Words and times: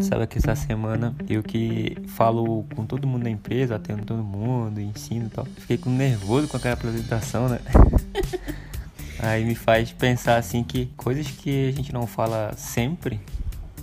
verdade, 0.00 0.04
sabe 0.04 0.26
que 0.26 0.38
essa 0.38 0.56
semana 0.56 1.14
eu 1.28 1.42
que 1.42 1.96
falo 2.08 2.64
com 2.74 2.84
todo 2.84 3.06
mundo 3.06 3.24
da 3.24 3.30
empresa, 3.30 3.76
atendo 3.76 4.04
todo 4.04 4.22
mundo, 4.22 4.80
ensino 4.80 5.26
e 5.26 5.30
tal. 5.30 5.44
Fiquei 5.44 5.78
com 5.78 5.90
nervoso 5.90 6.48
com 6.48 6.56
aquela 6.56 6.74
apresentação, 6.74 7.48
né? 7.48 7.60
Aí 9.18 9.44
me 9.44 9.54
faz 9.54 9.92
pensar 9.92 10.36
assim 10.36 10.64
que 10.64 10.86
coisas 10.96 11.26
que 11.26 11.68
a 11.68 11.72
gente 11.72 11.92
não 11.92 12.06
fala 12.06 12.54
sempre 12.56 13.20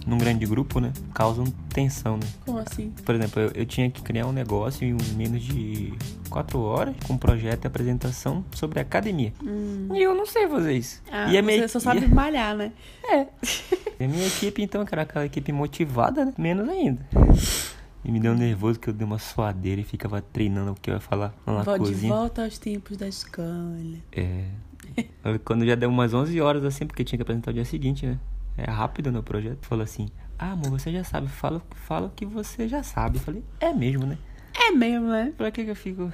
num 0.08 0.18
grande 0.18 0.46
grupo, 0.46 0.80
né? 0.80 0.94
Causam 1.14 1.46
tensão, 1.70 2.16
né? 2.16 2.26
Como 2.46 2.58
assim? 2.60 2.94
Por 3.06 3.14
exemplo, 3.14 3.42
eu, 3.42 3.52
eu 3.54 3.66
tinha 3.66 3.92
que 3.92 4.02
criar 4.02 4.26
um 4.26 4.32
negócio 4.32 4.88
em 4.88 4.96
menos 5.16 5.44
de 5.44 5.94
quatro 6.30 6.60
horas 6.62 6.96
com 7.06 7.14
um 7.14 7.18
projeto 7.18 7.66
e 7.66 7.68
apresentação 7.68 8.44
sobre 8.56 8.80
academia. 8.80 9.34
E 9.94 10.02
eu 10.02 10.16
não 10.16 10.26
sei 10.26 10.48
fazer 10.48 10.74
isso. 10.74 11.04
Ah, 11.12 11.32
e 11.32 11.38
a 11.38 11.42
você 11.42 11.56
minha, 11.56 11.68
só 11.68 11.80
e 11.80 11.82
sabe 11.82 12.08
malhar, 12.08 12.56
né? 12.56 12.72
e 14.00 14.04
a 14.04 14.08
minha 14.08 14.26
equipe, 14.26 14.64
então, 14.64 14.86
que 14.86 14.96
era 14.96 15.02
aquela 15.02 15.26
equipe 15.26 15.52
motivada, 15.52 16.26
né? 16.26 16.34
Menos 16.38 16.70
ainda. 16.70 17.06
E 18.06 18.12
me 18.12 18.22
deu 18.22 18.32
um 18.32 18.36
nervoso 18.36 18.80
que 18.80 18.90
eu 18.90 18.94
dei 18.94 19.06
uma 19.06 19.20
suadeira 19.20 19.82
e 19.82 19.84
ficava 19.84 20.22
treinando 20.22 20.72
o 20.72 20.76
que 20.76 20.90
eu 20.90 20.94
ia 20.94 21.00
falar 21.02 21.36
lá 21.46 21.56
na 21.56 21.64
Vou 21.64 21.74
de 21.74 21.80
cozinha. 21.92 22.14
volta 22.14 22.46
aos 22.46 22.58
tempos 22.58 22.96
da 22.96 23.08
escola. 23.08 23.98
É. 24.14 24.46
Quando 25.44 25.66
já 25.66 25.76
deu 25.76 25.90
umas 25.90 26.14
11 26.14 26.40
horas 26.40 26.64
assim, 26.64 26.86
porque 26.86 27.04
tinha 27.04 27.18
que 27.18 27.24
apresentar 27.24 27.52
o 27.52 27.54
dia 27.54 27.66
seguinte, 27.66 28.06
né? 28.06 28.18
É 28.58 28.70
rápido 28.70 29.12
no 29.12 29.22
projeto. 29.22 29.66
Falou 29.66 29.84
assim: 29.84 30.10
Ah, 30.38 30.52
amor, 30.52 30.72
você 30.72 30.92
já 30.92 31.04
sabe. 31.04 31.28
Fala, 31.28 31.62
fala 31.76 32.08
o 32.08 32.10
que 32.10 32.26
você 32.26 32.68
já 32.68 32.84
sabe. 32.84 33.18
Eu 33.18 33.22
falei: 33.22 33.44
É 33.60 33.72
mesmo, 33.72 34.06
né? 34.06 34.18
É 34.60 34.72
mesmo, 34.72 35.08
né? 35.08 35.32
Pra 35.38 35.52
que 35.52 35.64
que 35.64 35.72
eu 35.72 35.76
fico. 35.76 36.12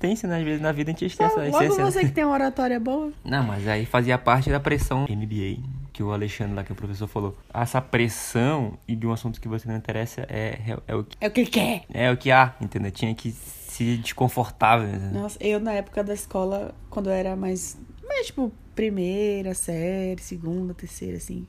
Tem, 0.00 0.14
né? 0.24 0.38
Às 0.38 0.44
vezes 0.44 0.60
na 0.60 0.72
vida 0.72 0.90
a 0.90 0.92
gente 0.92 1.06
esquece 1.06 1.38
a 1.38 1.42
Logo 1.44 1.56
essência. 1.56 1.84
né? 1.84 1.90
você 1.90 2.00
que 2.00 2.10
tem 2.10 2.24
uma 2.24 2.34
oratória 2.34 2.78
boa. 2.78 3.12
Não, 3.24 3.42
mas 3.44 3.66
aí 3.66 3.86
fazia 3.86 4.18
parte 4.18 4.50
da 4.50 4.60
pressão 4.60 5.06
MBA, 5.08 5.62
que 5.92 6.02
o 6.02 6.12
Alexandre 6.12 6.54
lá, 6.54 6.64
que 6.64 6.72
o 6.72 6.74
professor 6.74 7.06
falou. 7.06 7.38
Essa 7.54 7.80
pressão 7.80 8.76
e 8.86 8.94
de 8.94 9.06
um 9.06 9.12
assunto 9.12 9.40
que 9.40 9.48
você 9.48 9.66
não 9.66 9.76
interessa 9.76 10.26
é, 10.28 10.58
é, 10.66 10.78
é 10.88 10.94
o, 10.94 11.04
que, 11.04 11.16
É 11.20 11.28
o 11.28 11.30
que 11.30 11.40
ele 11.40 11.50
quer. 11.50 11.84
é 11.90 12.10
o 12.10 12.16
que 12.16 12.30
há, 12.30 12.54
entendeu? 12.60 12.90
Tinha 12.90 13.14
que 13.14 13.30
se 13.30 13.96
desconfortável, 13.96 14.88
entendeu? 14.88 15.22
Nossa, 15.22 15.38
eu 15.40 15.58
na 15.58 15.72
época 15.72 16.04
da 16.04 16.12
escola, 16.12 16.74
quando 16.90 17.08
eu 17.08 17.14
era 17.14 17.34
mais, 17.34 17.78
mais 18.06 18.26
tipo, 18.26 18.52
primeira 18.74 19.54
série, 19.54 20.20
segunda, 20.20 20.74
terceira, 20.74 21.16
assim, 21.16 21.46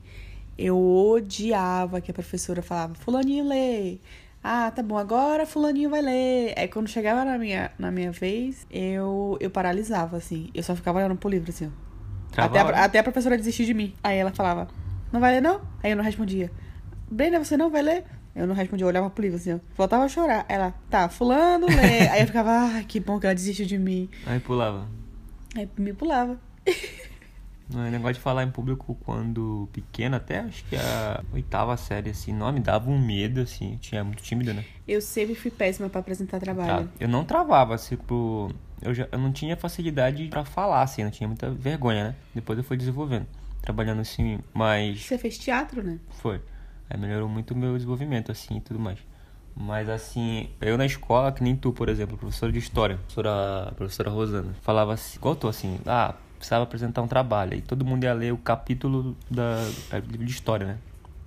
eu 0.58 0.78
odiava 0.78 2.00
que 2.02 2.12
a 2.12 2.14
professora 2.14 2.62
falava, 2.62 2.96
fulaninho 2.96 3.48
lê. 3.48 4.00
Ah, 4.44 4.72
tá 4.72 4.84
bom, 4.84 4.98
agora 4.98 5.46
fulaninho 5.46 5.90
vai 5.90 6.02
ler. 6.02 6.54
Aí 6.56 6.68
quando 6.68 6.88
chegava 6.88 7.26
na 7.26 7.38
minha, 7.38 7.72
na 7.80 7.90
minha 7.90 8.12
vez, 8.12 8.66
eu, 8.70 9.38
eu 9.42 9.50
paralisava, 9.50 10.18
assim. 10.18 10.50
Eu 10.54 10.62
só 10.62 10.76
ficava 10.76 11.00
olhando 11.00 11.16
pro 11.16 11.30
livro, 11.30 11.50
assim, 11.50 11.68
ó. 11.68 11.86
Até 12.38 12.60
a 12.60 12.84
até 12.84 13.00
a 13.00 13.04
professora 13.04 13.38
desistir 13.38 13.66
de 13.66 13.74
mim. 13.74 13.94
Aí 14.04 14.18
ela 14.18 14.32
falava, 14.32 14.68
não 15.12 15.20
vai 15.20 15.34
ler 15.34 15.42
não? 15.42 15.62
Aí 15.82 15.92
eu 15.92 15.98
não 15.98 16.04
respondia. 16.04 16.52
Brenda, 17.10 17.44
você 17.44 17.58
não 17.58 17.70
vai 17.70 17.82
ler? 17.82 18.04
Eu 18.36 18.46
não 18.46 18.54
respondia, 18.54 18.84
eu 18.84 18.90
olhava 18.90 19.10
pro 19.10 19.24
livro 19.24 19.38
assim, 19.38 19.54
ó. 19.54 19.60
Voltava 19.76 20.04
a 20.04 20.10
chorar. 20.10 20.46
Ela, 20.48 20.74
tá, 20.90 21.10
fulano 21.10 21.68
lê. 21.68 22.08
Aí 22.10 22.22
eu 22.22 22.28
ficava, 22.28 22.52
ah, 22.52 22.84
que 22.84 23.00
bom 23.00 23.20
que 23.20 23.26
ela 23.26 23.34
desistiu 23.34 23.66
de 23.66 23.78
mim. 23.78 24.10
Aí 24.26 24.40
pulava. 24.40 24.88
Aí 25.56 25.68
me 25.78 25.94
pulava. 25.94 26.38
É 27.74 27.90
negócio 27.90 28.16
de 28.16 28.20
falar 28.20 28.44
em 28.44 28.52
público 28.52 28.96
quando 29.04 29.68
pequeno, 29.74 30.16
até 30.16 30.40
acho 30.40 30.64
que 30.66 30.76
a 30.76 31.24
oitava 31.34 31.76
série, 31.78 32.12
assim, 32.12 32.32
não, 32.32 32.52
me 32.52 32.60
dava 32.60 32.90
um 32.92 33.00
medo, 33.04 33.42
assim, 33.42 33.74
eu 33.74 33.80
tinha 33.80 34.04
muito 34.04 34.22
tímida, 34.22 34.54
né? 34.54 34.64
Eu 34.88 35.02
sempre 35.02 35.34
fui 35.34 35.50
péssima 35.50 35.90
pra 35.90 36.00
apresentar 36.00 36.40
Tá. 36.40 36.46
trabalho. 36.46 36.90
Eu 37.00 37.08
não 37.08 37.26
travava, 37.26 37.76
tipo, 37.78 38.52
eu, 38.82 38.94
já, 38.94 39.08
eu 39.12 39.18
não 39.18 39.32
tinha 39.32 39.58
facilidade 39.58 40.28
pra 40.28 40.46
falar, 40.46 40.84
assim, 40.84 41.02
eu 41.02 41.06
não 41.06 41.12
tinha 41.12 41.28
muita 41.28 41.50
vergonha, 41.50 42.10
né? 42.10 42.16
Depois 42.36 42.58
eu 42.58 42.64
fui 42.64 42.78
desenvolvendo, 42.78 43.26
trabalhando 43.62 44.02
assim, 44.02 44.40
mas 44.54 45.02
Você 45.04 45.18
fez 45.18 45.38
teatro, 45.38 45.82
né? 45.82 46.00
foi. 46.22 46.40
Aí 46.88 47.00
melhorou 47.00 47.28
muito 47.28 47.56
o 47.56 47.58
meu 47.58 47.74
desenvolvimento, 47.74 48.32
assim, 48.32 48.58
e 48.58 48.62
tudo 48.62 48.80
mais. 48.80 49.00
Mas 49.56 49.90
assim, 49.90 50.50
eu 50.62 50.78
na 50.78 50.86
escola, 50.86 51.32
que 51.32 51.42
nem 51.42 51.56
tu, 51.56 51.72
por 51.72 51.90
exemplo, 51.90 52.16
professora 52.18 52.52
de 52.52 52.60
história, 52.60 52.98
professora, 52.98 53.74
professora 53.76 54.10
Rosana, 54.12 54.54
falava 54.62 54.94
assim, 54.94 55.18
igual 55.18 55.36
tu, 55.36 55.48
assim, 55.48 55.80
ah, 55.86 56.14
precisava 56.46 56.64
apresentar 56.64 57.02
um 57.02 57.08
trabalho. 57.08 57.54
Aí 57.54 57.62
todo 57.62 57.84
mundo 57.84 58.04
ia 58.04 58.14
ler 58.14 58.32
o 58.32 58.38
capítulo 58.38 59.16
da 59.30 59.68
é, 59.92 60.00
livro 60.00 60.26
de 60.26 60.32
história, 60.32 60.68
né? 60.68 60.78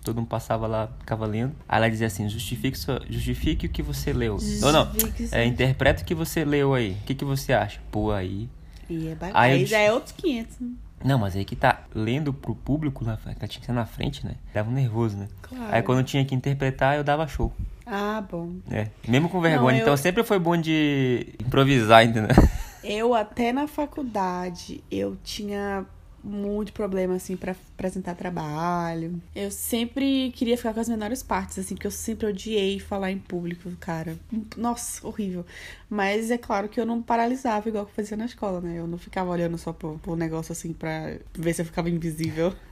Todo 0.04 0.16
mundo 0.16 0.28
passava 0.28 0.66
lá, 0.66 0.88
ficava 1.00 1.26
lendo. 1.26 1.52
Aí 1.68 1.76
ela 1.78 1.90
dizia 1.90 2.06
assim, 2.06 2.28
justifique, 2.28 2.78
sua- 2.78 3.02
justifique 3.10 3.66
o 3.66 3.68
que 3.68 3.82
você 3.82 4.12
leu. 4.12 4.38
Não, 4.60 4.72
não, 4.72 4.84
Justifique 4.92 5.28
é, 5.32 5.44
interpreta 5.44 6.02
o 6.02 6.04
que 6.04 6.14
você 6.14 6.44
leu 6.44 6.72
aí. 6.72 6.92
O 6.92 7.04
que, 7.04 7.14
que 7.14 7.24
você 7.24 7.52
acha? 7.52 7.80
Pô, 7.90 8.12
aí... 8.12 8.48
E 8.88 9.08
é 9.08 9.14
ba... 9.14 9.30
Aí 9.34 9.52
Aí, 9.52 9.66
já 9.66 9.78
é 9.78 9.92
outros 9.92 10.12
500. 10.12 10.60
né? 10.60 10.68
Não, 11.04 11.18
mas 11.18 11.36
aí 11.36 11.44
que 11.44 11.54
tá, 11.54 11.82
lendo 11.94 12.32
pro 12.32 12.54
público, 12.54 13.04
lá, 13.04 13.16
que 13.16 13.48
tinha 13.48 13.60
que 13.60 13.66
ser 13.66 13.72
na 13.72 13.84
frente, 13.86 14.24
né? 14.24 14.34
Dava 14.54 14.70
um 14.70 14.72
nervoso, 14.72 15.16
né? 15.16 15.28
Claro. 15.42 15.64
Aí 15.74 15.82
quando 15.82 15.98
eu 15.98 16.04
tinha 16.04 16.24
que 16.24 16.34
interpretar, 16.34 16.96
eu 16.96 17.04
dava 17.04 17.26
show. 17.28 17.52
Ah, 17.84 18.22
bom. 18.30 18.52
É, 18.70 18.88
mesmo 19.06 19.28
com 19.28 19.40
vergonha. 19.40 19.72
Não, 19.72 19.78
eu- 19.78 19.82
Então 19.82 19.96
sempre 19.96 20.22
foi 20.24 20.38
bom 20.38 20.56
de 20.56 21.34
improvisar, 21.40 22.04
entendeu? 22.04 22.30
Eu 22.82 23.14
até 23.14 23.52
na 23.52 23.66
faculdade, 23.66 24.82
eu 24.90 25.16
tinha 25.22 25.86
muito 26.22 26.72
problema, 26.72 27.14
assim, 27.14 27.36
pra 27.36 27.52
apresentar 27.74 28.14
trabalho. 28.14 29.20
Eu 29.34 29.50
sempre 29.50 30.32
queria 30.32 30.56
ficar 30.56 30.74
com 30.74 30.80
as 30.80 30.88
menores 30.88 31.22
partes, 31.22 31.58
assim, 31.58 31.74
porque 31.74 31.86
eu 31.86 31.92
sempre 31.92 32.26
odiei 32.26 32.78
falar 32.78 33.10
em 33.10 33.18
público, 33.18 33.70
cara. 33.80 34.18
Nossa, 34.56 35.06
horrível. 35.06 35.44
Mas 35.88 36.30
é 36.30 36.38
claro 36.38 36.68
que 36.68 36.80
eu 36.80 36.86
não 36.86 37.00
paralisava 37.00 37.68
igual 37.68 37.84
que 37.86 37.92
eu 37.92 37.96
fazia 37.96 38.16
na 38.16 38.26
escola, 38.26 38.60
né? 38.60 38.78
Eu 38.78 38.86
não 38.86 38.98
ficava 38.98 39.30
olhando 39.30 39.56
só 39.56 39.72
pro, 39.72 39.98
pro 39.98 40.16
negócio, 40.16 40.52
assim, 40.52 40.72
pra 40.72 41.16
ver 41.32 41.52
se 41.54 41.62
eu 41.62 41.66
ficava 41.66 41.88
invisível. 41.88 42.52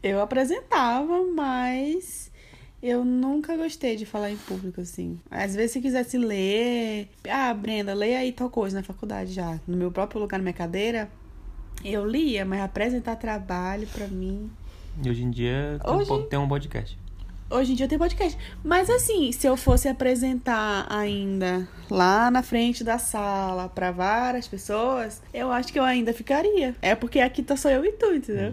Eu 0.00 0.20
apresentava, 0.20 1.24
mas 1.34 2.27
eu 2.82 3.04
nunca 3.04 3.56
gostei 3.56 3.96
de 3.96 4.06
falar 4.06 4.30
em 4.30 4.36
público, 4.36 4.80
assim. 4.80 5.18
Às 5.30 5.54
vezes, 5.54 5.72
se 5.72 5.80
quisesse 5.80 6.16
ler. 6.16 7.08
Ah, 7.28 7.52
Brenda, 7.52 7.92
leia 7.94 8.18
aí 8.18 8.32
tal 8.32 8.48
coisa 8.50 8.76
na 8.78 8.82
faculdade 8.82 9.32
já. 9.32 9.58
No 9.66 9.76
meu 9.76 9.90
próprio 9.90 10.20
lugar, 10.20 10.38
na 10.38 10.42
minha 10.44 10.52
cadeira, 10.52 11.08
eu 11.84 12.06
lia, 12.06 12.44
mas 12.44 12.60
apresentar 12.60 13.16
trabalho 13.16 13.86
pra 13.92 14.06
mim. 14.06 14.50
E 15.02 15.08
hoje 15.10 15.22
em 15.22 15.30
dia 15.30 15.78
Hoje- 15.84 16.26
tem 16.28 16.38
um 16.38 16.48
podcast. 16.48 16.98
Hoje 17.50 17.72
em 17.72 17.74
dia 17.74 17.88
tem 17.88 17.96
podcast. 17.98 18.36
Mas 18.62 18.90
assim, 18.90 19.32
se 19.32 19.46
eu 19.46 19.56
fosse 19.56 19.88
apresentar 19.88 20.86
ainda 20.90 21.66
lá 21.90 22.30
na 22.30 22.42
frente 22.42 22.84
da 22.84 22.98
sala 22.98 23.68
pra 23.70 23.90
várias 23.90 24.46
pessoas, 24.46 25.22
eu 25.32 25.50
acho 25.50 25.72
que 25.72 25.78
eu 25.78 25.84
ainda 25.84 26.12
ficaria. 26.12 26.74
É 26.82 26.94
porque 26.94 27.20
aqui 27.20 27.42
tá 27.42 27.56
só 27.56 27.70
eu 27.70 27.84
e 27.86 27.92
tu, 27.92 28.12
entendeu? 28.12 28.52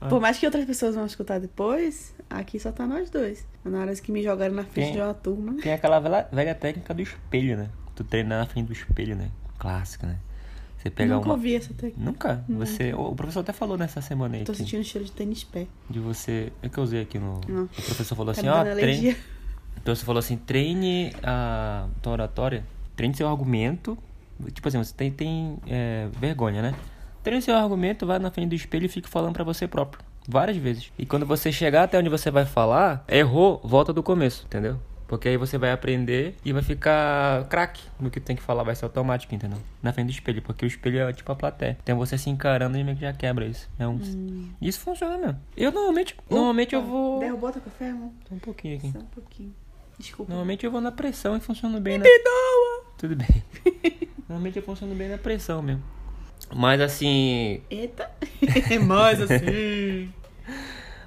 Ah. 0.00 0.06
Por 0.08 0.20
mais 0.20 0.38
que 0.38 0.46
outras 0.46 0.64
pessoas 0.64 0.94
vão 0.94 1.06
escutar 1.06 1.40
depois, 1.40 2.14
aqui 2.30 2.58
só 2.58 2.72
tá 2.72 2.86
nós 2.86 3.10
dois. 3.10 3.46
Na 3.64 3.80
hora 3.80 3.94
que 3.96 4.12
me 4.12 4.22
jogaram 4.22 4.54
na 4.54 4.64
frente 4.64 4.86
Quem- 4.86 4.94
de 4.94 5.00
uma 5.00 5.14
turma. 5.14 5.54
Tem 5.62 5.72
aquela 5.72 5.98
velha, 6.00 6.28
velha 6.32 6.54
técnica 6.54 6.92
do 6.94 7.02
espelho, 7.02 7.56
né? 7.56 7.68
Tu 7.94 8.04
treinar 8.04 8.40
na 8.40 8.46
frente 8.46 8.66
do 8.66 8.72
espelho, 8.72 9.16
né? 9.16 9.30
Clássica, 9.58 10.06
né? 10.06 10.16
Você 10.78 10.90
pega 10.90 11.14
Nunca 11.14 11.26
uma. 11.28 11.34
ouvi 11.34 11.54
essa 11.56 11.72
técnica. 11.74 11.98
Nunca? 12.00 12.44
Você. 12.48 12.92
O 12.94 13.14
professor 13.14 13.40
até 13.40 13.52
falou 13.52 13.76
nessa 13.76 14.00
semana 14.00 14.36
aí. 14.36 14.44
Tô 14.44 14.52
que- 14.52 14.58
sentindo 14.58 14.84
cheiro 14.84 15.04
de 15.04 15.12
tênis 15.12 15.42
pé. 15.42 15.66
de 15.90 15.98
você. 15.98 16.52
É 16.62 16.68
que 16.68 16.78
eu 16.78 16.84
usei 16.84 17.00
aqui 17.02 17.18
no. 17.18 17.40
Não. 17.48 17.64
O 17.64 17.68
professor 17.68 18.14
falou 18.14 18.32
Tá 18.34 18.40
assim, 18.40 18.48
ó, 18.48 18.62
dando 18.62 18.78
treine. 18.78 19.16
O 19.76 19.80
professor 19.80 20.06
falou 20.06 20.18
assim, 20.20 20.36
treine 20.36 21.12
a 21.22 21.88
tua 22.02 22.12
oratória, 22.12 22.64
treine 22.94 23.14
seu 23.14 23.26
argumento. 23.28 23.96
Tipo 24.52 24.68
assim, 24.68 24.78
você 24.78 24.92
tem, 24.94 25.10
tem 25.10 25.58
é, 25.66 26.08
vergonha, 26.20 26.60
né? 26.62 26.74
Treine 27.22 27.40
seu 27.42 27.56
argumento, 27.56 28.06
vai 28.06 28.18
na 28.18 28.30
frente 28.30 28.50
do 28.50 28.54
espelho 28.54 28.84
e 28.86 28.88
fique 28.88 29.08
falando 29.08 29.32
pra 29.32 29.42
você 29.42 29.66
próprio. 29.66 30.04
Várias 30.28 30.56
vezes. 30.56 30.92
E 30.98 31.06
quando 31.06 31.26
você 31.26 31.52
chegar 31.52 31.84
até 31.84 31.98
onde 31.98 32.08
você 32.08 32.30
vai 32.30 32.44
falar, 32.44 33.04
errou, 33.08 33.60
volta 33.62 33.92
do 33.92 34.02
começo, 34.02 34.44
entendeu? 34.46 34.78
Porque 35.06 35.28
aí 35.28 35.36
você 35.36 35.56
vai 35.56 35.70
aprender 35.70 36.34
e 36.44 36.52
vai 36.52 36.62
ficar 36.62 37.44
craque 37.44 37.82
no 38.00 38.10
que 38.10 38.18
tem 38.18 38.34
que 38.34 38.42
falar, 38.42 38.64
vai 38.64 38.74
ser 38.74 38.84
automático, 38.84 39.32
entendeu? 39.34 39.58
Na 39.80 39.92
frente 39.92 40.08
do 40.08 40.10
espelho, 40.10 40.42
porque 40.42 40.64
o 40.64 40.66
espelho 40.66 40.98
é 40.98 41.12
tipo 41.12 41.30
a 41.30 41.36
plateia. 41.36 41.78
Então 41.82 41.96
você 41.96 42.18
se 42.18 42.28
encarando 42.28 42.76
e 42.76 42.82
meio 42.82 42.96
que 42.96 43.02
já 43.02 43.12
quebra 43.12 43.46
isso. 43.46 43.68
É 43.78 43.86
um... 43.86 44.00
Isso 44.60 44.80
funciona 44.80 45.16
mesmo. 45.16 45.40
Eu 45.56 45.70
normalmente, 45.70 46.16
normalmente 46.28 46.74
eu 46.74 46.80
Opa, 46.80 46.88
vou... 46.88 47.20
Derrubou 47.20 47.52
teu 47.52 47.62
café, 47.62 47.90
amor? 47.90 48.10
Só 48.28 48.34
um 48.34 48.38
pouquinho 48.40 48.76
aqui. 48.78 48.90
Só 48.90 48.98
um 48.98 49.04
pouquinho. 49.04 49.54
Desculpa. 49.96 50.30
Normalmente 50.30 50.66
eu 50.66 50.72
vou 50.72 50.80
na 50.80 50.90
pressão 50.90 51.36
e 51.36 51.40
funciona 51.40 51.78
bem 51.78 51.98
na... 51.98 52.04
Perdoa! 52.04 52.92
Tudo 52.98 53.14
bem. 53.14 53.44
Normalmente 54.28 54.56
eu 54.56 54.62
funciono 54.62 54.94
bem 54.94 55.08
na 55.08 55.18
pressão 55.18 55.62
mesmo. 55.62 55.82
Mas 56.54 56.80
assim. 56.80 57.62
Eita! 57.70 58.10
Mais 58.86 59.20
assim. 59.20 60.12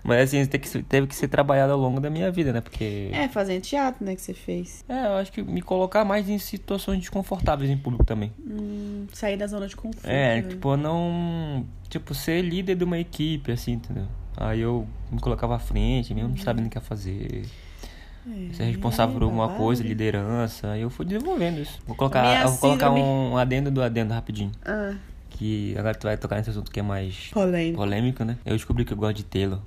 Mas 0.10 0.24
assim, 0.34 0.46
tem 0.46 0.60
que, 0.60 0.84
teve 0.84 1.08
que 1.08 1.16
ser 1.16 1.28
trabalhado 1.28 1.72
ao 1.74 1.80
longo 1.80 2.00
da 2.00 2.10
minha 2.10 2.30
vida, 2.32 2.52
né? 2.52 2.62
Porque. 2.62 3.10
É, 3.14 3.28
fazendo 3.28 3.62
teatro, 3.62 4.04
né, 4.06 4.16
que 4.16 4.22
você 4.22 4.34
fez. 4.34 4.84
É, 4.90 5.06
eu 5.08 5.14
acho 5.14 5.32
que 5.32 5.42
me 5.42 5.62
colocar 5.62 6.04
mais 6.04 6.28
em 6.28 6.38
situações 6.38 7.00
desconfortáveis 7.00 7.70
em 7.70 7.78
público 7.78 8.04
também. 8.04 8.32
Hum, 8.46 9.06
sair 9.14 9.38
da 9.38 9.48
zona 9.48 9.68
de 9.68 9.76
conforto. 9.76 10.06
É, 10.06 10.42
né? 10.42 10.50
tipo, 10.50 10.76
não. 10.76 11.66
Tipo, 11.90 12.14
ser 12.14 12.42
líder 12.42 12.76
de 12.76 12.84
uma 12.84 12.98
equipe, 13.00 13.52
assim, 13.52 13.74
entendeu? 13.74 14.06
Aí 14.38 14.60
eu 14.62 14.88
me 15.12 15.20
colocava 15.20 15.56
à 15.56 15.60
frente, 15.60 16.14
mesmo 16.14 16.30
não 16.30 16.38
sabendo 16.38 16.68
o 16.68 16.70
que 16.70 16.78
ia 16.78 16.82
fazer. 16.82 17.46
É, 18.28 18.54
Ser 18.54 18.64
responsável 18.66 19.14
por 19.16 19.24
alguma 19.24 19.48
babado. 19.48 19.64
coisa, 19.64 19.84
liderança. 19.84 20.72
Aí 20.72 20.82
eu 20.82 20.90
fui 20.90 21.06
desenvolvendo 21.06 21.60
isso. 21.62 21.80
Vou 21.88 21.96
colocar, 21.96 22.46
vou 22.48 22.58
colocar 22.58 22.92
um 22.92 23.38
adendo 23.38 23.72
do 23.72 23.82
adendo 23.82 24.14
rapidinho. 24.14 24.52
Ah, 24.64 24.94
Que 25.30 25.74
agora 25.78 25.96
tu 25.96 26.04
vai 26.04 26.16
tocar 26.18 26.36
nesse 26.36 26.50
assunto 26.52 26.70
que 26.70 26.80
é 26.80 26.84
mais 26.84 27.30
polêmico. 27.32 27.78
polêmico, 27.78 28.24
né? 28.24 28.38
Eu 28.46 28.56
descobri 28.56 28.86
que 28.86 28.94
eu 28.94 28.98
gosto 28.98 29.18
de 29.18 29.24
Taylor. 29.24 29.60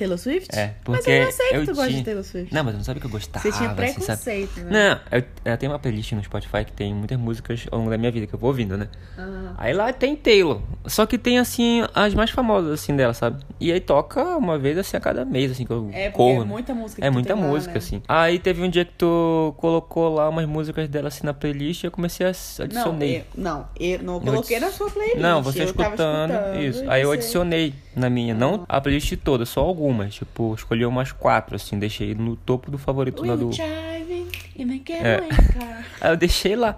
Taylor 0.00 0.18
Swift? 0.18 0.48
É, 0.56 0.74
Mas 0.88 0.96
porque 0.98 1.10
eu 1.10 1.24
não 1.24 1.30
sei 1.32 1.48
que 1.50 1.54
eu 1.56 1.60
tu 1.64 1.66
gosta 1.74 1.82
de 1.86 1.90
tinha- 1.92 2.04
Taylor 2.04 2.24
Swift. 2.24 2.54
Não, 2.54 2.64
mas 2.64 2.74
não 2.74 2.82
sabe 2.84 3.00
que 3.00 3.06
eu 3.06 3.10
gostava. 3.10 3.42
Você 3.42 3.52
tinha 3.56 3.70
assim, 3.70 3.76
preconceito, 3.76 4.60
né? 4.60 4.70
Não, 5.10 5.18
eu, 5.18 5.24
eu 5.44 5.56
tenho 5.58 5.72
uma 5.72 5.78
playlist 5.78 6.12
no 6.12 6.24
Spotify 6.24 6.64
que 6.64 6.72
tem 6.72 6.94
muitas 6.94 7.18
músicas 7.18 7.66
ao 7.70 7.78
longo 7.78 7.90
da 7.90 7.98
minha 7.98 8.10
vida 8.10 8.26
que 8.26 8.34
eu 8.34 8.38
vou 8.38 8.48
ouvindo, 8.48 8.76
né? 8.76 8.88
Ah. 9.18 9.52
Aí 9.58 9.72
lá 9.74 9.92
tem 9.92 10.16
Taylor. 10.16 10.62
Só 10.86 11.04
que 11.06 11.18
tem, 11.18 11.38
assim, 11.38 11.82
as 11.94 12.14
mais 12.14 12.30
famosas, 12.30 12.72
assim, 12.72 12.96
dela, 12.96 13.12
sabe? 13.12 13.44
E 13.60 13.70
aí 13.70 13.80
toca 13.80 14.22
uma 14.36 14.58
vez, 14.58 14.78
assim, 14.78 14.96
a 14.96 15.00
cada 15.00 15.24
mês, 15.24 15.50
assim, 15.52 15.66
que 15.66 15.70
eu 15.72 15.90
É, 15.92 16.04
porque 16.10 16.16
corro. 16.16 16.42
é 16.42 16.44
muita 16.46 16.74
música 16.74 17.04
É 17.04 17.10
muita 17.10 17.34
tem 17.34 17.42
lá, 17.42 17.48
música, 17.48 17.72
né? 17.72 17.78
assim. 17.78 18.02
Aí 18.08 18.38
teve 18.38 18.62
um 18.62 18.70
dia 18.70 18.84
que 18.84 18.92
tu 18.96 19.54
colocou 19.58 20.08
lá 20.14 20.28
umas 20.28 20.46
músicas 20.46 20.88
dela, 20.88 21.08
assim, 21.08 21.26
na 21.26 21.34
playlist 21.34 21.82
e 21.84 21.86
eu 21.86 21.90
comecei 21.90 22.26
a 22.26 22.30
Não, 22.30 22.64
adicionei. 22.64 23.18
eu, 23.18 23.24
não, 23.34 23.68
eu 23.78 24.02
não 24.02 24.14
Eu 24.14 24.20
coloquei 24.20 24.56
adi- 24.56 24.64
na 24.64 24.72
sua 24.72 24.90
playlist. 24.90 25.18
Não, 25.20 25.42
você 25.42 25.58
tava 25.66 25.94
escutando, 25.94 26.58
isso. 26.60 26.84
Aí 26.90 27.02
eu 27.02 27.12
adicionei 27.12 27.74
na 27.94 28.08
minha, 28.08 28.32
não 28.34 28.64
a 28.68 28.80
playlist 28.80 29.12
toda, 29.22 29.44
só 29.44 29.60
algumas. 29.60 29.89
Tipo, 30.14 30.54
escolhi 30.54 30.84
umas 30.86 31.12
quatro, 31.12 31.56
assim, 31.56 31.78
deixei 31.78 32.14
no 32.14 32.36
topo 32.36 32.70
do 32.70 32.78
favorito 32.78 33.24
lá 33.24 33.36
do. 33.36 33.50
driving 33.50 34.28
in 34.56 34.70
a 34.70 34.74
É. 34.74 34.78
getaway 34.78 35.28
car. 35.52 35.84
Aí 36.00 36.10
eu 36.12 36.16
deixei 36.16 36.56
lá. 36.56 36.76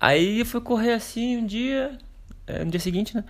Aí 0.00 0.40
eu 0.40 0.46
fui 0.46 0.60
correr 0.60 0.92
assim 0.92 1.38
um 1.38 1.46
dia. 1.46 1.92
é, 2.46 2.64
no 2.64 2.70
dia 2.70 2.78
seguinte, 2.80 3.14
né? 3.16 3.24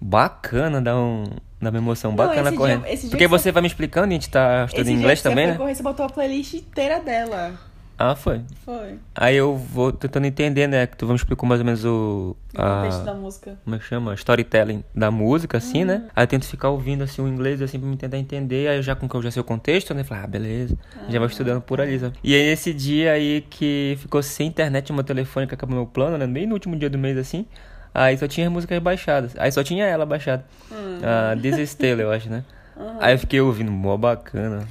Bacana, 0.00 0.80
dá 0.80 0.96
um. 0.96 1.24
Dá 1.60 1.70
uma 1.70 1.78
emoção 1.78 2.10
Não, 2.10 2.16
bacana 2.16 2.40
esse 2.42 2.50
dia- 2.50 2.58
correndo. 2.58 2.86
esse 2.86 3.02
dia 3.02 3.10
Porque 3.10 3.24
que 3.24 3.28
você 3.28 3.50
vai 3.50 3.62
me 3.62 3.66
explicando 3.68 4.08
e 4.08 4.10
a 4.10 4.12
gente 4.12 4.28
tá 4.28 4.64
Esse 4.64 4.64
estudando 4.74 4.86
dia 4.86 4.94
inglês 4.94 5.18
que 5.18 5.22
você 5.22 5.28
também, 5.30 5.44
foi 5.46 5.52
né? 5.52 5.58
correr, 5.58 5.74
você 5.74 5.82
botou 5.82 6.06
a 6.06 6.08
playlist 6.10 6.52
inteira 6.54 7.00
dela. 7.00 7.54
Ah, 7.98 8.14
foi. 8.14 8.42
Foi. 8.64 8.98
Aí 9.14 9.36
eu 9.36 9.56
vou 9.56 9.90
tentando 9.90 10.26
entender, 10.26 10.66
né? 10.66 10.86
Que 10.86 10.96
tu 10.96 11.06
me 11.06 11.14
explicou 11.14 11.48
mais 11.48 11.60
ou 11.60 11.64
menos 11.64 11.82
o. 11.84 12.36
O 12.52 12.56
contexto 12.56 13.04
da 13.04 13.12
A, 13.12 13.14
música. 13.14 13.58
como 13.64 13.76
é 13.76 13.78
que 13.78 13.84
chama? 13.86 14.14
Storytelling 14.14 14.84
da 14.94 15.10
música, 15.10 15.56
assim, 15.58 15.80
Uhum. 15.80 15.86
né? 15.86 16.02
Aí 16.14 16.22
eu 16.24 16.26
tento 16.28 16.44
ficar 16.46 16.68
ouvindo 16.68 17.02
assim 17.04 17.22
o 17.22 17.28
inglês, 17.28 17.60
assim, 17.62 17.78
pra 17.78 17.88
me 17.88 17.96
tentar 17.96 18.18
entender. 18.18 18.68
Aí 18.68 18.82
já 18.82 18.94
com 18.94 19.08
que 19.08 19.14
eu 19.14 19.22
já 19.22 19.30
sei 19.30 19.40
o 19.40 19.44
contexto, 19.44 19.94
né? 19.94 20.04
Falar, 20.04 20.24
ah, 20.24 20.26
beleza. 20.26 20.76
Já 21.08 21.18
vai 21.18 21.28
estudando 21.28 21.60
por 21.62 21.80
ali, 21.80 21.98
sabe? 21.98 22.16
E 22.22 22.34
aí 22.34 22.42
esse 22.48 22.72
dia 22.74 23.12
aí 23.12 23.40
que 23.48 23.96
ficou 23.98 24.22
sem 24.22 24.46
internet 24.48 24.92
telefone, 25.02 25.46
que 25.46 25.54
acabou 25.54 25.74
meu 25.76 25.86
plano, 25.86 26.18
né? 26.18 26.26
Bem 26.26 26.46
no 26.46 26.52
último 26.54 26.76
dia 26.76 26.90
do 26.90 26.98
mês, 26.98 27.16
assim. 27.16 27.46
Aí 27.94 28.16
só 28.18 28.28
tinha 28.28 28.46
as 28.46 28.52
músicas 28.52 28.78
baixadas. 28.78 29.32
Aí 29.38 29.50
só 29.50 29.64
tinha 29.64 29.86
ela 29.86 30.04
baixada. 30.04 30.44
Hum. 30.70 30.98
Ah, 31.02 31.34
This 31.34 31.56
eu 31.80 32.10
acho, 32.12 32.28
né? 32.28 32.44
Aí 33.00 33.14
eu 33.14 33.18
fiquei 33.18 33.40
ouvindo, 33.40 33.72
mó 33.72 33.96
bacana. 33.96 34.66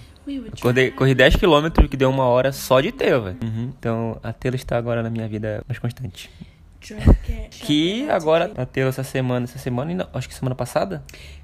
Acordei, 0.58 0.92
corri 0.92 1.14
10km, 1.16 1.88
que 1.88 1.98
deu 1.98 2.10
uma 2.10 2.26
hora 2.26 2.52
só 2.52 2.80
de 2.82 2.92
velho. 2.92 3.38
Uhum. 3.44 3.72
Então 3.78 4.20
a 4.24 4.32
Taylor 4.34 4.56
está 4.56 4.78
agora 4.78 5.02
na 5.04 5.10
minha 5.10 5.28
vida 5.28 5.64
mais 5.68 5.80
constante. 5.80 6.30
Que 7.52 8.08
agora, 8.10 8.52
a 8.56 8.66
Taylor 8.66 8.90
essa 8.90 9.04
semana, 9.04 9.46
essa 9.46 9.58
semana, 9.58 9.90
ainda- 9.92 10.10
acho 10.14 10.28
que 10.30 10.36
semana 10.36 10.54
passada, 10.56 11.04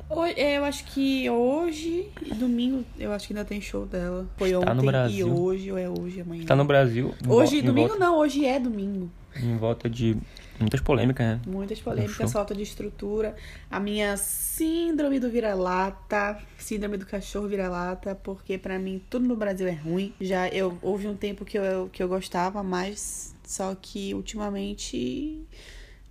Hoje- 0.10 0.34
é, 0.38 0.58
Eu 0.58 0.66
acho 0.66 0.84
que 0.86 1.30
hoje 1.30 2.10
e 2.22 2.34
domingo, 2.36 2.84
eu 3.00 3.12
acho 3.14 3.28
que 3.28 3.34
ainda 3.34 3.46
tem 3.46 3.62
show 3.62 3.86
dela. 3.86 4.28
Foi 4.38 4.50
Está 4.50 4.60
ontem 4.60 4.76
no 4.76 4.84
Brasil. 4.84 5.28
e 5.28 5.32
hoje, 5.32 5.72
ou 5.72 5.78
é 5.78 5.90
hoje, 5.90 6.20
amanhã. 6.22 6.42
está 6.42 6.56
no 6.56 6.66
Brasil. 6.66 7.14
Hoje, 7.28 7.62
domingo 7.62 7.88
volta, 7.88 8.04
não, 8.06 8.18
hoje 8.18 8.46
é 8.46 8.60
domingo. 8.60 9.10
Em 9.38 9.56
volta 9.58 9.90
de 9.90 10.18
muitas 10.60 10.82
polêmicas, 10.82 11.26
né? 11.26 11.42
Muitas 11.48 11.80
show. 11.80 11.92
polêmicas, 11.92 12.32
falta 12.32 12.54
de 12.54 12.64
estrutura. 12.64 13.36
A 13.70 13.80
minha 13.80 14.16
síndrome 14.18 15.20
do 15.20 15.30
vira-lata, 15.30 16.40
síndrome 16.58 16.98
do 16.98 17.06
cachorro 17.06 17.48
vira-lata, 17.48 18.16
porque 18.16 18.58
pra 18.58 18.78
mim 18.78 19.02
tudo 19.10 19.28
no 19.28 19.36
Brasil 19.36 19.68
é 19.68 19.74
ruim. 19.74 20.14
Já 20.20 20.48
eu 20.50 20.78
houve 20.82 21.08
um 21.08 21.16
tempo 21.16 21.46
que 21.46 21.58
eu, 21.58 21.90
que 21.92 22.02
eu 22.02 22.08
gostava 22.08 22.62
mais, 22.62 23.36
só 23.44 23.76
que 23.76 24.14
ultimamente, 24.14 25.40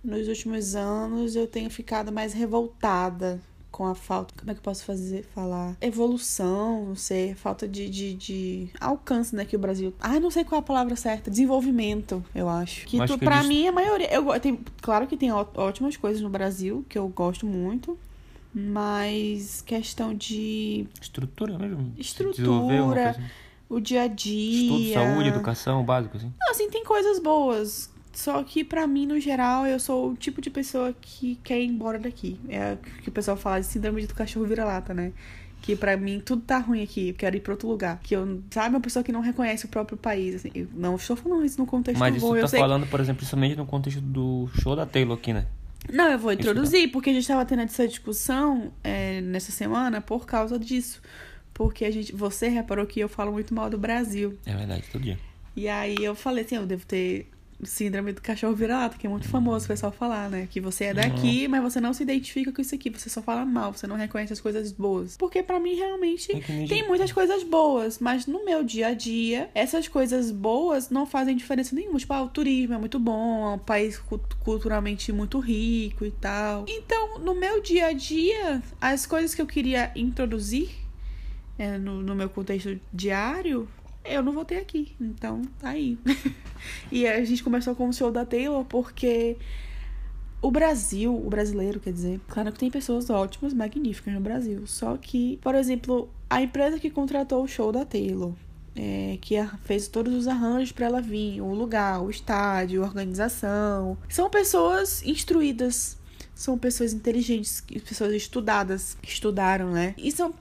nos 0.03 0.27
últimos 0.27 0.75
anos, 0.75 1.35
eu 1.35 1.47
tenho 1.47 1.69
ficado 1.69 2.11
mais 2.11 2.33
revoltada 2.33 3.39
com 3.71 3.85
a 3.87 3.95
falta. 3.95 4.33
Como 4.37 4.51
é 4.51 4.53
que 4.53 4.59
eu 4.59 4.63
posso 4.63 4.83
fazer? 4.83 5.23
Falar? 5.33 5.75
Evolução, 5.81 6.85
não 6.87 6.95
sei, 6.95 7.33
falta 7.33 7.67
de, 7.67 7.89
de, 7.89 8.13
de 8.13 8.69
alcance, 8.79 9.35
né? 9.35 9.45
Que 9.45 9.55
o 9.55 9.59
Brasil. 9.59 9.93
Ah, 9.99 10.19
não 10.19 10.29
sei 10.29 10.43
qual 10.43 10.59
é 10.59 10.63
a 10.63 10.65
palavra 10.65 10.95
certa. 10.95 11.31
Desenvolvimento, 11.31 12.23
eu 12.35 12.49
acho. 12.49 12.85
Que, 12.85 12.97
tu, 13.05 13.17
que 13.17 13.25
pra 13.25 13.37
eles- 13.37 13.47
mim, 13.47 13.67
a 13.67 13.71
maioria. 13.71 14.11
Eu, 14.13 14.39
tem, 14.39 14.59
claro 14.81 15.07
que 15.07 15.15
tem 15.15 15.31
ótimas 15.31 15.95
coisas 15.97 16.21
no 16.21 16.29
Brasil, 16.29 16.85
que 16.89 16.97
eu 16.97 17.07
gosto 17.07 17.45
muito. 17.45 17.97
Mas 18.53 19.61
questão 19.61 20.13
de 20.13 20.85
Estrutura 21.01 21.57
mesmo. 21.57 21.93
Estrutura, 21.97 23.11
assim. 23.11 23.21
o 23.69 23.79
dia 23.79 24.03
a 24.03 24.07
dia. 24.07 24.63
Estudo, 24.89 24.93
saúde, 24.93 25.29
educação, 25.29 25.83
básico, 25.83 26.17
assim. 26.17 26.33
Não, 26.39 26.51
assim, 26.51 26.69
tem 26.69 26.83
coisas 26.83 27.19
boas. 27.19 27.89
Só 28.13 28.43
que 28.43 28.63
pra 28.63 28.85
mim, 28.85 29.05
no 29.05 29.19
geral, 29.19 29.65
eu 29.65 29.79
sou 29.79 30.11
o 30.11 30.15
tipo 30.15 30.41
de 30.41 30.49
pessoa 30.49 30.93
que 30.99 31.39
quer 31.43 31.61
ir 31.61 31.67
embora 31.67 31.97
daqui. 31.97 32.39
É 32.49 32.73
o 32.73 33.01
que 33.01 33.09
o 33.09 33.11
pessoal 33.11 33.37
fala 33.37 33.59
de 33.59 33.65
síndrome 33.67 34.05
do 34.05 34.13
cachorro 34.13 34.45
vira-lata, 34.45 34.93
né? 34.93 35.13
Que 35.61 35.75
pra 35.75 35.95
mim 35.95 36.19
tudo 36.19 36.41
tá 36.41 36.57
ruim 36.57 36.83
aqui, 36.83 37.09
eu 37.09 37.13
quero 37.13 37.37
ir 37.37 37.39
pra 37.39 37.53
outro 37.53 37.69
lugar. 37.69 37.99
Que 38.03 38.15
eu, 38.15 38.41
sabe, 38.49 38.75
uma 38.75 38.81
pessoa 38.81 39.03
que 39.03 39.11
não 39.11 39.21
reconhece 39.21 39.65
o 39.65 39.69
próprio 39.69 39.97
país. 39.97 40.35
Assim, 40.35 40.51
eu 40.53 40.67
não 40.73 40.95
estou 40.95 41.15
falando 41.15 41.45
isso 41.45 41.59
no 41.59 41.65
contexto 41.65 41.99
Mas 41.99 42.17
bom, 42.19 42.35
eu 42.35 42.41
tá 42.41 42.47
sei. 42.49 42.59
falando, 42.59 42.85
por 42.87 42.99
exemplo, 42.99 43.19
principalmente 43.19 43.55
no 43.55 43.65
contexto 43.65 44.01
do 44.01 44.49
show 44.59 44.75
da 44.75 44.85
Taylor 44.85 45.17
aqui, 45.17 45.31
né? 45.31 45.45
Não, 45.89 46.11
eu 46.11 46.19
vou 46.19 46.31
introduzir, 46.31 46.91
porque 46.91 47.09
a 47.09 47.13
gente 47.13 47.27
tava 47.27 47.45
tendo 47.45 47.61
essa 47.61 47.87
discussão 47.87 48.71
é, 48.83 49.21
nessa 49.21 49.51
semana 49.51 50.01
por 50.01 50.25
causa 50.25 50.59
disso. 50.59 51.01
Porque 51.53 51.85
a 51.85 51.91
gente, 51.91 52.13
você 52.13 52.49
reparou 52.49 52.85
que 52.85 52.99
eu 52.99 53.09
falo 53.09 53.31
muito 53.31 53.53
mal 53.53 53.69
do 53.69 53.77
Brasil. 53.77 54.37
É 54.45 54.55
verdade, 54.55 54.83
todo 54.91 55.01
dia. 55.01 55.17
E 55.55 55.67
aí 55.67 55.95
eu 55.99 56.15
falei 56.15 56.43
assim, 56.43 56.55
eu 56.55 56.65
devo 56.65 56.85
ter 56.85 57.27
síndrome 57.63 58.11
do 58.13 58.21
cachorro 58.21 58.55
vira-lata, 58.55 58.97
que 58.97 59.05
é 59.05 59.09
muito 59.09 59.27
famoso 59.27 59.65
o 59.65 59.67
pessoal 59.67 59.91
falar, 59.91 60.29
né? 60.29 60.47
Que 60.49 60.59
você 60.59 60.85
é 60.85 60.93
daqui, 60.93 61.47
mas 61.47 61.61
você 61.61 61.79
não 61.81 61.93
se 61.93 62.03
identifica 62.03 62.51
com 62.51 62.61
isso 62.61 62.73
aqui, 62.75 62.89
você 62.89 63.09
só 63.09 63.21
fala 63.21 63.45
mal, 63.45 63.71
você 63.73 63.85
não 63.87 63.95
reconhece 63.95 64.33
as 64.33 64.41
coisas 64.41 64.71
boas. 64.71 65.15
Porque 65.17 65.43
pra 65.43 65.59
mim 65.59 65.75
realmente 65.75 66.31
nem 66.33 66.67
tem 66.67 66.87
muitas 66.87 67.11
coisas 67.11 67.43
boas, 67.43 67.99
mas 67.99 68.25
no 68.25 68.43
meu 68.45 68.63
dia 68.63 68.87
a 68.87 68.93
dia, 68.93 69.49
essas 69.53 69.87
coisas 69.87 70.31
boas 70.31 70.89
não 70.89 71.05
fazem 71.05 71.35
diferença 71.35 71.75
nenhuma. 71.75 71.99
Tipo, 71.99 72.13
ah, 72.13 72.23
o 72.23 72.29
turismo 72.29 72.73
é 72.73 72.77
muito 72.77 72.97
bom, 72.99 73.51
é 73.51 73.55
um 73.55 73.59
país 73.59 73.97
cult- 73.99 74.35
culturalmente 74.39 75.11
muito 75.11 75.39
rico 75.39 76.03
e 76.05 76.11
tal. 76.11 76.65
Então, 76.67 77.19
no 77.19 77.35
meu 77.35 77.61
dia 77.61 77.87
a 77.87 77.93
dia, 77.93 78.61
as 78.79 79.05
coisas 79.05 79.35
que 79.35 79.41
eu 79.41 79.45
queria 79.47 79.91
introduzir 79.95 80.69
é, 81.59 81.77
no, 81.77 82.01
no 82.01 82.15
meu 82.15 82.29
contexto 82.29 82.79
diário, 82.91 83.67
eu 84.03 84.21
não 84.23 84.31
vou 84.31 84.45
ter 84.45 84.57
aqui. 84.57 84.95
Então, 84.99 85.41
tá 85.59 85.69
aí. 85.69 85.97
e 86.91 87.07
a 87.07 87.23
gente 87.23 87.43
começou 87.43 87.75
com 87.75 87.87
o 87.89 87.93
show 87.93 88.11
da 88.11 88.25
Taylor 88.25 88.65
porque 88.65 89.37
o 90.41 90.49
Brasil, 90.49 91.15
o 91.15 91.29
brasileiro, 91.29 91.79
quer 91.79 91.93
dizer, 91.93 92.19
claro 92.27 92.51
que 92.51 92.59
tem 92.59 92.71
pessoas 92.71 93.09
ótimas, 93.09 93.53
magníficas 93.53 94.13
no 94.13 94.19
Brasil. 94.19 94.65
Só 94.65 94.97
que, 94.97 95.37
por 95.41 95.53
exemplo, 95.53 96.09
a 96.29 96.41
empresa 96.41 96.79
que 96.79 96.89
contratou 96.89 97.43
o 97.43 97.47
show 97.47 97.71
da 97.71 97.85
Taylor, 97.85 98.33
é, 98.75 99.17
que 99.21 99.35
fez 99.63 99.87
todos 99.87 100.13
os 100.13 100.27
arranjos 100.27 100.71
para 100.71 100.87
ela 100.87 101.01
vir, 101.01 101.41
o 101.41 101.53
lugar, 101.53 102.01
o 102.01 102.09
estádio, 102.09 102.83
a 102.83 102.87
organização, 102.87 103.97
são 104.09 104.29
pessoas 104.29 105.03
instruídas, 105.03 105.97
são 106.33 106.57
pessoas 106.57 106.93
inteligentes, 106.93 107.61
pessoas 107.87 108.13
estudadas, 108.13 108.97
que 109.01 109.09
estudaram, 109.09 109.71
né? 109.71 109.93
E 109.97 110.11
são 110.11 110.31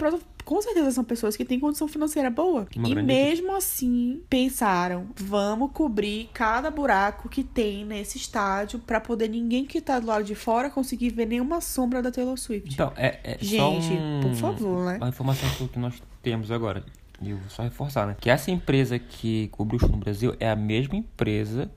com 0.50 0.60
certeza 0.60 0.90
são 0.90 1.04
pessoas 1.04 1.36
que 1.36 1.44
têm 1.44 1.60
condição 1.60 1.86
financeira 1.86 2.28
boa. 2.28 2.66
Uma 2.76 2.88
e 2.88 2.94
mesmo 3.02 3.54
assim, 3.54 4.20
pensaram, 4.28 5.06
vamos 5.16 5.70
cobrir 5.72 6.28
cada 6.34 6.70
buraco 6.72 7.28
que 7.28 7.44
tem 7.44 7.84
nesse 7.84 8.18
estádio 8.18 8.80
para 8.80 9.00
poder 9.00 9.28
ninguém 9.28 9.64
que 9.64 9.80
tá 9.80 10.00
do 10.00 10.08
lado 10.08 10.24
de 10.24 10.34
fora 10.34 10.68
conseguir 10.68 11.10
ver 11.10 11.26
nenhuma 11.26 11.60
sombra 11.60 12.02
da 12.02 12.10
Taylor 12.10 12.36
Swift. 12.36 12.74
Então, 12.74 12.92
é, 12.96 13.20
é 13.22 13.38
só 13.38 13.44
Gente, 13.44 13.92
um- 13.92 14.20
por 14.22 14.34
favor, 14.34 14.84
né? 14.86 14.96
Uma 14.96 15.08
informação 15.08 15.48
que- 15.50 15.68
que 15.68 15.78
nós 15.78 16.02
temos 16.20 16.50
agora. 16.50 16.84
E 17.22 17.30
eu 17.30 17.36
vou 17.36 17.48
só 17.48 17.62
reforçar, 17.62 18.06
né? 18.08 18.16
Que 18.20 18.28
essa 18.28 18.50
empresa 18.50 18.98
que 18.98 19.46
cobriu 19.52 19.76
o 19.76 19.80
show 19.80 19.88
no 19.88 19.98
Brasil 19.98 20.34
é 20.40 20.50
a 20.50 20.56
mesma 20.56 20.96
empresa 20.96 21.70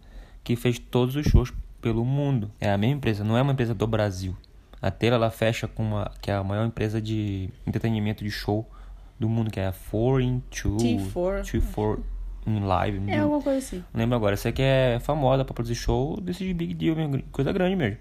que 0.43 0.55
fez 0.55 0.79
todos 0.79 1.15
os 1.15 1.25
shows 1.27 1.53
pelo 1.79 2.03
mundo. 2.03 2.49
É 2.59 2.71
a 2.71 2.77
mesma 2.77 2.95
empresa, 2.95 3.23
não 3.23 3.37
é 3.37 3.41
uma 3.43 3.51
empresa 3.53 3.75
do 3.75 3.85
Brasil. 3.85 4.35
A 4.83 4.91
Taylor, 4.91 5.15
ela 5.15 5.31
fecha 5.31 5.65
com 5.65 5.81
uma... 5.81 6.11
Que 6.21 6.29
é 6.29 6.33
a 6.33 6.43
maior 6.43 6.65
empresa 6.65 7.01
de 7.01 7.49
entretenimento 7.65 8.21
de 8.21 8.29
show 8.29 8.69
do 9.17 9.29
mundo, 9.29 9.49
que 9.49 9.59
é 9.59 9.67
a 9.67 9.71
Foreign 9.71 10.43
Two... 10.51 10.75
T4. 10.75 11.41
T4 11.43 11.99
in 12.45 12.59
Live. 12.59 13.09
É 13.09 13.19
alguma 13.19 13.41
coisa 13.41 13.59
assim. 13.59 13.83
lembro 13.93 14.15
agora. 14.17 14.33
Essa 14.33 14.49
aqui 14.49 14.61
é 14.61 14.99
famosa 14.99 15.45
pra 15.45 15.53
produzir 15.53 15.75
show 15.75 16.19
desses 16.19 16.51
big 16.53 16.73
deal, 16.73 16.97
coisa 17.31 17.53
grande 17.53 17.77
mesmo. 17.77 17.97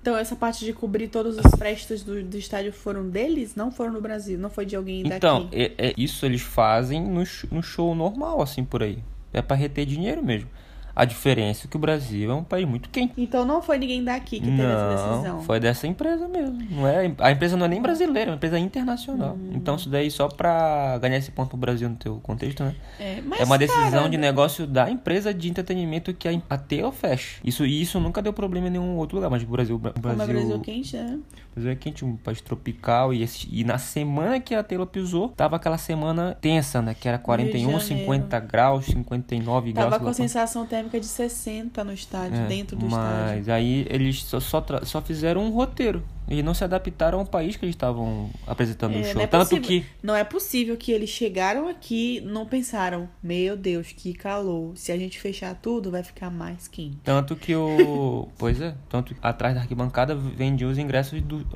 Então, 0.00 0.16
essa 0.16 0.34
parte 0.34 0.64
de 0.64 0.72
cobrir 0.72 1.08
todos 1.08 1.36
os 1.36 1.50
prestos 1.58 2.02
do, 2.02 2.22
do 2.22 2.38
estádio 2.38 2.72
foram 2.72 3.10
deles? 3.10 3.54
Não 3.54 3.70
foram 3.70 3.92
no 3.92 4.00
Brasil, 4.00 4.38
não 4.38 4.48
foi 4.48 4.64
de 4.64 4.76
alguém 4.76 5.02
daqui. 5.02 5.16
Então, 5.16 5.48
é, 5.52 5.72
é- 5.76 5.94
isso 5.96 6.24
eles 6.24 6.40
fazem 6.40 7.02
no, 7.02 7.24
no 7.50 7.62
show 7.62 7.94
normal, 7.94 8.40
assim, 8.40 8.64
por 8.64 8.82
aí. 8.82 9.00
É 9.32 9.42
pra 9.42 9.56
reter 9.56 9.84
dinheiro 9.84 10.22
mesmo. 10.24 10.48
A 10.96 11.04
diferença 11.04 11.66
é 11.66 11.68
que 11.68 11.76
o 11.76 11.78
Brasil 11.78 12.30
é 12.30 12.34
um 12.34 12.42
país 12.42 12.66
muito 12.66 12.88
quente. 12.88 13.12
Então 13.18 13.44
não 13.44 13.60
foi 13.60 13.76
ninguém 13.76 14.02
daqui 14.02 14.40
que 14.40 14.46
teve 14.46 14.62
essa 14.62 15.10
decisão. 15.10 15.42
Foi 15.42 15.60
dessa 15.60 15.86
empresa 15.86 16.26
mesmo. 16.26 16.58
Não 16.70 16.88
é, 16.88 17.12
a 17.18 17.30
empresa 17.30 17.54
não 17.54 17.66
é 17.66 17.68
nem 17.68 17.82
brasileira, 17.82 18.30
é 18.30 18.32
uma 18.32 18.36
empresa 18.36 18.58
internacional. 18.58 19.36
Hum. 19.36 19.50
Então 19.54 19.76
isso 19.76 19.90
daí 19.90 20.10
só 20.10 20.26
pra 20.26 20.96
ganhar 20.96 21.18
esse 21.18 21.30
ponto 21.30 21.50
pro 21.50 21.58
Brasil 21.58 21.86
no 21.90 21.96
teu 21.96 22.18
contexto, 22.22 22.64
né? 22.64 22.74
É, 22.98 23.20
mas, 23.20 23.40
é 23.40 23.44
uma 23.44 23.58
decisão 23.58 23.90
cara, 23.90 24.08
de 24.08 24.16
negócio 24.16 24.66
da 24.66 24.90
empresa 24.90 25.34
de 25.34 25.50
entretenimento 25.50 26.14
que 26.14 26.26
a, 26.26 26.40
a 26.48 26.56
Taylor 26.56 26.92
fecha. 26.92 27.40
Isso, 27.44 27.66
isso 27.66 28.00
nunca 28.00 28.22
deu 28.22 28.32
problema 28.32 28.68
em 28.68 28.70
nenhum 28.70 28.96
outro 28.96 29.16
lugar, 29.16 29.30
mas 29.30 29.42
o 29.42 29.46
Brasil, 29.46 29.76
o 29.76 29.78
Como 29.78 29.92
é 29.94 30.00
Brasil, 30.00 30.34
Brasil 30.34 30.60
quente, 30.60 30.96
né? 30.96 31.18
Brasil 31.56 31.72
é 31.72 31.74
quente, 31.74 32.04
um 32.04 32.16
país 32.16 32.40
tropical. 32.42 33.14
E, 33.14 33.22
esse- 33.22 33.48
e 33.50 33.64
na 33.64 33.78
semana 33.78 34.38
que 34.38 34.54
a 34.54 34.62
Taylor 34.62 34.86
pisou, 34.86 35.30
tava 35.30 35.56
aquela 35.56 35.78
semana 35.78 36.36
tensa, 36.38 36.82
né? 36.82 36.94
Que 36.94 37.08
era 37.08 37.18
41, 37.18 37.60
Janeiro. 37.80 37.80
50 37.80 38.38
graus, 38.40 38.84
59 38.84 39.72
graus. 39.72 39.90
Tava 39.90 40.04
com 40.04 40.10
a 40.10 40.14
sensação 40.14 40.66
térmica 40.66 41.00
de 41.00 41.06
60 41.06 41.82
no 41.82 41.94
estádio, 41.94 42.38
É, 42.42 42.46
dentro 42.46 42.76
do 42.76 42.84
mas 42.86 42.92
estádio. 43.38 43.54
aí 43.54 43.86
eles 43.88 44.22
só, 44.22 44.38
só, 44.38 44.62
só 44.82 45.00
fizeram 45.00 45.42
um 45.44 45.50
roteiro. 45.50 46.02
E 46.28 46.42
não 46.42 46.54
se 46.54 46.64
adaptaram 46.64 47.20
ao 47.20 47.26
país 47.26 47.56
que 47.56 47.64
eles 47.64 47.74
estavam 47.76 48.30
apresentando 48.46 48.94
É, 48.96 49.00
o 49.00 49.04
show. 49.04 49.14
não 49.14 49.20
é 49.22 49.26
Tanto 49.26 49.48
possível- 49.50 49.62
que. 49.62 49.86
Não 50.02 50.16
é 50.16 50.24
possível 50.24 50.76
que 50.76 50.90
eles 50.90 51.08
chegaram 51.10 51.68
aqui 51.68 52.20
não 52.24 52.44
pensaram, 52.46 53.08
meu 53.22 53.56
Deus, 53.56 53.92
que 53.92 54.12
calor. 54.12 54.72
Se 54.76 54.90
a 54.90 54.98
gente 54.98 55.20
fechar 55.20 55.54
tudo, 55.54 55.90
vai 55.90 56.02
ficar 56.02 56.30
mais 56.30 56.66
quente. 56.66 56.98
Tanto 57.04 57.36
que 57.36 57.54
o. 57.54 58.28
pois 58.38 58.60
é. 58.60 58.74
Tanto 58.88 59.14
que 59.14 59.20
atrás 59.22 59.54
da 59.54 59.60
arquibancada 59.60 60.14
vendiam 60.16 60.70
os 60.70 60.78
ingressos 60.78 61.20
do, 61.22 61.46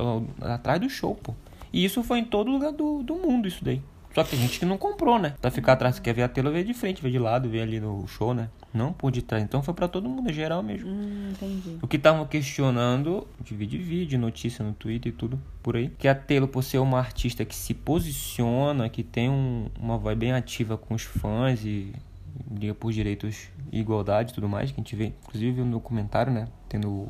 atrás 0.40 0.80
do 0.80 0.88
show, 0.88 1.14
pô. 1.16 1.34
E 1.72 1.84
isso 1.84 2.02
foi 2.02 2.18
em 2.20 2.24
todo 2.24 2.50
lugar 2.50 2.72
do, 2.72 3.02
do 3.02 3.14
mundo, 3.16 3.46
isso 3.48 3.64
daí. 3.64 3.80
Só 4.14 4.24
que 4.24 4.30
tem 4.30 4.40
gente 4.40 4.58
que 4.58 4.64
não 4.66 4.76
comprou, 4.76 5.18
né? 5.18 5.34
Pra 5.40 5.50
ficar 5.50 5.74
atrás, 5.74 5.98
quer 5.98 6.12
ver 6.12 6.22
a 6.22 6.28
tela, 6.28 6.50
ver 6.50 6.64
de 6.64 6.74
frente, 6.74 7.00
ver 7.00 7.10
de 7.10 7.18
lado, 7.18 7.48
ver 7.48 7.62
ali 7.62 7.78
no 7.78 8.06
show, 8.08 8.34
né? 8.34 8.48
Não 8.74 8.92
por 8.92 9.10
de 9.12 9.22
trás. 9.22 9.42
Então 9.42 9.62
foi 9.62 9.72
pra 9.72 9.86
todo 9.88 10.08
mundo, 10.08 10.28
é 10.30 10.32
geral 10.32 10.62
mesmo. 10.62 10.88
Hum, 10.88 11.28
entendi. 11.30 11.78
O 11.80 11.86
que 11.86 11.96
estavam 11.96 12.26
questionando, 12.26 13.26
de 13.40 13.54
vídeo, 13.54 13.80
vídeo, 13.82 14.18
notícia 14.18 14.64
no 14.64 14.72
Twitter 14.72 15.12
e 15.12 15.14
tudo 15.14 15.40
por 15.62 15.76
aí, 15.76 15.90
que 15.98 16.08
a 16.08 16.14
Taylor, 16.14 16.48
por 16.48 16.62
ser 16.64 16.78
uma 16.78 16.98
artista 16.98 17.44
que 17.44 17.54
se 17.54 17.72
posiciona, 17.74 18.88
que 18.88 19.02
tem 19.02 19.28
um- 19.30 19.66
uma 19.78 19.96
voz 19.96 20.16
bem 20.16 20.32
ativa 20.32 20.76
com 20.76 20.94
os 20.94 21.02
fãs 21.02 21.64
e 21.64 21.92
liga 22.50 22.74
por 22.74 22.92
direitos 22.92 23.48
e 23.72 23.78
igualdade 23.80 24.32
e 24.32 24.34
tudo 24.34 24.48
mais, 24.48 24.70
que 24.70 24.80
a 24.80 24.82
gente 24.82 24.96
vê, 24.96 25.12
inclusive 25.24 25.62
no 25.62 25.80
comentário, 25.80 26.32
né, 26.32 26.48
tendo 26.68 27.08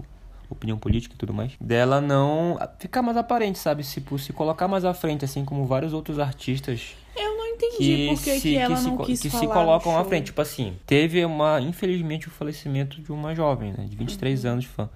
opinião 0.50 0.76
política 0.78 1.14
e 1.14 1.19
tudo 1.19 1.33
mais, 1.33 1.52
dela 1.61 2.00
não 2.00 2.59
ficar 2.78 3.00
mais 3.02 3.16
aparente, 3.16 3.59
sabe, 3.59 3.83
se, 3.85 4.02
se 4.19 4.33
colocar 4.33 4.66
mais 4.69 4.85
à 4.85 4.92
frente, 4.92 5.25
assim 5.25 5.45
como 5.45 5.64
vários 5.64 5.92
outros 5.92 6.19
artistas 6.19 6.95
Eu 7.16 7.37
não 7.37 7.47
entendi 7.47 7.76
que, 7.78 8.07
por 8.09 8.23
que, 8.23 8.30
se, 8.35 8.40
que 8.40 8.57
ela 8.57 8.76
que, 8.76 8.83
não 8.83 8.99
se, 8.99 9.04
quis 9.04 9.21
que 9.21 9.30
se 9.30 9.47
colocam 9.47 9.97
à 9.99 10.04
frente. 10.04 10.26
Tipo 10.26 10.40
assim, 10.40 10.76
teve 10.87 11.25
uma, 11.25 11.61
infelizmente, 11.61 12.28
o 12.28 12.30
falecimento 12.30 13.00
de 13.00 13.12
uma 13.12 13.35
jovem, 13.35 13.73
né? 13.73 13.87
De 13.88 13.97
23 13.97 14.45
Uhum. 14.45 14.50
anos, 14.52 14.64
fã. 14.66 14.88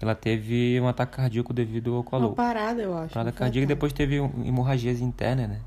Ela 0.00 0.14
teve 0.14 0.80
um 0.80 0.88
ataque 0.88 1.16
cardíaco 1.16 1.52
devido 1.52 1.90
ao 1.94 2.00
Uma 2.00 2.10
calor. 2.10 2.32
parada, 2.34 2.80
eu 2.80 2.96
acho. 2.96 3.12
Parada 3.12 3.32
cardíaca 3.32 3.64
e 3.64 3.66
depois 3.66 3.92
teve 3.92 4.18
um- 4.20 4.44
hemorragias 4.46 5.00
internas, 5.00 5.48
né? 5.48 5.60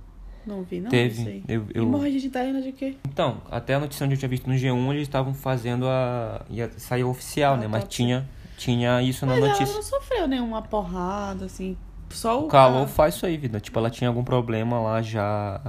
Não 0.46 0.64
vi, 0.64 0.82
não. 0.82 0.90
teve. 0.90 1.18
Não 1.20 1.24
sei. 1.26 1.44
Eu, 1.48 1.68
eu... 1.74 1.84
Hemorragia 1.84 2.20
de 2.20 2.28
italiana 2.28 2.62
de 2.62 2.72
quê? 2.74 2.98
Então, 3.08 3.38
até 3.50 3.76
a 3.76 3.80
notícia 3.80 4.04
onde 4.06 4.16
eu 4.16 4.20
tinha 4.20 4.28
visto 4.28 4.50
no 4.50 4.56
G1, 4.56 4.90
eles 4.92 5.04
estavam 5.04 5.34
fazendo 5.34 5.88
a. 5.88 6.42
ia 6.50 6.70
sair 6.78 7.04
oficial, 7.04 7.54
Ah, 7.54 7.58
né? 7.58 7.68
Mas 7.68 7.84
tá, 7.84 7.90
tinha, 7.90 8.28
tinha 8.58 9.02
isso 9.02 9.26
na 9.26 9.34
Mas 9.34 9.44
ela 9.44 9.52
notícia. 9.54 9.76
não 9.76 9.84
sofreu 9.84 10.28
nenhuma 10.28 10.62
porrada, 10.62 11.46
assim. 11.46 11.78
Só 12.10 12.40
o, 12.42 12.46
O 12.46 12.48
calor 12.48 12.74
cara- 12.82 12.88
faz 12.88 13.16
isso 13.16 13.26
aí, 13.26 13.38
vida. 13.38 13.60
Tipo, 13.60 13.80
ela 13.80 13.90
tinha 13.90 14.08
algum 14.08 14.24
problema 14.24 14.80
lá 14.80 15.02
já. 15.02 15.60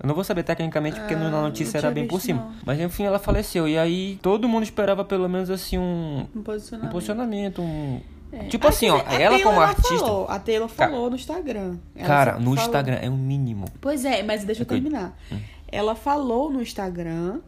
Eu 0.00 0.06
não 0.06 0.14
vou 0.14 0.22
saber 0.24 0.42
tecnicamente 0.44 0.98
porque 0.98 1.14
Ah, 1.14 1.18
na 1.18 1.42
notícia 1.42 1.76
era 1.78 1.90
bem 1.90 2.06
por 2.06 2.20
cima. 2.20 2.40
não. 2.42 2.52
Mas 2.64 2.80
enfim, 2.80 3.04
ela 3.04 3.18
faleceu. 3.18 3.66
E 3.68 3.76
aí 3.76 4.18
todo 4.22 4.48
mundo 4.48 4.62
esperava 4.62 5.04
pelo 5.04 5.28
menos 5.28 5.50
assim 5.50 5.76
um, 5.76 6.26
Um 6.34 6.38
um 6.38 6.42
posicionamento. 6.42 6.92
posicionamento. 6.92 7.62
Um... 7.62 8.00
É. 8.30 8.44
Tipo 8.44 8.66
Ah, 8.66 8.70
assim, 8.70 8.90
ó, 8.90 8.98
dizer, 9.02 9.20
ela 9.22 9.40
como 9.42 9.60
artista. 9.60 9.98
Falou, 9.98 10.26
a 10.28 10.38
Taylor 10.38 10.68
falou 10.68 11.10
no 11.10 11.16
Instagram. 11.16 11.78
Ela 11.96 12.06
Cara, 12.06 12.32
no 12.34 12.38
falou. 12.40 12.54
Instagram 12.54 12.98
é 13.02 13.08
o 13.08 13.14
mínimo. 13.14 13.64
Pois 13.80 14.04
é, 14.04 14.22
mas 14.22 14.44
deixa 14.44 14.62
eu 14.62 14.66
Ok. 14.66 14.80
terminar. 14.80 15.16
Hum. 15.32 15.38
Ela 15.70 15.94
falou 15.94 16.50
no 16.52 16.62
Instagram 16.62 17.40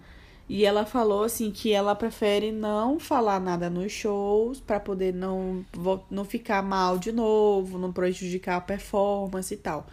e 0.53 0.65
ela 0.65 0.85
falou 0.85 1.23
assim 1.23 1.53
que 1.53 1.73
ela 1.73 1.95
prefere 1.95 2.51
não 2.51 2.99
falar 2.99 3.39
nada 3.39 3.71
nos 3.71 3.93
shows 3.93 4.59
pra 4.59 4.81
poder 4.81 5.15
não 5.15 5.65
não 6.11 6.25
ficar 6.25 6.61
mal 6.61 6.99
de 6.99 7.13
novo, 7.13 7.79
não 7.79 7.93
prejudicar 7.93 8.57
a 8.57 8.61
performance 8.61 9.55
e 9.55 9.57
tal. 9.57 9.87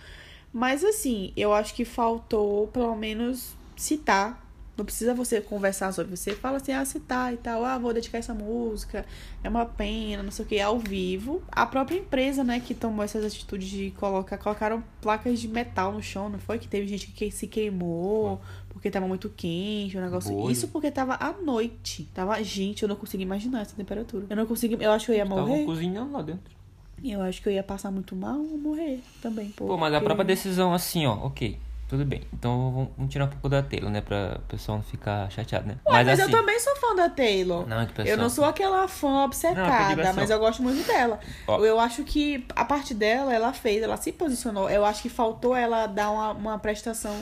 Mas 0.52 0.84
assim, 0.84 1.32
eu 1.38 1.54
acho 1.54 1.76
que 1.76 1.86
faltou 1.86 2.66
pelo 2.70 2.96
menos 2.96 3.54
citar. 3.76 4.47
Não 4.78 4.86
precisa 4.86 5.14
você 5.14 5.42
conversar 5.42 5.92
sobre 5.92 6.16
você, 6.16 6.34
fala 6.34 6.58
assim, 6.58 6.72
ah, 6.72 6.86
citar 6.86 7.34
e 7.34 7.38
tal, 7.38 7.66
ah, 7.66 7.78
vou 7.78 7.94
dedicar 7.94 8.20
essa 8.20 8.34
música, 8.34 9.06
é 9.44 9.50
uma 9.50 9.66
pena, 9.66 10.22
não 10.22 10.32
sei 10.32 10.46
o 10.46 10.48
que, 10.48 10.60
ao 10.60 10.78
vivo. 10.78 11.42
A 11.52 11.66
própria 11.66 11.98
empresa, 11.98 12.44
né, 12.44 12.60
que 12.60 12.74
tomou 12.76 13.04
essas 13.04 13.26
atitudes 13.26 13.68
de 13.68 13.92
colocar, 13.92 14.38
colocaram 14.38 14.84
placas 15.02 15.40
de 15.40 15.48
metal 15.48 15.92
no 15.92 16.02
chão, 16.02 16.30
não 16.30 16.40
foi? 16.40 16.60
Que 16.60 16.68
teve 16.68 16.88
gente 16.88 17.08
que 17.08 17.32
se 17.32 17.48
queimou 17.48 18.40
porque 18.78 18.92
tava 18.92 19.08
muito 19.08 19.28
quente, 19.30 19.98
o 19.98 20.02
negócio. 20.02 20.52
Isso 20.52 20.68
porque 20.68 20.92
tava 20.92 21.18
à 21.20 21.34
noite. 21.34 22.08
Tava, 22.14 22.42
gente, 22.44 22.84
eu 22.84 22.90
não 22.90 22.96
consigo 22.96 23.24
imaginar 23.24 23.62
essa 23.62 23.76
temperatura. 23.76 24.28
Eu 24.30 24.36
não 24.36 24.46
consigo, 24.46 24.76
eu 24.80 24.92
acho 24.92 25.08
que 25.08 25.14
eu 25.14 25.16
ia 25.16 25.26
morrer. 25.26 25.66
cozinhando 25.66 26.12
lá 26.12 26.22
dentro. 26.22 26.56
Eu 27.04 27.22
acho 27.22 27.42
que 27.42 27.50
eu 27.50 27.54
ia 27.54 27.64
passar 27.64 27.92
muito 27.92 28.16
mal 28.16 28.40
ou 28.40 28.58
morrer 28.58 29.02
também. 29.22 29.50
Pô, 29.50 29.76
mas 29.78 29.94
a 29.94 30.00
própria 30.00 30.26
decisão 30.26 30.74
assim, 30.74 31.08
ó, 31.08 31.14
ok. 31.14 31.58
Tudo 31.88 32.04
bem. 32.04 32.22
Então 32.34 32.90
vamos- 32.98 33.10
tirar 33.12 33.26
um 33.26 33.30
pouco 33.30 33.48
da 33.48 33.64
Taylor, 33.64 33.90
né? 33.90 34.02
Pra 34.02 34.40
o 34.44 34.48
pessoal 34.50 34.78
não 34.80 34.84
ficar 34.84 35.32
chateado, 35.32 35.68
né? 35.68 35.78
Ué, 35.88 36.04
mas, 36.04 36.08
assim. 36.10 36.22
eu 36.24 36.30
também 36.38 36.60
sou 36.60 36.76
fã 36.76 36.94
da 36.96 37.10
Taylor. 37.10 37.66
Não, 37.66 37.80
é 37.80 37.86
que 37.86 37.92
o 37.94 37.96
pessoal... 37.96 38.18
Eu 38.18 38.22
não 38.22 38.30
sou 38.30 38.44
aquela 38.44 38.88
fã 38.90 39.08
Não, 39.10 39.24
obcecada, 39.26 39.84
que 39.84 39.90
diversão. 39.90 40.14
mas 40.16 40.30
eu 40.30 40.40
gosto 40.40 40.62
muito 40.62 40.86
dela. 40.86 41.18
Ó. 41.48 41.64
Eu 41.64 41.80
acho 41.80 42.04
que 42.04 42.46
a 42.56 42.66
parte 42.66 42.94
dela, 42.94 43.34
ela 43.34 43.54
fez, 43.54 43.82
ela 43.82 43.96
se 43.96 44.12
posicionou. 44.12 44.70
Eu 44.70 44.84
acho 44.84 45.02
que 45.02 45.08
faltou 45.10 45.56
ela 45.56 45.88
dar 45.88 46.12
uma, 46.12 46.32
uma 46.34 46.60
prestação 46.60 47.16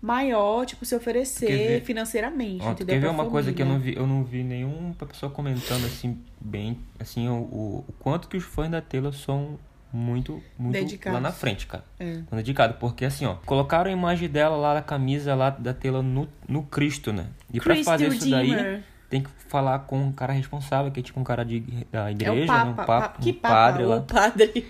maior, 0.00 0.66
tipo, 0.66 0.84
se 0.84 0.94
oferecer 0.96 1.46
ver- 1.46 1.84
financeiramente, 1.84 2.62
Ó, 2.62 2.66
tu 2.66 2.82
entendeu? 2.82 2.94
quer 2.96 3.00
ver 3.00 3.08
uma 3.08 3.30
coisa 3.30 3.52
que 3.52 3.62
eu 3.62 3.66
não 3.66 3.76
família. 3.76 3.94
vi, 3.94 4.00
eu 4.00 4.06
não 4.06 4.24
vi 4.24 4.42
nenhuma 4.42 4.92
pessoa 4.94 5.30
comentando 5.30 5.86
assim 5.86 6.18
bem, 6.40 6.78
assim, 6.98 7.28
o, 7.28 7.34
o, 7.34 7.84
o 7.88 7.92
quanto 8.00 8.26
que 8.28 8.36
os 8.36 8.42
fãs 8.44 8.68
da 8.68 8.80
Taylor 8.82 9.12
são 9.14 9.58
muito, 9.92 10.42
muito 10.58 10.72
Dedicados. 10.74 11.14
lá 11.14 11.20
na 11.20 11.32
frente, 11.32 11.66
cara. 11.66 11.84
É. 12.00 12.14
São 12.28 12.36
dedicados, 12.38 12.76
porque 12.78 13.04
assim, 13.04 13.26
ó, 13.26 13.34
colocaram 13.46 13.90
a 13.90 13.92
imagem 13.92 14.28
dela 14.28 14.56
lá, 14.56 14.78
a 14.78 14.82
camisa 14.82 15.34
lá 15.34 15.50
da 15.50 15.74
Taylor 15.74 16.02
no, 16.02 16.28
no 16.48 16.62
Cristo, 16.62 17.12
né? 17.12 17.26
E 17.52 17.60
pra 17.60 17.74
Chris 17.74 17.84
fazer 17.84 18.08
isso 18.08 18.30
daí, 18.30 18.50
Redeemer. 18.50 18.82
tem 19.10 19.22
que 19.22 19.30
falar 19.48 19.80
com 19.80 19.98
um 19.98 20.12
cara 20.12 20.32
responsável, 20.32 20.90
que 20.90 21.00
é 21.00 21.02
tipo 21.02 21.20
um 21.20 21.24
cara 21.24 21.44
de, 21.44 21.60
da 21.92 22.08
É 22.08 22.12
igreja, 22.12 22.64
né? 22.64 22.72
Papa. 22.74 22.82
Um, 22.82 22.86
Papa- 22.86 23.18
um 23.26 23.32
padre 23.34 23.84
lá. 23.84 24.00
padre. 24.00 24.66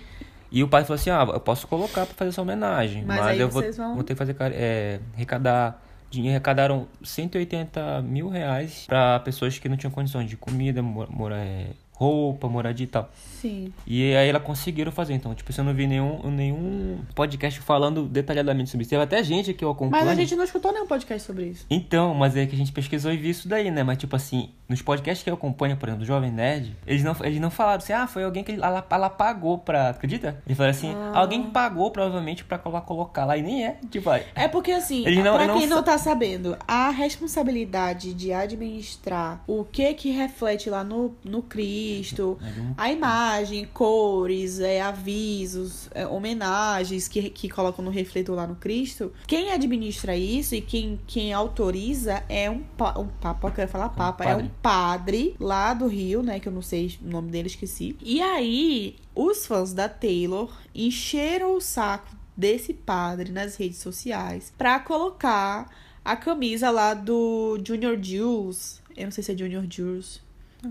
E 0.51 0.61
o 0.63 0.67
padre 0.67 0.85
falou 0.87 0.99
assim, 0.99 1.09
ah, 1.09 1.25
eu 1.33 1.39
posso 1.39 1.65
colocar 1.67 2.05
pra 2.05 2.13
fazer 2.15 2.29
essa 2.29 2.41
homenagem, 2.41 3.03
Mas 3.05 3.19
mas, 3.21 3.39
eu 3.39 3.49
vou, 3.49 3.63
vão- 3.73 3.95
vou 3.95 4.03
ter 4.03 4.13
que 4.13 4.17
fazer, 4.19 4.35
é, 4.39 4.99
arrecadar 5.15 5.81
dinheiro, 6.11 6.35
arrecadaram 6.35 6.87
180 7.01 8.01
mil 8.03 8.29
reais 8.29 8.85
pra 8.87 9.19
pessoas 9.21 9.57
que 9.57 9.67
não 9.67 9.75
tinham 9.77 9.89
condições 9.91 10.29
de 10.29 10.37
comida, 10.37 10.81
mora, 10.83 11.09
mora- 11.11 11.37
é, 11.37 11.69
roupa, 11.95 12.47
moradia 12.49 12.83
e 12.83 12.87
tal. 12.87 13.09
Sim. 13.13 13.71
E 13.85 14.15
aí 14.15 14.27
ela 14.29 14.39
conseguiram 14.39 14.91
fazer, 14.91 15.13
então, 15.13 15.33
tipo, 15.35 15.51
eu 15.57 15.63
não 15.63 15.73
vi 15.73 15.85
nenhum, 15.87 16.29
nenhum 16.31 16.99
podcast 17.13 17.59
falando 17.59 18.07
detalhadamente 18.07 18.69
sobre 18.69 18.83
isso. 18.83 18.89
Teve 18.89 19.03
até 19.03 19.21
gente 19.23 19.53
que 19.53 19.63
eu 19.63 19.69
acompanho. 19.71 20.03
Mas 20.05 20.11
a 20.11 20.15
gente 20.19 20.35
não 20.35 20.43
escutou 20.43 20.71
nenhum 20.71 20.87
podcast 20.87 21.25
sobre 21.25 21.45
isso. 21.47 21.65
Então, 21.69 22.13
mas 22.13 22.35
é 22.35 22.45
que 22.45 22.55
a 22.55 22.57
gente 22.57 22.71
pesquisou 22.71 23.11
e 23.11 23.17
viu 23.17 23.31
isso 23.31 23.47
daí, 23.47 23.69
né? 23.69 23.83
Mas, 23.83 23.97
tipo 23.97 24.15
assim, 24.15 24.49
nos 24.67 24.81
podcasts 24.81 25.23
que 25.23 25.29
eu 25.29 25.33
acompanho, 25.33 25.77
por 25.77 25.87
exemplo, 25.89 26.03
do 26.03 26.07
Jovem 26.07 26.31
Nerd, 26.31 26.75
eles 26.87 27.03
não, 27.03 27.15
eles 27.21 27.39
não 27.39 27.51
falaram 27.51 27.77
assim, 27.77 27.93
ah, 27.93 28.07
foi 28.07 28.23
alguém 28.23 28.43
que 28.43 28.53
ela, 28.53 28.85
ela 28.89 29.09
pagou 29.09 29.57
pra. 29.57 29.89
Acredita? 29.89 30.41
Ele 30.45 30.55
falou 30.55 30.69
assim, 30.71 30.93
Ah. 30.95 31.11
alguém 31.19 31.43
pagou 31.43 31.91
provavelmente 31.91 32.43
pra 32.45 32.57
colo- 32.57 32.81
colocar 32.81 33.25
lá. 33.25 33.37
E 33.37 33.41
nem 33.41 33.65
é. 33.65 33.77
Tipo, 33.91 34.09
aí, 34.09 34.23
É 34.35 34.47
porque, 34.47 34.71
assim, 34.71 35.05
Eles 35.05 35.23
não- 35.23 35.35
pra 35.35 35.47
não 35.47 35.57
quem 35.57 35.67
não 35.67 35.83
tá 35.83 35.97
sabendo, 35.97 36.57
a 36.67 36.89
responsabilidade 36.89 38.13
de 38.13 38.31
administrar 38.33 39.43
o 39.47 39.63
que 39.63 39.93
que 39.93 40.11
reflete 40.11 40.69
lá 40.69 40.83
no, 40.83 41.13
no 41.23 41.41
Cristo, 41.83 42.37
a 42.77 42.91
imagem, 42.91 43.65
cores, 43.65 44.59
é, 44.59 44.81
avisos, 44.81 45.89
é, 45.93 46.07
homenagens 46.07 47.07
que, 47.07 47.29
que 47.29 47.49
colocam 47.49 47.83
no 47.83 47.91
refletor 47.91 48.35
lá 48.35 48.47
no 48.47 48.55
Cristo, 48.55 49.11
quem 49.27 49.51
administra 49.51 50.15
isso 50.15 50.55
e 50.55 50.61
quem, 50.61 50.99
quem 51.05 51.33
autoriza 51.33 52.23
é 52.29 52.49
um, 52.49 52.59
pa, 52.59 52.97
um 52.97 53.07
papa, 53.07 53.47
eu 53.47 53.51
quero 53.51 53.71
falar 53.71 53.89
papa, 53.89 54.23
é 54.23 54.27
padre. 54.27 54.43
um 54.43 54.49
padre 54.61 55.35
lá 55.39 55.73
do 55.73 55.87
Rio, 55.87 56.23
né, 56.23 56.39
que 56.39 56.47
eu 56.47 56.53
não 56.53 56.61
sei 56.61 56.97
o 57.01 57.09
nome 57.09 57.29
dele, 57.29 57.47
esqueci. 57.47 57.95
E 58.01 58.21
aí, 58.21 58.95
os 59.15 59.45
fãs 59.45 59.73
da 59.73 59.89
Taylor 59.89 60.51
encheram 60.73 61.55
o 61.55 61.61
saco 61.61 62.15
desse 62.35 62.73
padre 62.73 63.31
nas 63.31 63.55
redes 63.55 63.77
sociais 63.77 64.51
pra 64.57 64.79
colocar 64.79 65.69
a 66.03 66.15
camisa 66.15 66.69
lá 66.69 66.93
do 66.93 67.59
Junior 67.65 67.97
Jules. 68.01 68.81
Eu 68.95 69.05
não 69.05 69.11
sei 69.11 69.23
se 69.23 69.31
é 69.31 69.37
Junior 69.37 69.65
Jules. 69.69 70.21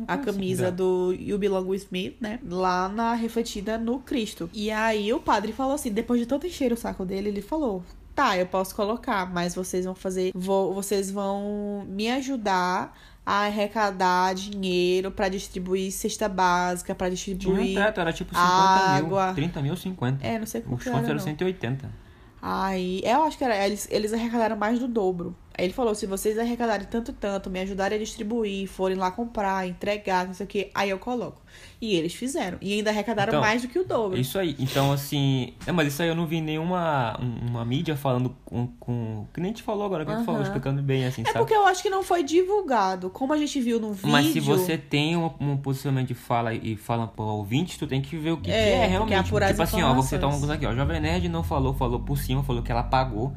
A 0.08 0.16
camisa 0.18 0.70
do 0.70 1.12
You 1.18 1.38
Belong 1.38 1.66
With 1.68 1.86
Me, 1.90 2.16
né? 2.20 2.38
Lá 2.48 2.88
na 2.88 3.14
refletida 3.14 3.78
no 3.78 3.98
Cristo. 3.98 4.48
E 4.52 4.70
aí 4.70 5.12
o 5.12 5.20
padre 5.20 5.52
falou 5.52 5.74
assim, 5.74 5.90
depois 5.90 6.20
de 6.20 6.26
tanto 6.26 6.46
encher 6.46 6.72
o 6.72 6.76
saco 6.76 7.04
dele, 7.04 7.28
ele 7.28 7.42
falou: 7.42 7.82
tá, 8.14 8.36
eu 8.36 8.46
posso 8.46 8.74
colocar, 8.74 9.30
mas 9.32 9.54
vocês 9.54 9.84
vão 9.84 9.94
fazer, 9.94 10.32
vou, 10.34 10.74
vocês 10.74 11.10
vão 11.10 11.84
me 11.88 12.10
ajudar 12.10 12.96
a 13.24 13.44
arrecadar 13.46 14.34
dinheiro 14.34 15.10
pra 15.10 15.28
distribuir 15.28 15.92
cesta 15.92 16.28
básica, 16.28 16.94
pra 16.94 17.06
Tinha 17.10 17.34
um 17.34 17.36
distribuir. 17.36 17.74
teto, 17.76 18.00
era 18.00 18.12
tipo 18.12 18.30
50 18.34 18.46
água. 18.48 19.26
mil. 19.26 19.34
30 19.34 19.62
mil, 19.62 19.76
50. 19.76 20.26
É, 20.26 20.38
não 20.38 20.46
sei 20.46 20.60
Os 20.62 20.66
quanto 20.66 20.82
fontes 20.82 20.96
era, 20.96 21.06
eram 21.06 21.14
não. 21.14 21.20
180. 21.24 22.02
Aí, 22.44 23.00
eu 23.04 23.22
acho 23.22 23.38
que 23.38 23.44
era, 23.44 23.64
eles, 23.64 23.86
eles 23.90 24.12
arrecadaram 24.12 24.56
mais 24.56 24.78
do 24.80 24.88
dobro. 24.88 25.36
Aí 25.56 25.66
ele 25.66 25.72
falou: 25.74 25.94
se 25.94 26.06
vocês 26.06 26.38
arrecadarem 26.38 26.86
tanto 26.90 27.12
tanto, 27.12 27.50
me 27.50 27.60
ajudarem 27.60 27.96
a 27.96 28.00
distribuir, 28.00 28.66
forem 28.68 28.96
lá 28.96 29.10
comprar, 29.10 29.66
entregar, 29.68 30.26
não 30.26 30.34
sei 30.34 30.44
o 30.44 30.48
que, 30.48 30.70
aí 30.74 30.90
eu 30.90 30.98
coloco. 30.98 31.40
E 31.80 31.94
eles 31.94 32.14
fizeram. 32.14 32.56
E 32.60 32.72
ainda 32.74 32.90
arrecadaram 32.90 33.30
Então, 33.32 33.40
mais 33.40 33.60
do 33.60 33.68
que 33.68 33.78
o 33.78 33.84
dobro. 33.84 34.18
Isso 34.18 34.38
aí. 34.38 34.56
Então, 34.58 34.92
assim. 34.92 35.52
É, 35.66 35.72
mas 35.72 35.88
isso 35.88 36.00
aí 36.00 36.08
eu 36.08 36.14
não 36.14 36.26
vi 36.26 36.40
nenhuma 36.40 37.18
um- 37.20 37.50
uma 37.50 37.64
mídia 37.64 37.96
falando 37.96 38.34
com. 38.44 38.68
com 38.78 39.26
que 39.34 39.40
nem 39.40 39.50
a 39.50 39.52
gente 39.52 39.62
falou 39.62 39.84
agora, 39.84 40.04
que 40.04 40.12
a 40.12 40.16
gente 40.16 40.24
falou, 40.24 40.40
explicando 40.42 40.80
bem, 40.82 41.04
assim, 41.04 41.22
É 41.22 41.26
sabe? 41.26 41.38
porque 41.40 41.52
eu 41.54 41.66
acho 41.66 41.82
que 41.82 41.90
não 41.90 42.02
foi 42.02 42.22
divulgado. 42.22 43.10
Como 43.10 43.32
a 43.32 43.36
gente 43.36 43.60
viu 43.60 43.78
no 43.80 43.92
vídeo. 43.92 44.10
Mas 44.10 44.32
se 44.32 44.40
você 44.40 44.78
tem 44.78 45.16
um, 45.16 45.30
um 45.40 45.56
posicionamento 45.56 46.08
de 46.08 46.14
fala 46.14 46.54
e 46.54 46.76
fala 46.76 47.06
pro 47.08 47.24
ouvinte, 47.24 47.78
tu 47.78 47.86
tem 47.86 48.00
que 48.00 48.16
ver 48.16 48.30
o 48.32 48.36
que 48.36 48.44
que 48.44 48.50
É, 48.50 48.54
é, 48.68 48.70
tem 48.72 48.80
que 48.82 48.86
realmente. 48.90 49.26
apurar 49.26 49.48
tipo 49.48 49.62
as 49.62 49.68
assim, 49.74 49.82
ó, 49.82 49.92
vou 49.92 50.02
citar 50.02 50.30
coisa 50.30 50.54
aqui, 50.54 50.64
ó. 50.66 50.74
Jovem 50.74 51.00
Nerd 51.00 51.28
não 51.28 51.42
falou, 51.42 51.74
falou 51.74 52.00
por 52.00 52.16
cima, 52.16 52.42
falou 52.42 52.62
que 52.62 52.70
ela 52.72 52.82
pagou. 52.84 53.32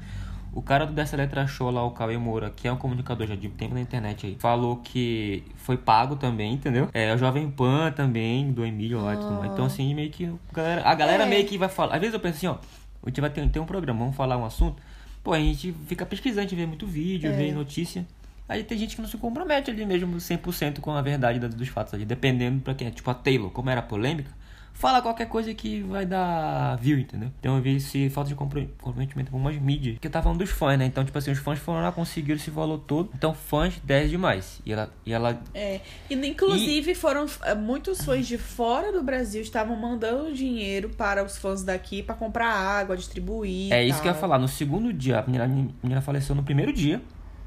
O 0.55 0.61
cara 0.61 0.85
do 0.85 0.93
Dessa 0.93 1.17
Letra 1.17 1.45
Show 1.45 1.69
lá, 1.69 1.83
o 1.83 1.91
Cauê 1.91 2.17
Moura, 2.17 2.49
que 2.49 2.65
é 2.65 2.71
um 2.71 2.77
comunicador 2.77 3.27
já 3.27 3.35
de 3.35 3.49
tempo 3.49 3.73
na 3.73 3.81
internet 3.81 4.25
aí, 4.25 4.37
falou 4.39 4.77
que 4.77 5.43
foi 5.57 5.75
pago 5.77 6.15
também, 6.15 6.53
entendeu? 6.53 6.89
É, 6.93 7.13
o 7.13 7.17
Jovem 7.17 7.51
Pan 7.51 7.91
também, 7.91 8.51
do 8.53 8.65
Emílio 8.65 9.01
lá 9.01 9.15
e 9.15 9.17
tudo 9.17 9.33
mais. 9.33 9.51
Então, 9.51 9.65
assim, 9.65 9.93
meio 9.93 10.09
que. 10.09 10.25
A 10.25 10.53
galera, 10.55 10.81
a 10.89 10.95
galera 10.95 11.23
Ah. 11.23 11.27
É. 11.27 11.29
meio 11.29 11.45
que 11.45 11.57
vai 11.57 11.67
falar. 11.67 11.93
Às 11.95 11.99
vezes 11.99 12.13
eu 12.13 12.19
penso 12.21 12.37
assim, 12.37 12.47
ó, 12.47 12.55
a 13.03 13.09
gente 13.09 13.19
vai 13.19 13.29
ter, 13.29 13.47
ter 13.49 13.59
um 13.59 13.65
programa, 13.65 13.99
vamos 13.99 14.15
falar 14.15 14.37
um 14.37 14.45
assunto. 14.45 14.81
Pô, 15.21 15.33
a 15.33 15.39
gente 15.39 15.73
fica 15.87 16.05
pesquisando, 16.05 16.39
a 16.39 16.43
gente 16.43 16.55
vê 16.55 16.65
muito 16.65 16.87
vídeo, 16.87 17.29
É. 17.29 17.35
vê 17.35 17.51
notícia. 17.51 18.05
Aí 18.47 18.63
tem 18.63 18.77
gente 18.77 18.95
que 18.95 19.01
não 19.01 19.09
se 19.09 19.17
compromete 19.17 19.69
ali 19.71 19.85
mesmo 19.85 20.21
100% 20.21 20.79
com 20.79 20.91
a 20.91 21.01
verdade 21.01 21.37
da- 21.39 21.47
dos 21.49 21.67
fatos 21.67 21.93
ali, 21.95 22.05
dependendo 22.05 22.61
pra 22.61 22.73
quem 22.73 22.87
é. 22.87 22.91
Tipo 22.91 23.09
a 23.11 23.13
Taylor, 23.13 23.49
como 23.49 23.69
era 23.69 23.81
polêmica, 23.81 24.31
fala 24.75 25.01
qualquer 25.01 25.27
coisa 25.27 25.53
que 25.53 25.81
vai 25.81 26.05
dar 26.05 26.75
view, 26.77 26.99
entendeu? 26.99 27.31
Então 27.39 27.55
eu 27.55 27.61
vi 27.61 27.77
esse 27.77 28.09
falta 28.09 28.29
de 28.29 28.35
compro- 28.35 28.67
comprometimento 28.79 29.31
com 29.31 29.37
umas 29.37 29.57
mídias. 29.57 29.97
Que 29.99 30.07
eu 30.07 30.11
tava 30.11 30.23
falando 30.23 30.39
dos 30.39 30.49
fãs, 30.51 30.77
né? 30.77 30.85
Então, 30.85 31.03
tipo 31.03 31.17
assim, 31.17 31.31
os 31.31 31.39
fãs 31.39 31.57
foram 31.57 31.81
lá, 31.81 31.91
conseguiram 31.91 32.35
esse 32.35 32.51
valor 32.51 32.79
todo. 32.79 33.09
Então, 33.15 33.33
fãs 33.33 33.79
10 33.83 34.09
demais. 34.11 34.61
E 34.65 34.73
ela, 34.73 34.93
e 35.05 35.13
ela 35.13 35.41
É. 35.53 35.79
E, 36.09 36.13
inclusive, 36.13 36.93
foram 36.93 37.25
é, 37.43 37.55
muitos 37.55 38.03
fãs 38.03 38.27
de 38.27 38.37
fora 38.37 38.91
do 38.91 39.01
Brasil 39.01 39.41
estavam 39.41 39.75
mandando 39.75 40.33
dinheiro 40.33 40.89
para 40.89 41.23
os 41.23 41.37
fãs 41.37 41.63
daqui 41.63 42.03
para 42.03 42.13
comprar 42.13 42.47
água, 42.53 42.95
distribuir. 42.97 43.71
É 43.73 43.83
e 43.83 43.89
isso 43.89 44.01
que 44.01 44.07
eu 44.07 44.11
ia 44.13 44.17
falar. 44.19 44.37
No 44.37 44.47
segundo 44.47 44.91
dia, 44.91 45.19
a 45.19 45.21
menina, 45.25 45.45
a 45.45 45.47
menina 45.47 46.01
faleceu 46.01 46.35
no 46.35 46.43
primeiro 46.43 46.71
dia. 46.73 47.01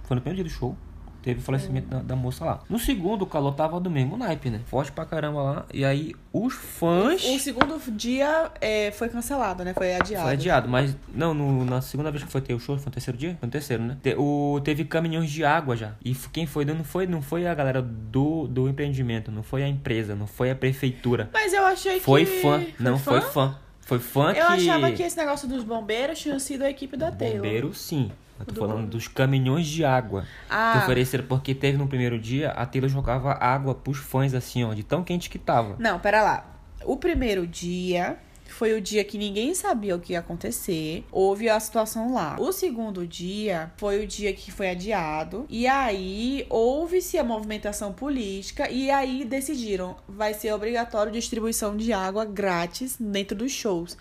Foi 0.04 0.14
no 0.14 0.22
primeiro 0.22 0.42
dia 0.42 0.50
do 0.52 0.58
show. 0.58 0.74
Teve 1.22 1.40
falecimento 1.40 1.88
da, 1.88 1.98
da 2.00 2.16
moça 2.16 2.44
lá. 2.44 2.60
No 2.70 2.78
segundo, 2.78 3.22
o 3.22 3.26
calor 3.26 3.52
tava 3.54 3.78
do 3.80 3.90
mesmo 3.90 4.16
naipe, 4.16 4.50
né? 4.50 4.60
Forte 4.66 4.92
pra 4.92 5.04
caramba 5.04 5.42
lá. 5.42 5.66
E 5.74 5.84
aí, 5.84 6.14
os 6.32 6.54
fãs. 6.54 7.22
O 7.24 7.38
segundo 7.38 7.78
dia 7.92 8.50
é, 8.60 8.90
foi 8.92 9.08
cancelado, 9.08 9.64
né? 9.64 9.74
Foi 9.74 9.94
adiado. 9.94 10.24
Foi 10.24 10.32
adiado, 10.32 10.68
mas 10.68 10.96
não, 11.12 11.34
no- 11.34 11.64
na 11.64 11.80
segunda 11.80 12.10
vez 12.10 12.22
que 12.24 12.30
foi 12.30 12.40
ter 12.40 12.54
o 12.54 12.60
show, 12.60 12.76
foi 12.76 12.86
no 12.86 12.92
terceiro 12.92 13.18
dia? 13.18 13.36
Foi 13.38 13.46
no 13.46 13.52
terceiro, 13.52 13.82
né? 13.82 13.96
Te- 14.02 14.14
o, 14.16 14.60
teve 14.62 14.84
caminhões 14.84 15.30
de 15.30 15.44
água 15.44 15.76
já. 15.76 15.92
E 16.04 16.14
quem 16.32 16.46
foi, 16.46 16.64
não 16.64 16.84
foi, 16.84 17.06
não 17.06 17.20
foi 17.20 17.46
a 17.46 17.54
galera 17.54 17.82
do, 17.82 18.46
do 18.46 18.68
empreendimento, 18.68 19.30
não 19.30 19.42
foi 19.42 19.62
a 19.64 19.68
empresa, 19.68 20.14
não 20.14 20.26
foi 20.26 20.50
a 20.50 20.54
prefeitura. 20.56 21.28
Mas 21.32 21.52
eu 21.52 21.66
achei 21.66 22.00
Foi 22.00 22.24
que. 22.24 22.40
fã, 22.40 22.64
não 22.78 22.98
foi 22.98 23.20
fã. 23.20 23.56
Foi 23.88 23.98
fã 23.98 24.34
que. 24.34 24.38
Eu 24.38 24.46
achava 24.46 24.92
que 24.92 25.02
esse 25.02 25.16
negócio 25.16 25.48
dos 25.48 25.64
bombeiros 25.64 26.18
tinha 26.18 26.38
sido 26.38 26.62
a 26.62 26.68
equipe 26.68 26.94
da 26.94 27.10
Taylor. 27.10 27.38
Bombeiro, 27.38 27.72
sim. 27.72 28.12
Eu 28.38 28.44
tô 28.44 28.52
Do 28.52 28.60
falando 28.60 28.86
dos 28.86 29.08
caminhões 29.08 29.66
de 29.66 29.82
água 29.82 30.22
que 30.22 30.26
Ah, 30.50 30.80
ofereceram, 30.84 31.24
porque 31.26 31.54
teve 31.54 31.78
no 31.78 31.88
primeiro 31.88 32.18
dia, 32.18 32.50
a 32.50 32.66
Taylor 32.66 32.90
jogava 32.90 33.32
água 33.32 33.74
pros 33.74 33.96
fãs, 33.96 34.34
assim, 34.34 34.62
ó, 34.62 34.74
de 34.74 34.82
tão 34.82 35.02
quente 35.02 35.30
que 35.30 35.38
tava. 35.38 35.74
não, 35.78 35.98
pera 35.98 36.22
lá. 36.22 36.44
O 36.84 36.98
primeiro 36.98 37.46
dia 37.46 38.18
foi 38.58 38.74
o 38.74 38.80
dia 38.80 39.04
que 39.04 39.16
ninguém 39.16 39.54
sabia 39.54 39.94
o 39.94 40.00
que 40.00 40.14
ia 40.14 40.18
acontecer. 40.18 41.04
Houve 41.12 41.48
a 41.48 41.60
situação 41.60 42.12
lá. 42.12 42.36
O 42.40 42.50
segundo 42.50 43.06
dia 43.06 43.72
foi 43.76 44.02
o 44.02 44.06
dia 44.06 44.32
que 44.32 44.50
foi 44.50 44.70
adiado. 44.70 45.46
E 45.48 45.64
aí 45.64 46.44
houve-se 46.50 47.16
a 47.16 47.22
movimentação 47.22 47.92
política. 47.92 48.68
E 48.68 48.90
aí 48.90 49.24
decidiram: 49.24 49.94
vai 50.08 50.34
ser 50.34 50.52
obrigatório 50.52 51.12
distribuição 51.12 51.76
de 51.76 51.92
água 51.92 52.24
grátis 52.24 52.96
dentro 52.98 53.36
dos 53.36 53.52
shows. 53.52 53.96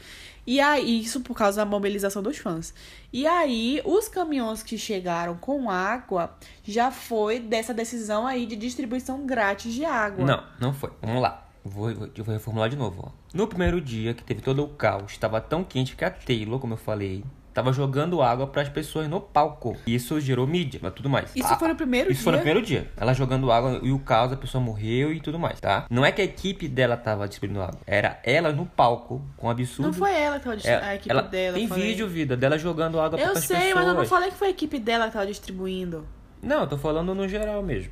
E 0.48 0.60
aí, 0.60 1.02
isso 1.02 1.20
por 1.20 1.36
causa 1.36 1.58
da 1.58 1.66
mobilização 1.66 2.24
dos 2.24 2.38
fãs. 2.38 2.74
E 3.12 3.28
aí, 3.28 3.82
os 3.84 4.08
caminhões 4.08 4.64
que 4.64 4.78
chegaram 4.78 5.36
com 5.36 5.70
água 5.70 6.36
já 6.64 6.90
foi 6.90 7.38
dessa 7.38 7.74
decisão 7.74 8.26
aí 8.26 8.46
de 8.46 8.56
distribuição 8.56 9.26
grátis 9.26 9.74
de 9.74 9.84
água. 9.84 10.26
Não, 10.26 10.44
não 10.60 10.74
foi. 10.74 10.90
Vamos 11.02 11.22
lá. 11.22 11.47
Vou, 11.68 11.94
vou- 11.94 12.10
eu 12.16 12.24
vou 12.24 12.34
reformular 12.34 12.70
de 12.70 12.76
novo. 12.76 13.04
Ó. 13.08 13.12
No 13.34 13.48
primeiro 13.48 13.80
dia, 13.82 14.14
que 14.14 14.24
teve 14.24 14.42
todo 14.42 14.64
o 14.64 14.68
caos, 14.70 15.12
estava 15.12 15.40
tão 15.42 15.64
quente 15.64 15.96
que 15.96 16.04
a 16.06 16.10
Taylor, 16.12 16.60
como 16.60 16.74
eu 16.74 16.78
falei, 16.78 17.24
tava 17.54 17.74
jogando 17.74 18.22
água 18.22 18.46
pras 18.46 18.70
pessoas 18.70 19.08
no 19.10 19.20
palco. 19.20 19.76
Isso 19.88 20.20
gerou 20.20 20.46
mídia, 20.46 20.80
mas 20.84 20.94
tudo 20.94 21.10
mais. 21.10 21.36
Isso 21.36 21.48
Ah, 21.52 21.58
foi 21.58 21.68
no 21.70 21.76
primeiro 21.76 22.12
Isso 22.12 22.20
dia? 22.20 22.24
foi 22.24 22.32
no 22.34 22.38
primeiro 22.38 22.62
dia. 22.64 22.88
Ela 22.96 23.14
jogando 23.14 23.52
água 23.52 23.80
e 23.82 23.92
o 23.92 23.98
caos, 23.98 24.32
a 24.32 24.38
pessoa 24.38 24.64
morreu 24.64 25.12
e 25.12 25.20
tudo 25.20 25.40
mais, 25.40 25.60
tá? 25.60 25.86
Não 25.90 26.06
é 26.06 26.12
que 26.12 26.22
a 26.22 26.24
equipe 26.26 26.68
dela 26.68 26.96
tava 26.96 27.28
distribuindo 27.28 27.64
água. 27.64 27.80
Era 27.88 28.20
ela 28.24 28.52
no 28.52 28.66
palco, 28.68 29.22
com 29.36 29.48
um 29.48 29.50
absurdo. 29.50 29.88
Não 29.88 29.94
foi 29.94 30.14
ela 30.14 30.38
que 30.38 30.44
tava 30.44 30.56
dist- 30.58 30.70
É, 30.70 30.76
a 30.76 30.96
equipe 30.96 31.10
ela 31.12 31.24
dela. 31.24 31.56
Tem 31.58 31.68
eu 31.68 31.74
vídeo, 31.74 32.08
vida, 32.08 32.38
dela 32.38 32.58
jogando 32.60 33.00
água 33.00 33.20
Eu 33.20 33.32
pras 33.32 33.44
sei, 33.46 33.58
pessoas. 33.58 33.74
mas 33.76 33.88
eu 33.88 33.94
não 33.96 34.06
falei 34.06 34.30
que 34.30 34.36
foi 34.38 34.48
a 34.50 34.52
equipe 34.52 34.78
dela 34.78 35.08
que 35.08 35.14
tava 35.14 35.26
distribuindo. 35.26 36.06
Não, 36.44 36.62
eu 36.62 36.68
tô 36.68 36.78
falando 36.78 37.16
no 37.16 37.28
geral 37.28 37.64
mesmo. 37.64 37.92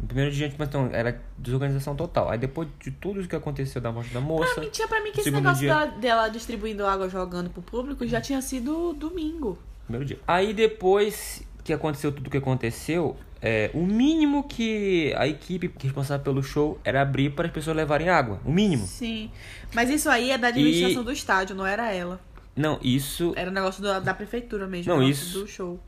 No 0.00 0.06
primeiro 0.08 0.32
dia, 0.32 0.48
tipo, 0.48 0.62
então, 0.64 0.90
era 0.92 1.20
desorganização 1.38 1.94
total. 1.94 2.28
Aí 2.28 2.38
depois 2.38 2.68
de 2.82 2.90
tudo 2.90 3.20
isso 3.20 3.28
que 3.28 3.36
aconteceu 3.36 3.80
da 3.80 3.92
morte 3.92 4.12
da 4.12 4.20
moça. 4.20 4.52
Pra 4.54 4.62
mim, 4.64 4.70
tinha 4.70 4.88
pra 4.88 5.00
mim 5.02 5.12
que 5.12 5.20
esse 5.20 5.30
negócio 5.30 5.60
dia. 5.60 5.68
dela, 5.74 5.86
dela 5.86 6.28
distribuindo 6.28 6.84
água 6.84 7.08
jogando 7.08 7.50
pro 7.50 7.62
público 7.62 8.06
já 8.06 8.20
tinha 8.20 8.42
sido 8.42 8.92
domingo. 8.94 9.58
Primeiro 9.84 10.04
dia. 10.04 10.18
Aí 10.26 10.52
depois 10.52 11.42
que 11.62 11.72
aconteceu 11.72 12.10
tudo 12.10 12.28
que 12.28 12.36
aconteceu, 12.36 13.16
é, 13.40 13.70
o 13.72 13.86
mínimo 13.86 14.42
que 14.42 15.14
a 15.16 15.28
equipe 15.28 15.68
que 15.68 15.86
responsável 15.86 16.24
pelo 16.24 16.42
show 16.42 16.80
era 16.84 17.00
abrir 17.02 17.30
para 17.30 17.46
as 17.46 17.52
pessoas 17.52 17.76
levarem 17.76 18.08
água. 18.08 18.40
O 18.44 18.50
mínimo. 18.50 18.84
Sim. 18.86 19.30
Mas 19.72 19.88
isso 19.88 20.08
aí 20.10 20.32
é 20.32 20.38
da 20.38 20.48
administração 20.48 21.04
do 21.04 21.12
estádio, 21.12 21.54
não 21.54 21.64
era 21.66 21.92
ela. 21.92 22.20
Não, 22.56 22.78
isso 22.82 23.32
Era 23.36 23.50
um 23.50 23.54
negócio 23.54 23.82
da, 23.82 23.98
da 24.00 24.12
prefeitura 24.12 24.66
mesmo. 24.66 24.92
Não, 24.92 25.02
isso- 25.02 25.38
Do 25.40 25.46
show. 25.46 25.80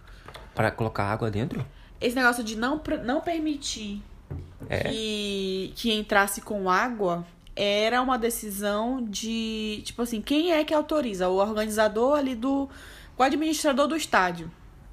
para 0.55 0.71
colocar 0.71 1.05
água 1.05 1.31
dentro? 1.31 1.65
Esse 2.01 2.15
negócio 2.17 2.43
de 2.45 2.57
não, 2.57 2.81
não 3.05 3.21
permitir 3.21 4.03
É. 4.69 4.89
que, 4.91 5.73
que 5.77 5.93
entrasse 5.93 6.41
com 6.41 6.69
água 6.69 7.25
era 7.57 8.03
uma 8.03 8.19
decisão 8.19 9.03
de. 9.03 9.81
Tipo 9.85 10.03
assim, 10.03 10.21
quem 10.21 10.53
é 10.53 10.65
que 10.65 10.75
autoriza? 10.75 11.29
O 11.29 11.37
organizador 11.37 12.19
ali 12.19 12.35
do. 12.35 12.69
O 13.17 13.23
administrador 13.23 13.87
do 13.87 13.97
estádio. 13.97 14.51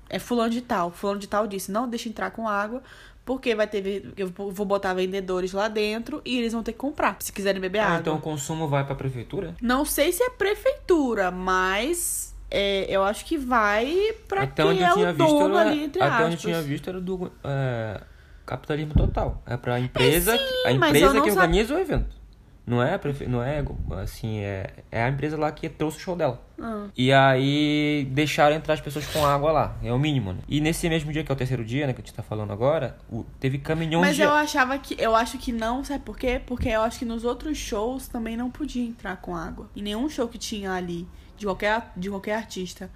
É 0.09 0.19
fulano 0.19 0.49
de 0.51 0.61
tal. 0.61 0.91
Fulano 0.91 1.19
de 1.19 1.27
tal 1.27 1.47
disse: 1.47 1.71
não 1.71 1.87
deixa 1.89 2.07
entrar 2.07 2.31
com 2.31 2.47
água. 2.47 2.83
Porque 3.25 3.53
vai 3.55 3.67
ter. 3.67 4.13
Eu 4.17 4.27
vou 4.35 4.65
botar 4.65 4.93
vendedores 4.93 5.53
lá 5.53 5.67
dentro 5.67 6.21
e 6.25 6.37
eles 6.37 6.53
vão 6.53 6.61
ter 6.63 6.71
que 6.73 6.77
comprar. 6.79 7.17
Se 7.19 7.31
quiserem 7.31 7.61
beber 7.61 7.79
Ah, 7.79 7.85
água. 7.87 7.99
então 7.99 8.15
o 8.15 8.21
consumo 8.21 8.67
vai 8.67 8.83
para 8.83 8.93
a 8.93 8.97
prefeitura? 8.97 9.55
Não 9.61 9.85
sei 9.85 10.11
se 10.11 10.23
é 10.23 10.29
prefeitura, 10.31 11.29
mas 11.31 12.30
é, 12.51 12.85
eu 12.89 13.03
acho 13.03 13.25
que 13.25 13.37
vai 13.37 13.95
pra 14.27 14.43
Até 14.43 14.61
quem 14.63 14.83
é 14.83 14.93
o 14.93 15.13
dono 15.13 15.57
era, 15.57 15.69
ali, 15.69 15.83
entre 15.85 16.01
até 16.03 16.11
onde 16.15 16.21
eu 16.21 16.27
aspas. 16.27 16.41
tinha 16.41 16.61
visto 16.61 16.89
era 16.89 16.99
do 17.01 17.31
é, 17.43 18.01
capitalismo 18.45 18.93
total. 18.93 19.41
É 19.47 19.55
para 19.57 19.75
a 19.75 19.79
empresa, 19.79 20.37
sim, 20.37 20.43
a 20.67 20.71
empresa 20.71 21.21
que 21.21 21.31
organiza 21.31 21.73
o 21.75 21.79
evento. 21.79 22.21
Não 22.63 22.81
é, 22.81 22.97
não 23.27 23.43
é 23.43 23.63
assim, 24.03 24.37
é, 24.39 24.69
é 24.91 25.03
a 25.03 25.09
empresa 25.09 25.35
lá 25.35 25.51
que 25.51 25.67
trouxe 25.67 25.97
o 25.97 25.99
show 25.99 26.15
dela. 26.15 26.39
Ah. 26.61 26.85
E 26.95 27.11
aí 27.11 28.07
deixaram 28.11 28.55
entrar 28.55 28.75
as 28.75 28.79
pessoas 28.79 29.05
com 29.07 29.25
água 29.25 29.51
lá. 29.51 29.75
É 29.83 29.91
o 29.91 29.97
mínimo, 29.97 30.31
né? 30.33 30.39
E 30.47 30.61
nesse 30.61 30.87
mesmo 30.87 31.11
dia, 31.11 31.23
que 31.23 31.31
é 31.31 31.33
o 31.33 31.35
terceiro 31.35 31.65
dia, 31.65 31.87
né, 31.87 31.91
que 31.93 31.99
a 32.01 32.03
gente 32.03 32.13
tá 32.13 32.21
falando 32.21 32.53
agora, 32.53 32.95
o- 33.11 33.25
teve 33.39 33.57
caminhões 33.57 34.05
Mas 34.05 34.15
de. 34.15 34.21
eu 34.21 34.31
achava 34.31 34.77
que. 34.77 34.95
Eu 34.99 35.15
acho 35.15 35.39
que 35.39 35.51
não, 35.51 35.83
sabe 35.83 36.03
por 36.05 36.15
quê? 36.17 36.39
Porque 36.45 36.69
eu 36.69 36.81
acho 36.81 36.99
que 36.99 37.05
nos 37.05 37.25
outros 37.25 37.57
shows 37.57 38.07
também 38.07 38.37
não 38.37 38.51
podia 38.51 38.83
entrar 38.85 39.17
com 39.17 39.35
água. 39.35 39.67
Em 39.75 39.81
nenhum 39.81 40.07
show 40.07 40.27
que 40.27 40.37
tinha 40.37 40.71
ali, 40.71 41.07
de 41.41 41.45
qualquer, 41.47 41.91
de 41.97 42.09
qualquer 42.09 42.35
artista, 42.35 42.89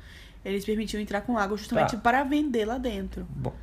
eles 0.44 0.64
permitiam 0.64 1.02
entrar 1.02 1.22
com 1.22 1.38
água 1.38 1.58
justamente 1.58 1.96
Tá. 1.96 1.98
para 1.98 2.24
vender 2.24 2.66
lá 2.66 2.78
dentro. 2.78 3.26
Bom, 3.30 3.54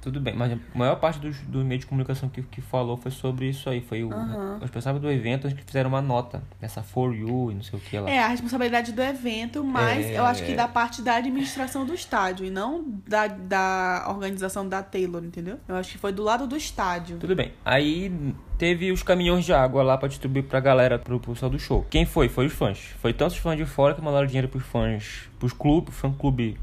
tudo 0.00 0.20
bem, 0.20 0.34
mas 0.34 0.52
a 0.52 0.56
maior 0.74 0.96
parte 0.96 1.18
dos, 1.18 1.36
do 1.40 1.64
meio 1.64 1.78
de 1.80 1.86
comunicação 1.86 2.28
que, 2.28 2.42
que 2.42 2.60
falou 2.60 2.96
foi 2.96 3.10
sobre 3.10 3.48
isso 3.48 3.68
aí. 3.68 3.80
Foi 3.80 4.02
o, 4.02 4.08
os 4.56 4.62
responsáveis 4.62 5.02
do 5.02 5.10
evento 5.10 5.48
que 5.54 5.62
fizeram 5.62 5.90
uma 5.90 6.00
nota, 6.00 6.42
essa 6.60 6.82
For 6.82 7.14
You 7.14 7.50
e 7.52 7.54
não 7.54 7.62
sei 7.62 7.78
o 7.78 7.82
que 7.82 7.98
lá. 7.98 8.08
É 8.10 8.18
a 8.18 8.28
responsabilidade 8.28 8.92
do 8.92 9.02
evento, 9.02 9.62
mas 9.62 10.06
É. 10.06 10.18
eu 10.18 10.24
acho 10.24 10.44
que 10.44 10.54
da 10.54 10.66
parte 10.66 11.02
da 11.02 11.16
administração 11.16 11.84
do 11.84 11.92
estádio 11.92 12.46
e 12.46 12.50
não 12.50 12.84
da, 13.06 13.26
da 13.26 14.06
organização 14.08 14.66
da 14.68 14.82
Taylor, 14.82 15.22
entendeu? 15.24 15.58
Eu 15.68 15.76
acho 15.76 15.92
que 15.92 15.98
foi 15.98 16.12
do 16.12 16.22
lado 16.22 16.46
do 16.46 16.56
estádio. 16.56 17.18
Tudo 17.18 17.36
bem. 17.36 17.52
Aí 17.64 18.34
teve 18.56 18.90
os 18.92 19.02
caminhões 19.02 19.44
de 19.44 19.52
água 19.52 19.82
lá 19.82 19.96
pra 19.98 20.08
distribuir 20.08 20.44
pra 20.44 20.60
galera 20.60 20.98
pro 20.98 21.20
pessoal 21.20 21.50
do 21.50 21.58
show. 21.58 21.86
Quem 21.90 22.06
foi? 22.06 22.28
Foi 22.28 22.46
os 22.46 22.52
fãs. 22.52 22.78
Foi 23.00 23.12
tanto 23.12 23.32
os 23.32 23.38
fãs 23.38 23.56
de 23.56 23.66
fora 23.66 23.94
que 23.94 24.00
mandaram 24.02 24.26
dinheiro 24.26 24.48
pros 24.48 24.64
fãs, 24.64 25.28
pros 25.38 25.52
clubes, 25.52 25.94
fã 25.94 26.10
clube 26.12 26.58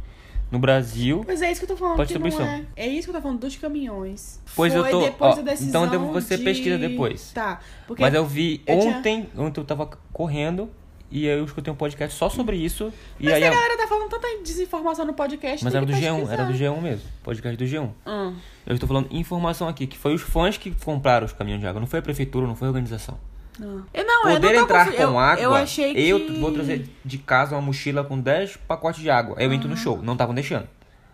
No 0.49 0.59
Brasil. 0.59 1.23
Pois 1.25 1.41
é 1.41 1.51
isso 1.51 1.59
que 1.59 1.65
eu 1.65 1.75
tô 1.75 1.77
falando, 1.77 1.97
Pode 1.97 2.07
distribuição. 2.07 2.45
é. 2.45 2.63
É 2.75 2.87
isso 2.87 3.03
que 3.07 3.09
eu 3.09 3.15
tô 3.15 3.21
falando 3.21 3.39
dos 3.39 3.55
caminhões. 3.57 4.39
Pois 4.55 4.73
eu 4.73 4.81
Foi 4.81 4.91
tô- 4.91 5.01
depois 5.01 5.37
ó, 5.37 5.41
então 5.63 5.87
devo- 5.87 6.11
você 6.13 6.37
de- 6.37 6.43
pesquisa 6.43 6.77
depois. 6.77 7.31
Tá. 7.33 7.59
Mas 7.99 8.13
eu 8.13 8.25
vi 8.25 8.61
eu 8.65 8.79
tinha- 8.79 8.97
ontem, 8.97 9.29
ontem 9.37 9.59
eu 9.59 9.65
tava 9.65 9.89
correndo 10.13 10.69
e 11.11 11.27
aí 11.29 11.37
eu 11.37 11.43
escutei 11.45 11.71
um 11.71 11.75
podcast 11.75 12.17
só 12.17 12.29
sobre 12.29 12.55
isso. 12.55 12.91
E 13.19 13.25
Mas 13.25 13.33
aí 13.35 13.43
a 13.43 13.49
galera 13.49 13.77
tá 13.77 13.87
falando 13.87 14.09
tanta 14.09 14.27
desinformação 14.41 15.05
no 15.05 15.13
podcast, 15.13 15.63
Mas 15.65 15.75
era 15.75 15.85
do 15.85 15.91
que 15.91 15.99
G1, 15.99 16.15
pesquisar. 16.15 16.33
era 16.33 16.45
do 16.45 16.53
G1 16.53 16.81
mesmo. 16.81 17.05
Podcast 17.23 17.57
do 17.57 17.65
G1. 17.65 17.89
Hum. 18.05 18.35
Eu 18.65 18.73
estou 18.73 18.87
falando 18.87 19.07
informação 19.11 19.67
aqui, 19.67 19.85
que 19.85 19.97
foi 19.97 20.13
os 20.13 20.21
fãs 20.21 20.57
que 20.57 20.71
compraram 20.71 21.25
os 21.25 21.33
caminhões 21.33 21.59
de 21.61 21.67
água, 21.67 21.79
não 21.81 21.87
foi 21.87 21.99
a 21.99 22.01
prefeitura, 22.01 22.47
não 22.47 22.55
foi 22.55 22.67
a 22.67 22.71
organização. 22.71 23.17
Não. 23.59 23.85
Eu 23.93 24.05
não, 24.05 24.21
Poder 24.23 24.55
eu 24.55 24.61
entrar 24.63 24.91
com 24.91 25.01
eu, 25.01 25.19
água, 25.19 25.43
Eu 25.43 25.53
achei 25.55 25.93
que... 25.93 26.07
eu 26.07 26.39
vou 26.39 26.51
trazer 26.51 26.89
de 27.03 27.17
casa 27.17 27.55
uma 27.55 27.61
mochila 27.61 28.03
com 28.03 28.19
10 28.19 28.57
pacotes 28.67 29.01
de 29.01 29.09
água. 29.09 29.35
Aí 29.37 29.45
eu 29.45 29.53
entro 29.53 29.67
no 29.69 29.77
show, 29.77 30.01
não 30.01 30.13
estavam 30.13 30.33
deixando. 30.35 30.67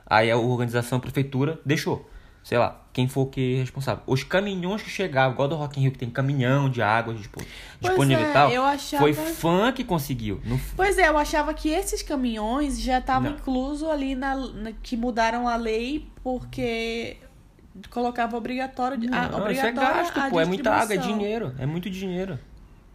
Aí 0.06 0.30
a 0.30 0.38
organização, 0.38 0.98
a 0.98 1.02
prefeitura, 1.02 1.60
deixou. 1.66 2.10
Sei 2.44 2.58
lá, 2.58 2.82
quem 2.92 3.08
for 3.08 3.28
que 3.28 3.56
é 3.56 3.60
responsável. 3.60 4.04
Os 4.06 4.22
caminhões 4.22 4.82
que 4.82 4.90
chegavam, 4.90 5.32
igual 5.32 5.48
do 5.48 5.56
Rock 5.56 5.80
in 5.80 5.84
Rio, 5.84 5.92
que 5.94 5.98
tem 5.98 6.10
caminhão 6.10 6.70
de 6.70 6.82
água 6.82 7.14
tipo, 7.16 7.42
disponível 7.80 8.26
é, 8.26 8.30
e 8.30 8.34
tal. 8.34 8.66
achava- 8.66 9.02
Foi 9.02 9.14
fã 9.14 9.72
que 9.72 9.82
conseguiu. 9.86 10.42
Não 10.44 10.60
Pois 10.76 10.98
é, 10.98 11.08
eu 11.08 11.18
achava 11.18 11.54
que 11.54 11.70
esses 11.70 12.04
caminhões 12.04 12.82
já 12.82 13.00
estavam 13.00 13.32
incluso 13.32 13.90
ali 13.90 14.14
na, 14.14 14.36
na- 14.36 14.72
que 14.84 14.98
mudaram 14.98 15.48
a 15.48 15.56
lei 15.56 16.06
porque 16.22 17.16
colocava 17.90 18.38
obrigatório 18.38 18.98
de, 18.98 19.08
Não, 19.08 19.50
isso 19.52 19.66
é 19.66 19.72
gasto, 19.72 20.30
pô. 20.30 20.40
É 20.40 20.46
muita 20.46 20.72
água, 20.72 20.94
é 20.94 20.98
dinheiro. 20.98 21.54
É 21.58 21.66
muito 21.66 21.90
dinheiro. 21.90 22.40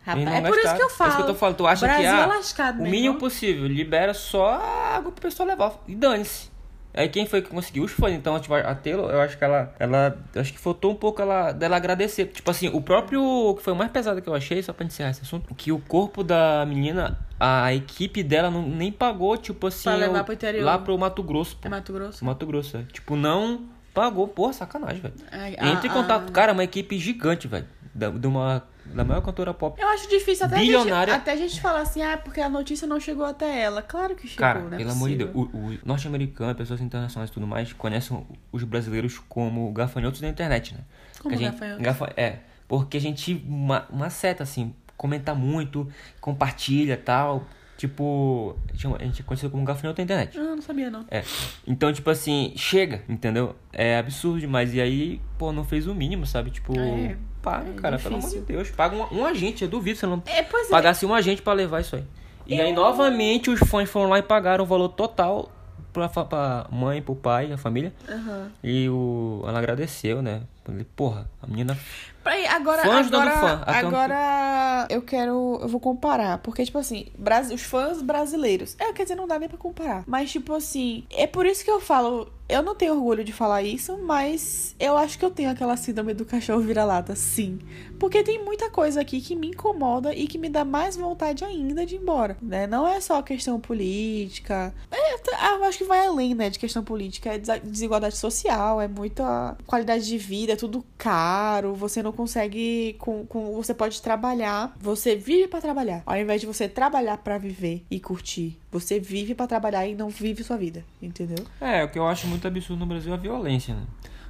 Rapaz, 0.03 0.27
é 0.27 0.41
por 0.41 0.59
isso 0.59 0.77
que 0.77 0.83
eu 0.83 0.91
falo. 0.91 1.11
É 1.11 1.15
isso 1.15 1.17
que 1.17 1.23
eu 1.23 1.35
tô 1.35 1.35
falando. 1.35 1.57
Tu 1.57 1.67
acha 1.67 1.87
Brasil 1.87 2.03
que 2.03 2.09
ah, 2.09 2.21
é 2.23 2.27
lascado 2.27 2.81
o 2.81 2.83
mínimo 2.83 3.19
possível, 3.19 3.67
libera 3.67 4.15
só 4.15 4.55
a 4.55 4.97
água 4.97 5.13
pro 5.13 5.23
pessoal 5.23 5.49
levar. 5.49 5.83
E 5.87 5.95
dane-se. 5.95 6.49
Aí 6.95 7.09
quem 7.09 7.27
foi 7.27 7.43
que 7.43 7.51
conseguiu? 7.51 7.85
Os 7.85 7.93
fãs. 7.93 8.13
Então, 8.13 8.41
tipo, 8.41 8.55
a 8.55 8.75
Taylor, 8.75 9.11
eu 9.11 9.21
acho 9.21 9.37
que 9.37 9.45
ela. 9.45 9.75
Ela. 9.79 10.19
Acho 10.35 10.53
que 10.53 10.59
faltou 10.59 10.91
um 10.93 10.95
pouco 10.95 11.21
ela, 11.21 11.53
dela 11.53 11.77
agradecer. 11.77 12.27
Tipo 12.27 12.51
assim, 12.51 12.69
o 12.69 12.81
próprio. 12.81 13.23
O 13.23 13.55
que 13.55 13.63
foi 13.63 13.73
o 13.73 13.77
mais 13.77 13.91
pesado 13.91 14.23
que 14.23 14.29
eu 14.29 14.35
achei, 14.35 14.63
só 14.63 14.73
pra 14.73 14.87
encerrar 14.87 15.11
esse 15.11 15.23
assunto, 15.23 15.55
que 15.55 15.71
o 15.71 15.79
corpo 15.79 16.25
da 16.25 16.65
menina, 16.67 17.19
a 17.39 17.73
equipe 17.75 18.23
dela 18.23 18.51
não, 18.51 18.63
nem 18.63 18.91
pagou, 18.91 19.37
tipo 19.37 19.67
assim. 19.67 19.85
Pra 19.85 19.95
levar 19.95 20.23
o- 20.23 20.25
pro 20.25 20.35
interior. 20.35 20.65
Lá 20.65 20.79
pro 20.79 20.97
Mato 20.99 21.23
Grosso, 21.23 21.57
pô. 21.57 21.69
É 21.69 21.71
Mato 21.71 21.93
Grosso? 21.93 22.25
Mato 22.25 22.47
Grosso, 22.47 22.79
é. 22.79 22.83
Tipo, 22.91 23.15
não 23.15 23.61
pagou. 24.01 24.29
Porra, 24.29 24.53
sacanagem, 24.53 25.01
velho. 25.01 25.15
Ai, 25.33 25.53
Entra 25.61 25.87
em 25.87 25.91
contato. 25.91 26.25
ah. 26.29 26.33
Cara, 26.33 26.53
uma 26.53 26.65
equipe 26.65 26.99
gigante, 26.99 27.47
velho. 27.49 27.67
Da, 27.95 28.11
de 28.11 28.27
uma. 28.27 28.63
Da 28.87 29.05
maior 29.05 29.21
cantora 29.21 29.53
pop. 29.53 29.79
Eu 29.79 29.87
acho 29.89 30.09
difícil 30.09 30.47
até 30.47 30.57
a, 30.57 30.59
gente, 30.61 30.69
Bilionária. 30.69 31.15
até 31.15 31.33
a 31.33 31.37
gente 31.37 31.61
falar 31.61 31.83
assim, 31.83 32.01
ah, 32.03 32.17
porque 32.17 32.41
a 32.41 32.49
notícia 32.49 32.87
não 32.87 32.99
chegou 32.99 33.27
até 33.27 33.61
ela. 33.61 33.83
Claro 33.83 34.15
que 34.17 34.23
chegou, 34.27 34.39
Cara, 34.39 34.61
né? 34.63 34.79
pelo 34.79 34.93
amor 34.93 35.11
de 35.11 35.17
Deus, 35.17 35.31
o, 35.35 35.41
o 35.43 35.79
norte-americano, 35.85 36.55
pessoas 36.55 36.81
internacionais 36.81 37.29
e 37.29 37.33
tudo 37.35 37.47
mais, 37.47 37.71
conhecem 37.75 38.27
os 38.51 38.65
brasileiros 38.65 39.19
como 39.29 39.71
gafanhotos 39.73 40.23
da 40.23 40.29
internet, 40.29 40.73
né? 40.75 40.81
Como 41.21 41.37
Que 41.37 41.43
a 41.45 41.47
gente- 41.47 41.53
gafanhoto? 41.55 41.83
gafa- 41.83 42.13
é, 42.17 42.39
porque 42.67 42.97
a 42.97 43.01
gente, 43.01 43.45
uma, 43.47 43.85
uma 43.91 44.09
seta, 44.09 44.43
assim, 44.43 44.75
comenta 44.97 45.35
muito, 45.35 45.87
compartilha 46.19 46.95
e 46.95 46.97
tal. 46.97 47.45
Tipo, 47.79 48.57
a 48.99 49.05
gente 49.05 49.23
é 49.23 49.25
conhecido 49.25 49.51
como 49.53 49.65
gafanhoto 49.65 49.99
da 49.99 50.03
internet. 50.03 50.37
Ah, 50.37 50.57
não 50.57 50.61
sabia 50.61 50.91
não. 50.91 51.05
É. 51.09 51.23
Então, 51.65 51.93
tipo 51.93 52.11
assim, 52.11 52.53
chega, 52.57 53.03
entendeu? 53.09 53.55
É 53.73 53.97
absurdo 53.99 54.41
demais. 54.41 54.75
E 54.75 54.81
aí, 54.81 55.21
pô, 55.39 55.53
não 55.53 55.63
fez 55.65 55.87
o 55.87 55.95
mínimo, 55.95 56.27
sabe? 56.27 56.51
Tipo, 56.51 56.77
É, 56.77 57.17
paga, 57.41 57.71
é 57.71 57.75
cara, 57.75 57.97
pelo 57.97 58.17
amor 58.17 58.29
de 58.29 58.35
difícil. 58.35 58.57
Deus. 58.57 58.71
Paga 58.73 58.97
um, 58.97 59.21
um 59.21 59.25
agente, 59.25 59.63
eu 59.63 59.71
duvido 59.71 59.97
você 59.97 60.07
não 60.07 60.21
É, 60.27 60.43
pois 60.43 60.67
é. 60.67 60.71
pagasse 60.73 61.07
um 61.07 61.15
agente 61.15 61.41
pra 61.41 61.53
levar 61.53 61.81
isso 61.81 61.95
aí. 61.95 62.05
E 62.49 62.61
aí, 62.61 62.71
Eu- 62.71 62.75
novamente, 62.75 63.49
os 63.49 63.61
fãs 63.61 63.89
foram 63.89 64.11
lá 64.11 64.19
e 64.19 64.23
pagaram 64.23 64.65
o 64.65 64.67
valor 64.67 64.89
total 64.89 65.53
pra, 65.93 66.09
pra 66.09 66.67
mãe, 66.73 67.01
pro 67.01 67.15
pai, 67.15 67.53
a 67.53 67.57
família. 67.57 67.95
Aham. 68.09 68.51
E 68.65 68.89
o, 68.89 69.45
ela 69.47 69.61
agradeceu, 69.61 70.21
né? 70.21 70.41
Falei, 70.69 70.85
porra, 70.95 71.31
a 71.43 71.47
menina. 71.47 71.79
Peraí, 72.23 72.47
agora, 72.47 72.83
Fã 72.83 72.99
agora, 73.01 73.31
fã. 73.41 73.63
Agora 73.89 74.87
eu 74.91 75.01
quero, 75.01 75.59
eu 75.63 75.69
vou 75.69 75.81
comparar, 75.81 76.37
porque 76.39 76.63
tipo 76.63 76.77
assim, 76.77 77.07
Bras- 77.17 77.51
os 77.51 77.63
fãs 77.63 78.03
brasileiros, 78.03 78.77
é, 78.79 78.93
quer 78.93 79.05
dizer, 79.05 79.15
não 79.15 79.27
dá 79.27 79.39
nem 79.39 79.49
pra 79.49 79.57
comparar, 79.57 80.05
mas 80.07 80.31
tipo 80.31 80.53
assim, 80.55 81.05
é 81.11 81.27
por 81.27 81.47
isso 81.47 81.65
que 81.65 81.71
eu 81.71 81.81
falo, 81.81 82.31
eu 82.47 82.63
não 82.63 82.75
tenho 82.75 82.93
orgulho 82.95 83.25
de 83.25 83.33
falar 83.33 83.63
isso, 83.63 83.97
mas 84.03 84.75
eu 84.79 84.99
acho 84.99 85.19
que 85.19 85.25
eu 85.25 85.31
tenho 85.31 85.49
aquela 85.51 85.75
síndrome 85.79 86.13
do 86.13 86.27
cachorro 86.27 86.61
vira-lata, 86.61 87.17
sim, 87.17 87.61
porque 87.99 88.23
tem 88.23 88.45
muita 88.45 88.69
coisa 88.69 89.01
aqui 89.01 89.23
que 89.23 89.35
me 89.35 89.49
incomoda 89.49 90.15
e 90.15 90.27
que 90.27 90.37
me 90.37 90.51
dá 90.51 90.67
mais 90.67 90.97
vontade 90.97 91.45
ainda 91.47 91.87
de 91.87 91.95
ir 91.95 91.99
embora, 92.03 92.37
né? 92.43 92.67
Não 92.67 92.87
é 92.87 93.01
só 93.01 93.23
questão 93.23 93.59
política, 93.59 94.75
é, 94.91 95.15
ah, 95.41 95.55
eu 95.55 95.65
acho 95.65 95.79
que 95.79 95.85
vai 95.85 96.05
além, 96.07 96.35
né, 96.35 96.51
de 96.51 96.59
questão 96.59 96.85
política, 96.85 97.31
é 97.33 97.39
desigualdade 97.39 98.17
social, 98.19 98.81
é 98.83 98.89
muita 98.89 99.57
qualidade 99.67 100.05
de 100.07 100.19
vida, 100.19 100.57
tudo 100.59 100.85
caro, 100.99 101.75
você 101.75 102.03
não 102.03 102.13
consegue 102.13 102.95
com, 102.99 103.25
com 103.25 103.53
você 103.55 103.73
pode 103.73 104.03
trabalhar, 104.03 104.75
você 104.79 105.17
vive 105.17 105.49
pra 105.49 105.61
trabalhar, 105.61 106.03
ao 106.05 106.17
invés 106.17 106.41
de 106.41 106.47
você 106.47 106.69
trabalhar 106.69 107.17
pra 107.19 107.39
viver 107.39 107.85
e 107.91 107.99
curtir, 107.99 108.59
você 108.71 109.01
vive 109.01 109.35
pra 109.35 109.47
trabalhar 109.47 109.87
e 109.87 109.95
não 109.95 110.09
vive 110.11 110.45
sua 110.45 110.57
vida, 110.57 110.85
entendeu? 111.01 111.45
É, 111.61 111.85
o 111.85 111.89
que 111.89 111.99
eu 111.99 112.07
acho 112.07 112.27
muito 112.27 112.47
absurdo 112.47 112.81
no 112.81 112.87
Brasil 112.87 113.13
é 113.13 113.15
a 113.15 113.19
violência, 113.19 113.75
né? 113.75 113.83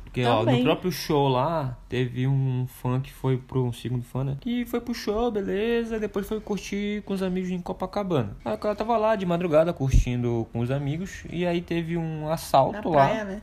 Porque, 0.04 0.24
ó, 0.24 0.42
no 0.42 0.62
próprio 0.62 0.90
show 0.90 1.28
lá, 1.28 1.76
teve 1.86 2.26
um 2.26 2.66
fã 2.66 2.98
que 2.98 3.12
foi 3.12 3.36
pro 3.36 3.62
um 3.62 3.72
segundo 3.74 4.02
fã, 4.02 4.24
né? 4.24 4.38
Que 4.40 4.64
foi 4.64 4.80
pro 4.80 4.94
show, 4.94 5.30
beleza, 5.30 6.00
depois 6.00 6.26
foi 6.26 6.40
curtir 6.40 7.02
com 7.04 7.12
os 7.12 7.22
amigos 7.22 7.50
em 7.50 7.58
Copacabana. 7.60 8.34
Aí 8.42 8.54
o 8.54 8.58
cara 8.58 8.74
tava 8.74 8.96
lá 8.96 9.14
de 9.16 9.26
madrugada 9.26 9.70
curtindo 9.72 10.46
com 10.50 10.60
os 10.60 10.70
amigos, 10.70 11.24
e 11.30 11.46
aí 11.46 11.60
teve 11.60 11.98
um 11.98 12.24
Na 12.24 12.32
assalto 12.34 12.88
lá. 12.88 13.06
praia, 13.06 13.24
né? 13.24 13.42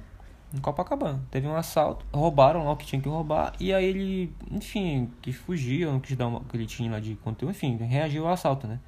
Em 0.54 0.60
Copacabana. 0.60 1.22
Teve 1.32 1.48
um 1.48 1.56
assalto, 1.56 2.06
roubaram 2.14 2.64
lá 2.66 2.72
o 2.72 2.78
que 2.78 2.86
tinha 2.86 3.02
que 3.02 3.10
roubar, 3.10 3.54
e 3.60 3.74
aí 3.74 3.84
ele, 3.86 4.34
enfim, 4.52 5.10
quis 5.22 5.36
fugir, 5.36 5.86
ou 5.86 5.94
não 5.94 6.00
quis 6.00 6.16
dar 6.16 6.28
uma, 6.28 6.40
o 6.40 6.44
que 6.46 6.56
ele 6.56 6.66
tinha 6.66 6.90
lá 6.92 7.00
de 7.00 7.16
conteúdo, 7.16 7.52
enfim, 7.52 7.76
reagiu 7.78 8.26
ao 8.28 8.34
assalto, 8.34 8.66
né? 8.68 8.80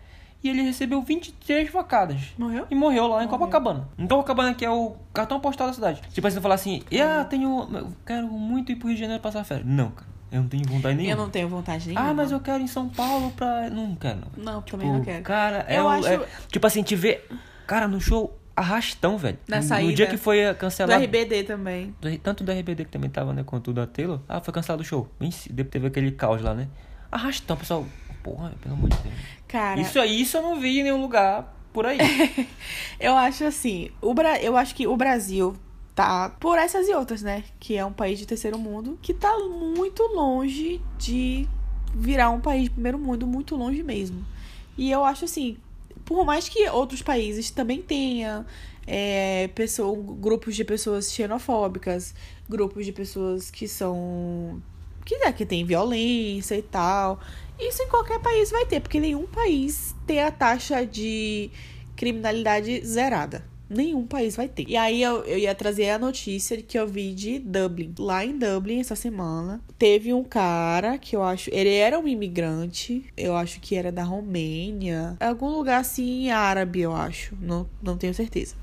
E 0.44 0.50
ele 0.50 0.62
recebeu 0.62 1.02
23 1.02 1.68
facadas. 1.70 2.22
Morreu? 2.38 2.68
E 2.70 2.76
morreu 2.76 3.08
lá 3.08 3.24
em 3.24 3.26
Morreu. 3.26 3.40
Copacabana. 3.40 3.90
Em 3.98 4.08
Copacabana, 4.08 4.54
que 4.54 4.64
é 4.64 4.70
o 4.70 4.96
cartão 5.12 5.40
postal 5.40 5.68
da 5.68 5.74
cidade. 5.74 6.02
Tipo 6.14 6.28
assim, 6.28 6.36
você 6.36 6.42
falar 6.42 6.56
assim, 6.56 6.84
ah, 7.04 7.26
tenho. 7.26 7.68
Eu 7.76 7.88
quero 8.06 8.28
muito 8.28 8.72
ir 8.72 8.76
pro 8.76 8.88
Rio 8.88 8.96
de 8.96 9.02
Janeiro 9.02 9.22
passar 9.22 9.44
férias. 9.44 9.66
Não, 9.68 9.90
cara. 9.90 10.08
Eu 10.32 10.42
não 10.44 10.48
tenho 10.48 10.64
vontade 10.68 10.96
nenhuma. 10.96 11.14
Eu 11.14 11.18
não 11.26 11.30
tenho 11.32 11.50
vontade 11.50 11.88
nenhuma. 11.88 12.10
Ah, 12.10 12.14
mas 12.14 12.32
eu 12.32 12.40
quero 12.40 12.60
ir 12.60 12.66
em 12.66 12.68
São 12.68 12.88
Paulo 12.88 13.32
pra. 13.32 13.68
Não 13.72 13.96
quero, 13.96 14.20
não. 14.38 14.44
Não, 14.44 14.62
Tipo, 14.62 14.78
também 14.78 14.94
não 14.94 15.02
quero. 15.04 15.24
Cara, 15.24 15.66
é, 15.68 15.80
Eu 15.80 15.86
o- 15.86 15.90
acho- 15.90 16.08
é- 16.08 16.28
Tipo 16.52 16.68
assim, 16.68 16.84
te 16.84 16.96
ver. 16.96 17.28
Cara, 17.66 17.88
no 17.88 18.00
show 18.00 18.38
arrastão, 18.58 19.18
velho. 19.18 19.38
Na 19.48 19.58
no, 19.58 19.64
saída. 19.64 19.90
No 19.90 19.96
dia 19.96 20.08
que 20.08 20.18
foi 20.18 20.46
Do 20.48 20.56
cancelado. 20.56 21.04
RBD 21.04 21.44
também. 21.44 21.96
do- 22.02 22.18
Tanto 22.20 22.44
do 22.44 22.52
RBD 22.52 22.86
que 22.86 22.92
também 22.92 23.10
tava, 23.10 23.32
né? 23.34 23.44
Quanto 23.46 23.72
o 23.72 23.74
da 23.74 23.86
Taylor. 23.88 24.20
Ah, 24.28 24.42
foi 24.42 24.54
cancelado 24.54 24.82
o 24.82 24.86
show. 24.86 25.08
Depois 25.20 25.70
Teve 25.70 25.88
aquele 25.88 26.12
caos 26.12 26.42
lá, 26.42 26.54
né? 26.54 26.68
Arrastão, 27.12 27.56
pessoal. 27.56 27.86
Porra, 28.24 28.52
pelo 28.62 28.76
amor 28.76 28.90
de 28.90 28.98
Deus. 28.98 29.16
Cara, 29.48 29.80
Isso 29.80 30.00
aí, 30.00 30.22
isso 30.22 30.36
eu 30.38 30.42
não 30.42 30.60
vi 30.60 30.80
em 30.80 30.84
nenhum 30.84 31.02
lugar 31.02 31.56
por 31.72 31.86
aí. 31.86 31.98
eu 33.00 33.16
acho 33.16 33.46
assim, 33.46 33.90
o 34.02 34.14
Bra... 34.14 34.42
eu 34.42 34.58
acho 34.58 34.76
que 34.76 34.86
o 34.88 34.98
Brasil 34.98 35.56
tá 35.96 36.30
por 36.40 36.58
essas 36.58 36.88
e 36.88 36.94
outras, 36.94 37.22
né? 37.22 37.44
Que 37.60 37.78
é 37.78 37.86
um 37.86 37.94
país 37.94 38.20
de 38.20 38.26
terceiro 38.26 38.58
mundo 38.60 39.00
que 39.02 39.14
tá 39.14 39.38
muito 39.40 40.04
longe 40.14 40.82
de 40.98 41.48
virar 41.96 42.30
um 42.32 42.40
país 42.42 42.64
de 42.66 42.70
primeiro 42.72 43.00
mundo, 43.00 43.26
muito 43.26 43.56
longe 43.56 43.82
mesmo. 43.84 44.26
E 44.78 44.92
eu 44.92 45.04
acho 45.06 45.26
assim, 45.26 45.58
por 46.08 46.26
mais 46.26 46.48
que 46.48 46.68
outros 46.70 47.02
países 47.02 47.52
também 47.52 47.82
tenham 47.82 48.46
é, 48.88 49.50
grupos 50.18 50.56
de 50.56 50.64
pessoas 50.64 51.12
xenofóbicas, 51.12 52.16
grupos 52.50 52.86
de 52.86 52.94
pessoas 52.94 53.52
que 53.52 53.68
são 53.68 54.64
que 55.06 55.16
é 55.16 55.32
que 55.32 55.46
tem 55.46 55.66
violência 55.66 56.56
e 56.56 56.62
tal. 56.62 57.20
Isso 57.60 57.84
em 57.84 57.90
qualquer 57.90 58.20
país 58.20 58.50
vai 58.52 58.66
ter, 58.66 58.80
porque 58.80 59.00
nenhum 59.00 59.26
país 59.28 59.94
tem 60.06 60.22
a 60.22 60.32
taxa 60.32 60.86
de 60.86 61.52
criminalidade 61.96 62.86
zerada. 62.86 63.46
Nenhum 63.70 64.06
país 64.06 64.36
vai 64.36 64.48
ter. 64.48 64.66
E 64.68 64.78
aí 64.78 65.02
eu, 65.02 65.24
eu 65.26 65.38
ia 65.38 65.54
trazer 65.54 65.90
a 65.90 66.00
notícia 66.00 66.62
que 66.62 66.78
eu 66.80 66.88
vi 66.88 67.14
de 67.14 67.38
Dublin. 67.40 67.94
Lá 68.00 68.24
em 68.26 68.38
Dublin, 68.38 68.80
essa 68.80 68.96
semana, 68.96 69.60
teve 69.78 70.14
um 70.14 70.24
cara 70.24 70.98
que 70.98 71.16
eu 71.16 71.24
acho. 71.24 71.50
Ele 71.54 71.74
era 71.74 72.00
um 72.00 72.08
imigrante. 72.08 73.06
Eu 73.18 73.36
acho 73.36 73.60
que 73.60 73.76
era 73.76 73.92
da 73.92 74.04
Romênia. 74.04 75.18
Algum 75.20 75.50
lugar 75.50 75.82
assim 75.82 76.30
árabe, 76.30 76.80
eu 76.82 76.96
acho. 76.96 77.36
Não, 77.42 77.68
não 77.82 77.98
tenho 77.98 78.14
certeza. 78.14 78.56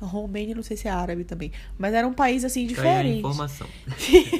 Romênia, 0.00 0.54
não 0.54 0.62
sei 0.62 0.76
se 0.76 0.86
é 0.86 0.90
árabe 0.90 1.24
também. 1.24 1.50
Mas 1.78 1.94
era 1.94 2.06
um 2.06 2.12
país 2.12 2.44
assim 2.44 2.66
Tá 2.68 2.82
aí 2.82 2.88
a 2.88 2.92
diferente. 3.02 3.18
informação. 3.18 3.66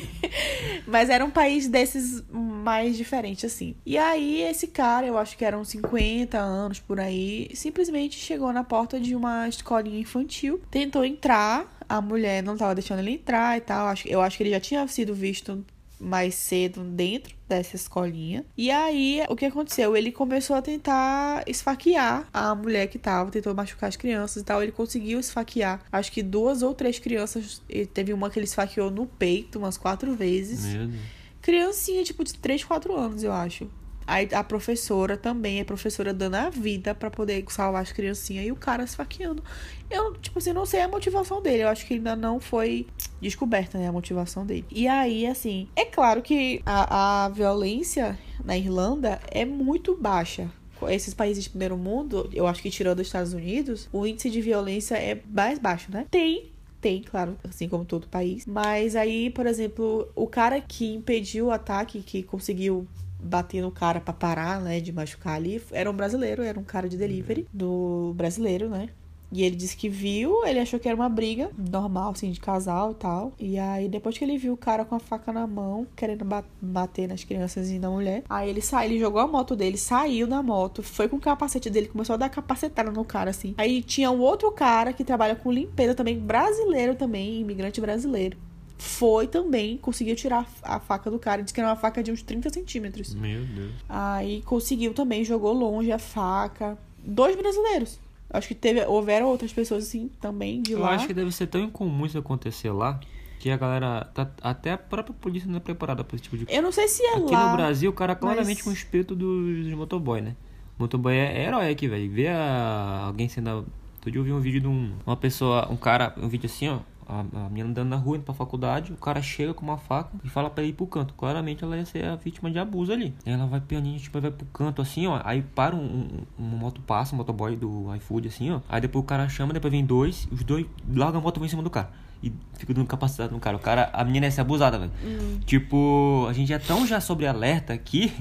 Mas 0.86 1.08
era 1.10 1.24
um 1.24 1.30
país 1.30 1.66
desses 1.66 2.22
mais 2.66 2.96
diferente, 2.96 3.46
assim. 3.46 3.76
E 3.86 3.96
aí, 3.96 4.42
esse 4.42 4.66
cara, 4.66 5.06
eu 5.06 5.16
acho 5.16 5.38
que 5.38 5.44
eram 5.44 5.64
50 5.64 6.36
anos 6.36 6.80
por 6.80 6.98
aí, 6.98 7.48
simplesmente 7.54 8.18
chegou 8.18 8.52
na 8.52 8.64
porta 8.64 8.98
de 8.98 9.14
uma 9.14 9.48
escolinha 9.48 10.00
infantil, 10.00 10.60
tentou 10.68 11.04
entrar, 11.04 11.78
a 11.88 12.00
mulher 12.00 12.42
não 12.42 12.56
tava 12.56 12.74
deixando 12.74 12.98
ele 12.98 13.12
entrar 13.12 13.56
e 13.56 13.60
tal. 13.60 13.94
Eu 14.04 14.20
acho 14.20 14.36
que 14.36 14.42
ele 14.42 14.50
já 14.50 14.58
tinha 14.58 14.84
sido 14.88 15.14
visto 15.14 15.64
mais 15.98 16.34
cedo 16.34 16.82
dentro 16.82 17.36
dessa 17.48 17.76
escolinha. 17.76 18.44
E 18.56 18.68
aí, 18.68 19.22
o 19.28 19.36
que 19.36 19.46
aconteceu? 19.46 19.96
Ele 19.96 20.10
começou 20.10 20.56
a 20.56 20.60
tentar 20.60 21.44
esfaquear 21.46 22.28
a 22.34 22.52
mulher 22.52 22.88
que 22.88 22.98
tava, 22.98 23.30
tentou 23.30 23.54
machucar 23.54 23.88
as 23.88 23.96
crianças 23.96 24.42
e 24.42 24.44
tal. 24.44 24.60
Ele 24.60 24.72
conseguiu 24.72 25.20
esfaquear, 25.20 25.80
acho 25.92 26.10
que 26.10 26.22
duas 26.22 26.62
ou 26.62 26.74
três 26.74 26.98
crianças. 26.98 27.62
Teve 27.94 28.12
uma 28.12 28.28
que 28.28 28.40
ele 28.40 28.46
esfaqueou 28.46 28.90
no 28.90 29.06
peito 29.06 29.58
umas 29.58 29.78
quatro 29.78 30.12
vezes. 30.14 30.64
Meu 30.64 30.88
Deus. 30.88 31.15
Criancinha, 31.46 32.02
tipo, 32.02 32.24
de 32.24 32.34
3, 32.34 32.64
4 32.64 32.98
anos, 32.98 33.22
eu 33.22 33.32
acho. 33.32 33.70
Aí 34.04 34.28
a 34.32 34.42
professora 34.42 35.16
também, 35.16 35.60
a 35.60 35.64
professora 35.64 36.12
dando 36.12 36.34
a 36.34 36.50
vida 36.50 36.92
para 36.92 37.08
poder 37.08 37.44
salvar 37.48 37.82
as 37.82 37.92
criancinhas 37.92 38.46
e 38.46 38.50
o 38.50 38.56
cara 38.56 38.82
esfaqueando. 38.82 39.44
Eu, 39.88 40.14
tipo 40.14 40.40
assim, 40.40 40.52
não 40.52 40.66
sei 40.66 40.80
a 40.80 40.88
motivação 40.88 41.40
dele. 41.40 41.62
Eu 41.62 41.68
acho 41.68 41.86
que 41.86 41.94
ainda 41.94 42.16
não 42.16 42.40
foi 42.40 42.88
descoberta, 43.20 43.78
né, 43.78 43.86
a 43.86 43.92
motivação 43.92 44.44
dele. 44.44 44.64
E 44.72 44.88
aí, 44.88 45.24
assim, 45.24 45.68
é 45.76 45.84
claro 45.84 46.20
que 46.20 46.60
a, 46.66 47.26
a 47.26 47.28
violência 47.28 48.18
na 48.44 48.56
Irlanda 48.56 49.20
é 49.30 49.44
muito 49.44 49.96
baixa. 49.96 50.50
Esses 50.88 51.14
países 51.14 51.44
de 51.44 51.50
primeiro 51.50 51.76
mundo, 51.76 52.28
eu 52.32 52.48
acho 52.48 52.60
que 52.60 52.70
tirando 52.70 52.98
os 52.98 53.06
Estados 53.06 53.32
Unidos, 53.32 53.88
o 53.92 54.04
índice 54.04 54.30
de 54.30 54.40
violência 54.40 54.96
é 54.96 55.22
mais 55.32 55.60
baixo, 55.60 55.92
né? 55.92 56.06
Tem 56.10 56.55
tem, 56.80 57.02
claro, 57.02 57.36
assim 57.48 57.68
como 57.68 57.84
todo 57.84 58.08
país. 58.08 58.46
Mas 58.46 58.96
aí, 58.96 59.30
por 59.30 59.46
exemplo, 59.46 60.10
o 60.14 60.26
cara 60.26 60.60
que 60.60 60.94
impediu 60.94 61.46
o 61.46 61.50
ataque, 61.50 62.02
que 62.02 62.22
conseguiu 62.22 62.86
bater 63.18 63.62
no 63.62 63.70
cara 63.70 64.00
para 64.00 64.12
parar, 64.12 64.60
né, 64.60 64.80
de 64.80 64.92
machucar 64.92 65.34
ali, 65.34 65.62
era 65.72 65.90
um 65.90 65.94
brasileiro, 65.94 66.42
era 66.42 66.58
um 66.58 66.64
cara 66.64 66.88
de 66.88 66.96
delivery 66.96 67.46
do 67.52 68.12
brasileiro, 68.14 68.68
né? 68.68 68.88
E 69.30 69.42
ele 69.42 69.56
disse 69.56 69.76
que 69.76 69.88
viu, 69.88 70.44
ele 70.44 70.58
achou 70.58 70.78
que 70.78 70.88
era 70.88 70.94
uma 70.94 71.08
briga 71.08 71.50
normal, 71.56 72.12
assim, 72.12 72.30
de 72.30 72.40
casal 72.40 72.92
e 72.92 72.94
tal. 72.94 73.32
E 73.38 73.58
aí, 73.58 73.88
depois 73.88 74.16
que 74.16 74.24
ele 74.24 74.38
viu 74.38 74.52
o 74.52 74.56
cara 74.56 74.84
com 74.84 74.94
a 74.94 75.00
faca 75.00 75.32
na 75.32 75.46
mão, 75.46 75.86
querendo 75.96 76.24
bater 76.60 77.08
nas 77.08 77.24
crianças 77.24 77.70
e 77.70 77.78
na 77.78 77.90
mulher, 77.90 78.22
aí 78.28 78.48
ele 78.48 78.60
saiu, 78.60 78.90
ele 78.90 79.00
jogou 79.00 79.20
a 79.20 79.26
moto 79.26 79.56
dele, 79.56 79.76
saiu 79.76 80.26
da 80.26 80.42
moto, 80.42 80.82
foi 80.82 81.08
com 81.08 81.16
o 81.16 81.20
capacete 81.20 81.68
dele, 81.68 81.88
começou 81.88 82.14
a 82.14 82.16
dar 82.16 82.28
capacetada 82.28 82.90
no 82.90 83.04
cara, 83.04 83.30
assim. 83.30 83.54
Aí 83.58 83.82
tinha 83.82 84.10
um 84.10 84.20
outro 84.20 84.50
cara 84.52 84.92
que 84.92 85.04
trabalha 85.04 85.34
com 85.34 85.50
limpeza 85.50 85.94
também, 85.94 86.18
brasileiro 86.18 86.94
também, 86.94 87.40
imigrante 87.40 87.80
brasileiro 87.80 88.36
foi 88.78 89.26
também, 89.26 89.78
conseguiu 89.78 90.14
tirar 90.14 90.46
a 90.62 90.78
faca 90.78 91.10
do 91.10 91.18
cara. 91.18 91.42
Disse 91.42 91.54
que 91.54 91.60
era 91.60 91.70
uma 91.70 91.76
faca 91.76 92.02
de 92.02 92.12
uns 92.12 92.22
30 92.22 92.50
centímetros. 92.50 93.14
Meu 93.14 93.44
Deus. 93.44 93.72
Aí 93.88 94.42
conseguiu 94.42 94.92
também, 94.92 95.24
jogou 95.24 95.52
longe 95.52 95.90
a 95.90 95.98
faca. 95.98 96.76
Dois 97.02 97.34
brasileiros. 97.36 97.98
Acho 98.36 98.48
que 98.48 98.54
teve, 98.54 98.84
houveram 98.84 99.26
outras 99.26 99.52
pessoas 99.52 99.84
assim 99.84 100.10
também 100.20 100.62
de 100.62 100.72
Eu 100.72 100.80
lá. 100.80 100.88
Eu 100.88 100.94
acho 100.94 101.06
que 101.06 101.14
deve 101.14 101.32
ser 101.32 101.46
tão 101.46 101.60
incomum 101.60 102.06
isso 102.06 102.18
acontecer 102.18 102.70
lá. 102.70 103.00
Que 103.38 103.50
a 103.50 103.56
galera. 103.56 104.04
Tá, 104.14 104.30
até 104.42 104.72
a 104.72 104.78
própria 104.78 105.14
polícia 105.14 105.48
não 105.48 105.58
é 105.58 105.60
preparada 105.60 106.02
pra 106.02 106.16
esse 106.16 106.24
tipo 106.24 106.36
de 106.36 106.46
Eu 106.48 106.62
não 106.62 106.72
sei 106.72 106.88
se 106.88 107.02
é 107.02 107.16
aqui 107.16 107.32
lá. 107.32 107.42
Aqui 107.42 107.50
no 107.50 107.56
Brasil, 107.56 107.90
o 107.90 107.92
cara 107.92 108.14
claramente 108.14 108.58
mas... 108.58 108.62
com 108.62 108.70
o 108.70 108.72
espírito 108.72 109.14
dos, 109.14 109.64
dos 109.64 109.74
motoboy, 109.74 110.20
né? 110.20 110.34
Motoboy 110.78 111.14
é, 111.14 111.38
é 111.38 111.46
herói 111.46 111.70
aqui, 111.70 111.86
velho. 111.86 112.10
Ver 112.10 112.28
a, 112.28 113.04
alguém 113.06 113.28
sendo. 113.28 113.66
Todo 114.00 114.12
dia 114.12 114.20
eu 114.20 114.24
vi 114.24 114.32
um 114.32 114.40
vídeo 114.40 114.60
de 114.60 114.68
um, 114.68 114.92
uma 115.06 115.16
pessoa, 115.16 115.70
um 115.70 115.76
cara, 115.76 116.14
um 116.16 116.28
vídeo 116.28 116.46
assim, 116.46 116.68
ó 116.68 116.78
a, 117.06 117.20
a 117.20 117.48
menina 117.48 117.70
andando 117.70 117.88
na 117.88 117.96
rua, 117.96 118.16
indo 118.16 118.24
pra 118.24 118.34
faculdade, 118.34 118.92
o 118.92 118.96
cara 118.96 119.22
chega 119.22 119.54
com 119.54 119.64
uma 119.64 119.78
faca 119.78 120.10
e 120.24 120.28
fala 120.28 120.50
pra 120.50 120.62
ela 120.62 120.70
ir 120.70 120.74
pro 120.74 120.86
canto. 120.86 121.14
Claramente 121.14 121.62
ela 121.62 121.76
ia 121.76 121.84
ser 121.84 122.04
a 122.04 122.16
vítima 122.16 122.50
de 122.50 122.58
abuso 122.58 122.92
ali. 122.92 123.14
Ela 123.24 123.46
vai 123.46 123.60
pianinho, 123.60 123.98
tipo, 123.98 124.20
vai 124.20 124.30
pro 124.30 124.46
canto 124.46 124.82
assim, 124.82 125.06
ó. 125.06 125.20
Aí 125.24 125.42
para 125.42 125.74
um, 125.74 125.78
um, 125.78 126.44
um 126.44 126.48
moto 126.56 126.80
passa, 126.80 127.14
um 127.14 127.18
motoboy 127.18 127.56
do 127.56 127.94
iFood, 127.96 128.28
assim, 128.28 128.50
ó. 128.50 128.60
Aí 128.68 128.80
depois 128.80 129.04
o 129.04 129.06
cara 129.06 129.28
chama, 129.28 129.52
depois 129.52 129.70
vem 129.70 129.84
dois, 129.84 130.28
os 130.30 130.42
dois 130.42 130.66
largam 130.92 131.20
a 131.20 131.22
moto 131.22 131.38
vem 131.38 131.46
em 131.46 131.50
cima 131.50 131.62
do 131.62 131.70
cara. 131.70 131.90
E 132.22 132.32
fica 132.54 132.72
dando 132.74 132.86
capacidade 132.86 133.32
no 133.32 133.38
cara. 133.38 133.56
O 133.56 133.60
cara, 133.60 133.90
a 133.92 134.02
menina 134.02 134.26
ia 134.26 134.30
ser 134.32 134.40
abusada, 134.40 134.78
velho. 134.78 134.92
Hum. 135.04 135.38
Tipo, 135.44 136.26
a 136.28 136.32
gente 136.32 136.52
é 136.52 136.58
tão 136.58 136.86
já 136.86 137.00
sobre 137.00 137.26
alerta 137.26 137.72
aqui 137.72 138.12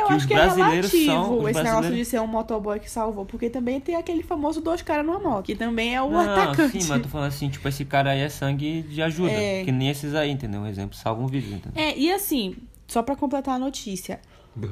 eu 0.00 0.06
que 0.06 0.12
acho 0.12 0.26
que 0.26 0.34
é 0.34 0.36
relativo 0.36 0.88
são, 0.88 1.34
esse 1.34 1.42
brasileiros... 1.42 1.64
negócio 1.64 1.94
de 1.94 2.04
ser 2.04 2.20
um 2.20 2.26
motoboy 2.26 2.80
que 2.80 2.90
salvou. 2.90 3.24
Porque 3.24 3.50
também 3.50 3.80
tem 3.80 3.96
aquele 3.96 4.22
famoso 4.22 4.60
dois 4.60 4.82
caras 4.82 5.04
numa 5.04 5.18
moto, 5.18 5.46
que 5.46 5.54
também 5.54 5.94
é 5.94 6.02
o 6.02 6.10
Não, 6.10 6.20
atacante. 6.20 6.82
sim, 6.82 6.88
mas 6.88 7.02
tô 7.02 7.08
falando 7.08 7.28
assim, 7.28 7.48
tipo, 7.48 7.66
esse 7.68 7.84
cara 7.84 8.10
aí 8.10 8.20
é 8.20 8.28
sangue 8.28 8.82
de 8.82 9.02
ajuda. 9.02 9.32
É. 9.32 9.64
Que 9.64 9.72
nem 9.72 9.88
esses 9.90 10.14
aí, 10.14 10.30
entendeu? 10.30 10.60
Um 10.60 10.66
exemplo, 10.66 10.96
salvam 10.96 11.26
vidas, 11.26 11.50
entendeu? 11.50 11.82
É, 11.82 11.96
e 11.96 12.12
assim, 12.12 12.56
só 12.86 13.02
pra 13.02 13.16
completar 13.16 13.56
a 13.56 13.58
notícia. 13.58 14.20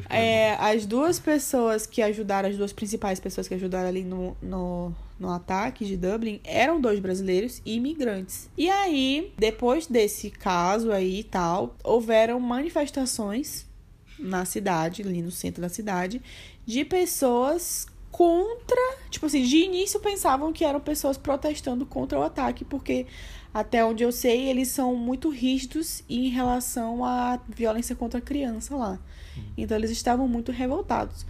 É, 0.09 0.55
as 0.61 0.87
duas 0.87 1.19
pessoas 1.19 1.87
que 1.87 2.01
ajudaram, 2.03 2.49
as 2.49 2.57
duas 2.57 2.73
principais 2.73 3.19
pessoas 3.19 3.49
que 3.49 3.55
ajudaram 3.55 3.89
ali 3.89 4.05
no, 4.05 4.37
no, 4.41 4.95
no 5.19 5.29
ataque 5.29 5.85
de 5.85 5.97
Dublin 5.97 6.41
eram 6.45 6.81
dois 6.81 7.01
brasileiros 7.01 7.61
e 7.65 7.75
imigrantes. 7.75 8.49
E 8.57 8.71
aí, 8.71 9.33
depois 9.37 9.87
desse 9.87 10.31
caso 10.31 10.93
aí 10.93 11.21
e 11.21 11.25
tal, 11.25 11.75
houveram 11.83 12.39
manifestações 12.39 13.67
na 14.23 14.45
cidade, 14.45 15.03
ali 15.03 15.21
no 15.21 15.31
centro 15.31 15.61
da 15.61 15.69
cidade, 15.69 16.23
de 16.65 16.85
pessoas 16.85 17.87
contra. 18.11 18.97
Tipo 19.11 19.27
assim, 19.27 19.43
de 19.43 19.57
início 19.57 19.99
pensavam 20.01 20.53
que 20.53 20.65
eram 20.65 20.81
pessoas 20.81 21.17
protestando 21.17 21.85
contra 21.85 22.19
o 22.19 22.23
ataque, 22.23 22.65
porque 22.65 23.07
até 23.53 23.85
onde 23.85 24.03
eu 24.03 24.13
sei, 24.13 24.49
eles 24.49 24.69
são 24.69 24.97
muito 24.97 25.29
rígidos 25.29 26.03
em 26.09 26.29
relação 26.29 27.05
à 27.05 27.39
violência 27.49 27.95
contra 27.95 28.19
a 28.19 28.23
criança 28.23 28.75
lá. 28.77 28.99
Então 29.57 29.77
eles 29.77 29.91
estavam 29.91 30.29
muito 30.29 30.53
revoltados. 30.53 31.27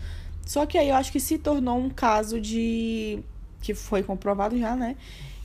Só 0.46 0.66
que 0.66 0.76
aí 0.76 0.88
eu 0.88 0.96
acho 0.96 1.10
que 1.12 1.20
se 1.20 1.38
tornou 1.38 1.78
um 1.78 1.90
caso 1.90 2.40
de. 2.40 3.20
que 3.60 3.74
foi 3.74 4.02
comprovado 4.02 4.58
já, 4.58 4.74
né? 4.76 4.96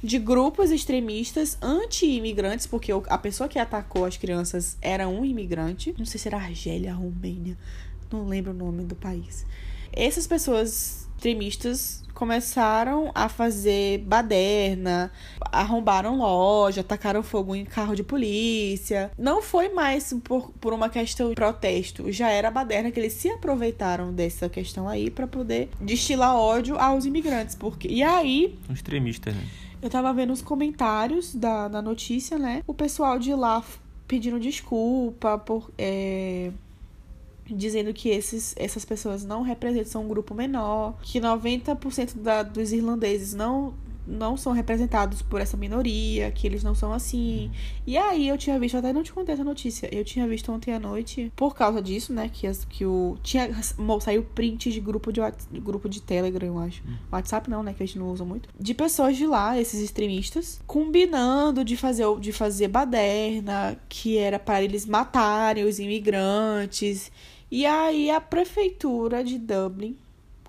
De 0.08 0.18
grupos 0.18 0.72
extremistas 0.72 1.58
anti-imigrantes, 1.62 2.66
porque 2.66 2.94
a 3.10 3.18
pessoa 3.18 3.50
que 3.50 3.60
atacou 3.60 4.06
as 4.06 4.16
crianças 4.16 4.78
era 4.82 5.06
um 5.06 5.26
imigrante. 5.26 5.94
Não 5.98 6.06
sei 6.06 6.18
se 6.18 6.30
era 6.30 6.38
Argélia, 6.38 6.94
Romênia. 6.94 7.58
Não 8.10 8.26
lembro 8.26 8.54
o 8.54 8.56
nome 8.56 8.86
do 8.86 8.96
país. 8.96 9.46
Essas 9.92 10.26
pessoas 10.26 11.10
extremistas 11.18 12.06
começaram 12.14 13.12
a 13.14 13.28
fazer 13.28 13.98
baderna, 13.98 15.12
arrombaram 15.52 16.20
loja, 16.20 16.80
atacaram 16.80 17.22
fogo 17.22 17.54
em 17.54 17.66
carro 17.66 17.94
de 17.94 18.02
polícia. 18.02 19.12
Não 19.18 19.42
foi 19.42 19.68
mais 19.68 20.14
por, 20.24 20.52
por 20.52 20.72
uma 20.72 20.88
questão 20.88 21.28
de 21.28 21.36
protesto, 21.36 22.10
já 22.14 22.30
era 22.30 22.50
baderna 22.50 22.92
que 22.92 23.00
eles 23.02 23.12
se 23.12 23.30
aproveitaram 23.30 24.14
dessa 24.14 24.48
questão 24.48 24.88
aí 24.88 25.10
para 25.10 25.28
poder 25.28 25.70
destilar 25.82 26.34
ódio 26.34 26.78
aos 26.78 27.04
imigrantes. 27.04 27.56
Porque... 27.56 27.90
E 27.90 28.02
aí. 28.02 28.58
Um 28.70 28.74
extremista, 28.74 29.32
né? 29.32 29.67
Eu 29.82 29.90
tava 29.90 30.12
vendo 30.14 30.34
os 30.34 30.42
comentários 30.42 31.36
da, 31.36 31.68
da 31.68 31.82
notícia, 31.82 32.38
né? 32.38 32.64
O 32.66 32.74
pessoal 32.74 33.20
de 33.20 33.34
lá 33.34 33.64
pedindo 34.08 34.40
desculpa 34.40 35.38
por. 35.38 35.72
É 35.78 36.52
dizendo 37.56 37.94
que 37.94 38.10
esses, 38.10 38.54
essas 38.58 38.84
pessoas 38.84 39.24
não 39.24 39.42
representam, 39.42 40.04
um 40.04 40.08
grupo 40.08 40.34
menor, 40.34 40.96
que 41.02 41.20
90% 41.20 42.18
da, 42.18 42.44
dos 42.44 42.72
irlandeses 42.72 43.34
não, 43.34 43.74
não 44.08 44.38
são 44.38 44.54
representados 44.54 45.22
por 45.22 45.42
essa 45.42 45.58
minoria, 45.58 46.32
que 46.32 46.48
eles 46.48 46.64
não 46.64 46.74
são 46.74 46.94
assim. 46.94 47.52
E 47.86 47.98
aí 47.98 48.28
eu 48.28 48.38
tinha 48.38 48.58
visto, 48.58 48.78
até 48.78 48.94
não 48.94 49.04
te 49.04 49.12
contei 49.12 49.34
essa 49.34 49.44
notícia, 49.44 49.90
eu 49.94 50.06
tinha 50.06 50.28
visto 50.28 50.52
ontem 50.52 50.74
à 50.74 50.80
noite, 50.80 51.32
por 51.36 51.54
causa 51.54 51.82
disso, 51.82 52.14
né, 52.14 52.30
que, 52.32 52.48
as, 52.48 52.64
que 52.66 52.86
o... 52.86 53.18
Tinha, 53.22 53.50
saiu 54.00 54.24
print 54.24 54.72
de 54.72 54.80
grupo 54.80 55.12
de, 55.12 55.20
de 55.52 55.60
grupo 55.60 55.90
de 55.90 56.02
Telegram, 56.02 56.48
eu 56.48 56.60
acho. 56.60 56.82
WhatsApp 57.12 57.50
não, 57.50 57.62
né, 57.62 57.74
que 57.74 57.84
a 57.84 57.86
gente 57.86 58.00
não 58.00 58.12
usa 58.12 58.24
muito. 58.24 58.50
De 58.60 58.74
pessoas 58.74 59.18
de 59.18 59.28
lá, 59.28 59.60
esses 59.60 59.82
extremistas, 59.82 60.62
combinando 60.66 61.66
de 61.66 61.76
fazer, 61.76 62.06
de 62.20 62.32
fazer 62.32 62.70
baderna, 62.70 63.78
que 63.90 64.18
era 64.18 64.40
para 64.40 64.64
eles 64.64 64.86
matarem 64.86 65.66
os 65.66 65.80
imigrantes... 65.80 67.12
E 67.50 67.66
aí 67.66 68.12
a 68.12 68.20
prefeitura 68.20 69.24
de 69.24 69.38
Dublin 69.38 69.98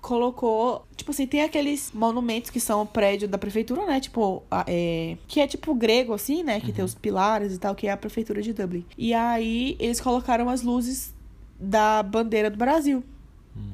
colocou, 0.01 0.85
tipo 0.95 1.11
assim, 1.11 1.27
tem 1.27 1.43
aqueles 1.43 1.91
monumentos 1.93 2.49
que 2.49 2.59
são 2.59 2.81
o 2.81 2.85
prédio 2.85 3.27
da 3.27 3.37
prefeitura, 3.37 3.85
né? 3.85 3.99
Tipo, 3.99 4.43
é, 4.67 5.17
que 5.27 5.39
é 5.39 5.47
tipo 5.47 5.73
grego, 5.73 6.13
assim, 6.13 6.43
né? 6.43 6.59
Que 6.59 6.67
uhum. 6.67 6.73
tem 6.73 6.85
os 6.85 6.95
pilares 6.95 7.53
e 7.53 7.59
tal, 7.59 7.75
que 7.75 7.87
é 7.87 7.91
a 7.91 7.97
prefeitura 7.97 8.41
de 8.41 8.53
Dublin. 8.53 8.85
E 8.97 9.13
aí 9.13 9.75
eles 9.79 9.99
colocaram 9.99 10.49
as 10.49 10.61
luzes 10.61 11.13
da 11.59 12.01
bandeira 12.01 12.49
do 12.49 12.57
Brasil 12.57 13.03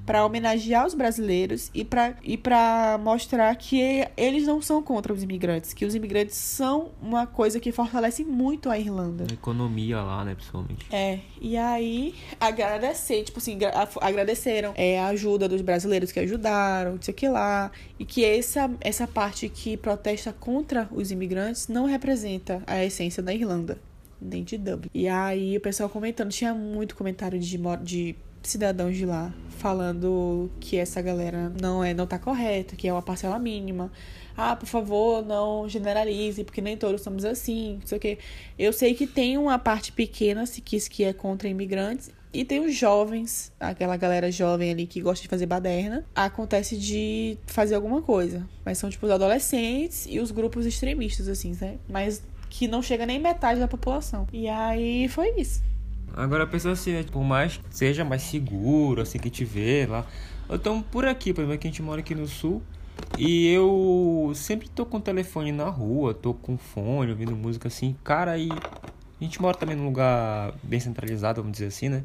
para 0.06 0.26
homenagear 0.26 0.86
os 0.86 0.93
brasileiros 0.93 1.71
e 1.74 1.84
para 1.84 2.15
e 2.24 2.38
para 2.38 3.00
mostrar 3.02 3.56
que 3.56 4.08
eles 4.15 4.45
não 4.45 4.62
são 4.62 4.82
contra 4.82 5.12
os 5.12 5.24
imigrantes, 5.24 5.74
que 5.74 5.86
os 5.86 5.95
imigrantes 5.95 6.36
são 6.36 6.91
uma 7.02 7.26
coisa 7.26 7.60
que 7.60 7.71
fortalece 7.71 8.24
muito 8.24 8.69
a 8.69 8.78
Irlanda. 8.78 9.26
A 9.30 9.34
economia 9.34 10.02
lá, 10.02 10.24
né, 10.24 10.36
principalmente. 10.36 10.86
É, 10.91 11.19
e 11.41 11.58
aí 11.58 12.13
agradecer, 12.39 13.24
tipo 13.24 13.39
assim, 13.39 13.58
agradeceram 14.02 14.74
é, 14.76 15.00
a 15.00 15.08
ajuda 15.08 15.50
dos 15.50 15.62
brasileiros 15.62 16.12
que 16.12 16.19
ajudaram, 16.19 16.93
não 16.93 17.02
sei 17.02 17.13
o 17.13 17.15
que 17.15 17.28
lá, 17.28 17.71
e 17.98 18.06
que 18.06 18.24
essa, 18.24 18.69
essa 18.82 19.08
parte 19.08 19.50
que 19.50 19.76
protesta 19.76 20.32
contra 20.32 20.88
os 20.91 21.12
imigrantes 21.12 21.67
não 21.67 21.86
representa 21.86 22.62
a 22.67 22.84
essência 22.84 23.24
da 23.24 23.34
Irlanda, 23.34 23.80
nem 24.21 24.43
de 24.43 24.58
Dublin. 24.58 24.89
E 24.93 25.08
aí 25.08 25.58
o 25.58 25.62
pessoal 25.62 25.89
comentando, 25.89 26.30
tinha 26.30 26.54
muito 26.54 26.95
comentário 26.95 27.39
de, 27.39 27.58
de 27.82 28.15
cidadãos 28.49 28.95
de 28.95 29.05
lá 29.05 29.34
falando 29.58 30.51
que 30.60 30.77
essa 30.77 31.01
galera 31.01 31.51
não 31.60 31.84
é 31.84 31.93
não 31.93 32.05
tá 32.05 32.19
correta, 32.19 32.75
que 32.75 32.88
é 32.88 32.93
uma 32.93 33.01
parcela 33.01 33.39
mínima. 33.39 33.91
Ah, 34.38 34.55
por 34.55 34.67
favor, 34.67 35.25
não 35.25 35.67
generalize, 35.67 36.43
porque 36.43 36.62
nem 36.62 36.77
todos 36.77 37.01
somos 37.01 37.23
assim, 37.23 37.77
não 37.79 37.88
sei 37.88 37.97
o 37.97 38.01
quê. 38.01 38.17
Eu 38.60 38.73
sei 38.73 38.93
que 38.93 39.08
tem 39.08 39.38
uma 39.38 39.58
parte 39.58 39.91
pequena 39.91 40.45
se 40.45 40.62
quis 40.62 40.88
que 40.88 41.03
é 41.03 41.13
contra 41.13 41.47
imigrantes 41.47 42.12
e 42.34 42.43
tem 42.43 42.60
os 42.60 42.75
jovens, 42.75 43.51
aquela 43.58 43.95
galera 43.95 44.29
jovem 44.29 44.69
ali 44.69 44.86
que 44.86 45.01
gosta 45.01 45.21
de 45.21 45.29
fazer 45.29 45.45
baderna. 45.45 46.05
Acontece 46.13 46.77
de 46.77 47.38
fazer 47.45 47.75
alguma 47.75 48.01
coisa. 48.01 48.45
Mas 48.65 48.77
são 48.77 48.89
tipo 48.89 49.05
os 49.05 49.12
adolescentes 49.12 50.05
e 50.08 50.19
os 50.19 50.31
grupos 50.31 50.65
extremistas, 50.65 51.29
assim, 51.29 51.58
né? 51.62 51.77
Mas 51.88 52.21
que 52.49 52.67
não 52.67 52.81
chega 52.81 53.05
nem 53.05 53.19
metade 53.19 53.60
da 53.60 53.69
população. 53.69 54.27
E 54.34 54.49
aí 54.49 55.08
foi 55.08 55.34
isso. 55.39 55.63
Agora 56.15 56.47
pensa 56.47 56.71
assim, 56.71 56.93
né? 56.93 57.04
por 57.12 57.23
mais 57.23 57.58
que 57.58 57.63
seja 57.69 58.06
mais 58.06 58.21
seguro, 58.21 59.01
assim, 59.01 59.19
que 59.19 59.30
te 59.30 59.43
vê 59.43 59.86
lá. 59.86 60.06
Então, 60.49 60.82
por 60.82 61.06
aqui, 61.06 61.34
por 61.34 61.41
exemplo, 61.41 61.60
que 61.60 61.67
a 61.67 61.69
gente 61.69 61.82
mora 61.82 61.99
aqui 61.99 62.15
no 62.15 62.28
sul. 62.28 62.62
E 63.17 63.47
eu 63.49 64.32
sempre 64.34 64.69
tô 64.69 64.86
com 64.86 64.97
o 64.97 65.01
telefone 65.01 65.51
na 65.51 65.65
rua, 65.69 66.13
tô 66.13 66.34
com 66.34 66.58
fone, 66.58 67.12
ouvindo 67.12 67.36
música 67.36 67.67
assim. 67.67 67.95
Cara, 68.04 68.38
e 68.38 68.49
a 68.49 69.23
gente 69.23 69.41
mora 69.41 69.58
também 69.58 69.75
num 69.75 69.86
lugar 69.86 70.54
bem 70.63 70.80
centralizado, 70.80 71.41
vamos 71.41 71.54
dizer 71.58 71.67
assim, 71.67 71.89
né? 71.89 72.04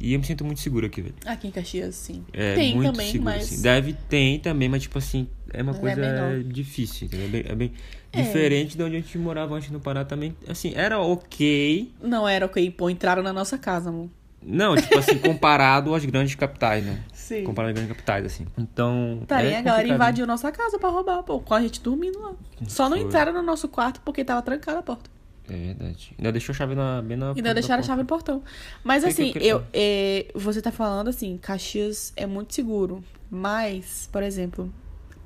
E 0.00 0.12
eu 0.12 0.18
me 0.18 0.24
sinto 0.24 0.44
muito 0.44 0.60
seguro 0.60 0.86
aqui, 0.86 1.02
velho. 1.02 1.14
Aqui 1.26 1.48
em 1.48 1.50
Caxias, 1.50 1.94
sim. 1.94 2.24
É, 2.32 2.54
tem 2.54 2.74
muito 2.74 2.92
também, 2.92 3.10
seguro, 3.12 3.30
mas. 3.30 3.44
assim. 3.44 3.62
Deve, 3.62 3.92
tem 4.08 4.38
também, 4.38 4.68
mas 4.68 4.82
tipo 4.82 4.98
assim, 4.98 5.28
é 5.52 5.62
uma 5.62 5.72
Mas 5.72 5.76
é 5.76 5.80
coisa 5.80 6.00
menor. 6.00 6.42
difícil, 6.44 7.06
entendeu? 7.06 7.26
É 7.26 7.30
bem, 7.30 7.44
é 7.46 7.54
bem 7.54 7.72
É. 8.12 8.22
diferente 8.22 8.76
de 8.76 8.82
onde 8.82 8.96
a 8.96 9.00
gente 9.00 9.18
morava 9.18 9.54
antes 9.54 9.70
no 9.70 9.80
Pará 9.80 10.04
também. 10.04 10.34
Assim, 10.48 10.72
era 10.74 10.98
ok. 10.98 11.92
Não 12.02 12.26
era 12.28 12.46
ok, 12.46 12.70
pô, 12.70 12.88
entraram 12.88 13.22
na 13.22 13.32
nossa 13.32 13.58
casa, 13.58 13.90
amor. 13.90 14.08
Não, 14.42 14.76
tipo 14.76 14.96
assim, 14.98 15.18
comparado 15.20 15.94
às 15.94 16.04
grandes 16.04 16.34
capitais, 16.34 16.84
né? 16.84 17.02
Sim. 17.12 17.44
Comparado 17.44 17.70
às 17.70 17.74
grandes 17.74 17.92
capitais, 17.96 18.24
assim. 18.24 18.46
Então. 18.56 19.22
Também 19.26 19.52
é 19.52 19.58
a 19.58 19.62
galera 19.62 19.88
invadiu 19.88 20.26
nossa 20.26 20.50
casa 20.50 20.78
pra 20.78 20.88
roubar, 20.88 21.22
pô, 21.22 21.40
com 21.40 21.52
a 21.54 21.60
gente 21.60 21.80
dormindo 21.82 22.18
lá. 22.20 22.32
Só 22.66 22.88
não 22.88 22.96
Foi. 22.96 23.06
entraram 23.06 23.32
no 23.32 23.42
nosso 23.42 23.68
quarto 23.68 24.00
porque 24.04 24.24
tava 24.24 24.40
trancada 24.42 24.78
a 24.78 24.82
porta. 24.82 25.10
É 25.50 25.56
verdade. 25.56 26.12
Ainda 26.18 26.30
deixou 26.32 26.52
a 26.52 26.56
chave 26.56 26.74
na, 26.74 27.00
bem 27.02 27.16
na. 27.16 27.30
Ainda 27.32 27.52
deixaram 27.54 27.80
a 27.80 27.82
chave 27.82 28.02
no 28.02 28.06
portão. 28.06 28.42
Mas 28.84 29.02
Que 29.02 29.12
que 29.14 29.22
assim, 29.22 29.32
eu- 29.36 29.58
eu, 29.58 29.64
é, 29.72 30.26
você 30.34 30.60
tá 30.62 30.70
falando 30.70 31.08
assim, 31.08 31.38
Caxias 31.38 32.12
é 32.16 32.26
muito 32.26 32.54
seguro. 32.54 33.02
Mas, 33.30 34.08
por 34.12 34.22
exemplo, 34.22 34.72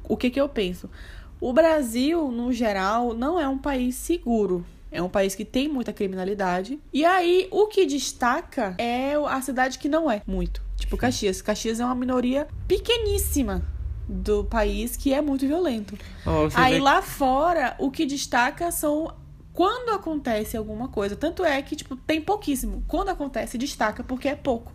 o 0.04 0.16
que 0.16 0.30
que 0.30 0.40
eu 0.40 0.48
penso? 0.48 0.88
O 1.42 1.52
Brasil, 1.52 2.30
no 2.30 2.52
geral, 2.52 3.14
não 3.14 3.36
é 3.36 3.48
um 3.48 3.58
país 3.58 3.96
seguro. 3.96 4.64
É 4.92 5.02
um 5.02 5.08
país 5.08 5.34
que 5.34 5.44
tem 5.44 5.68
muita 5.68 5.92
criminalidade. 5.92 6.78
E 6.92 7.04
aí, 7.04 7.48
o 7.50 7.66
que 7.66 7.84
destaca 7.84 8.76
é 8.78 9.14
a 9.26 9.42
cidade 9.42 9.76
que 9.76 9.88
não 9.88 10.08
é 10.08 10.22
muito. 10.24 10.62
Tipo 10.76 10.96
Caxias. 10.96 11.42
Caxias 11.42 11.80
é 11.80 11.84
uma 11.84 11.96
minoria 11.96 12.46
pequeníssima 12.68 13.60
do 14.08 14.44
país 14.44 14.96
que 14.96 15.12
é 15.12 15.20
muito 15.20 15.44
violento. 15.44 15.98
Você 16.24 16.56
Aí 16.56 16.74
vê- 16.74 16.80
lá 16.80 17.02
fora, 17.02 17.74
o 17.80 17.90
que 17.90 18.06
destaca 18.06 18.70
são 18.70 19.12
quando 19.52 19.90
acontece 19.94 20.56
alguma 20.56 20.88
coisa. 20.88 21.14
Tanto 21.14 21.44
é 21.44 21.60
que, 21.60 21.76
tipo, 21.76 21.94
tem 21.96 22.20
pouquíssimo. 22.20 22.82
Quando 22.88 23.10
acontece, 23.10 23.58
destaca, 23.58 24.02
porque 24.02 24.28
é 24.28 24.34
pouco. 24.34 24.72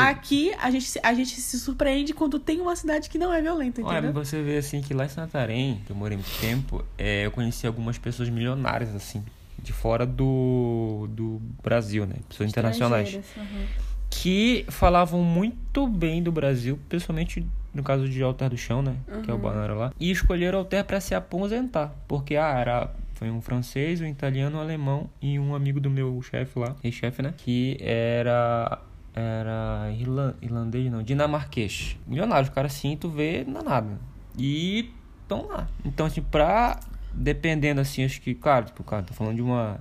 Aqui, 0.00 0.52
a 0.58 0.70
gente, 0.70 0.86
se- 0.86 1.00
a 1.02 1.12
gente 1.12 1.40
se 1.40 1.58
surpreende 1.60 2.14
quando 2.14 2.38
tem 2.38 2.60
uma 2.60 2.74
cidade 2.74 3.10
que 3.10 3.18
não 3.18 3.32
é 3.32 3.42
violenta, 3.42 3.82
Olha, 3.82 3.98
entendeu? 3.98 4.24
você 4.24 4.42
vê 4.42 4.56
assim 4.58 4.80
que 4.80 4.94
lá 4.94 5.04
em 5.04 5.08
Santarém, 5.08 5.82
que 5.86 5.92
eu 5.92 5.96
morei 5.96 6.16
muito 6.16 6.40
tempo, 6.40 6.82
é, 6.96 7.26
eu 7.26 7.30
conheci 7.30 7.66
algumas 7.66 7.98
pessoas 7.98 8.28
milionárias, 8.30 8.94
assim, 8.94 9.22
de 9.62 9.72
fora 9.72 10.06
do, 10.06 11.06
do 11.10 11.40
Brasil, 11.62 12.06
né? 12.06 12.16
Pessoas 12.28 12.48
internacionais. 12.50 13.14
Uhum. 13.36 13.66
Que 14.10 14.64
falavam 14.68 15.22
muito 15.22 15.86
bem 15.88 16.22
do 16.22 16.30
Brasil, 16.30 16.78
principalmente 16.88 17.44
no 17.74 17.82
caso 17.82 18.08
de 18.08 18.22
Alter 18.22 18.48
do 18.50 18.56
Chão, 18.56 18.80
né? 18.80 18.94
Que 19.24 19.30
é 19.30 19.34
o 19.34 19.38
balneário 19.38 19.74
lá. 19.76 19.92
E 19.98 20.10
escolheram 20.10 20.60
Alter 20.60 20.84
pra 20.84 21.00
se 21.00 21.14
aposentar. 21.14 21.92
Porque, 22.06 22.36
ah, 22.36 22.56
era. 22.58 22.90
Foi 23.24 23.30
um 23.30 23.40
francês, 23.40 24.02
um 24.02 24.06
italiano, 24.06 24.58
um 24.58 24.60
alemão 24.60 25.08
e 25.22 25.38
um 25.38 25.54
amigo 25.54 25.80
do 25.80 25.88
meu 25.88 26.20
chefe 26.20 26.58
lá, 26.58 26.76
ex-chefe, 26.84 27.22
né? 27.22 27.32
Que 27.34 27.78
era. 27.80 28.82
Era 29.14 29.90
irlan- 29.98 30.34
irlandês, 30.42 30.92
não, 30.92 31.02
dinamarquês. 31.02 31.96
Milionário, 32.06 32.46
os 32.46 32.54
caras 32.54 32.74
assim, 32.74 32.98
tu 32.98 33.08
vê, 33.08 33.42
não 33.48 33.62
é 33.62 33.64
nada. 33.64 33.98
E 34.36 34.90
estão 35.22 35.46
lá. 35.46 35.66
Então, 35.86 36.04
assim, 36.04 36.20
pra. 36.20 36.78
Dependendo, 37.14 37.80
assim, 37.80 38.04
acho 38.04 38.20
que, 38.20 38.34
claro, 38.34 38.66
tipo, 38.66 38.84
cara, 38.84 39.04
tô 39.04 39.14
falando 39.14 39.36
de 39.36 39.42
uma. 39.42 39.80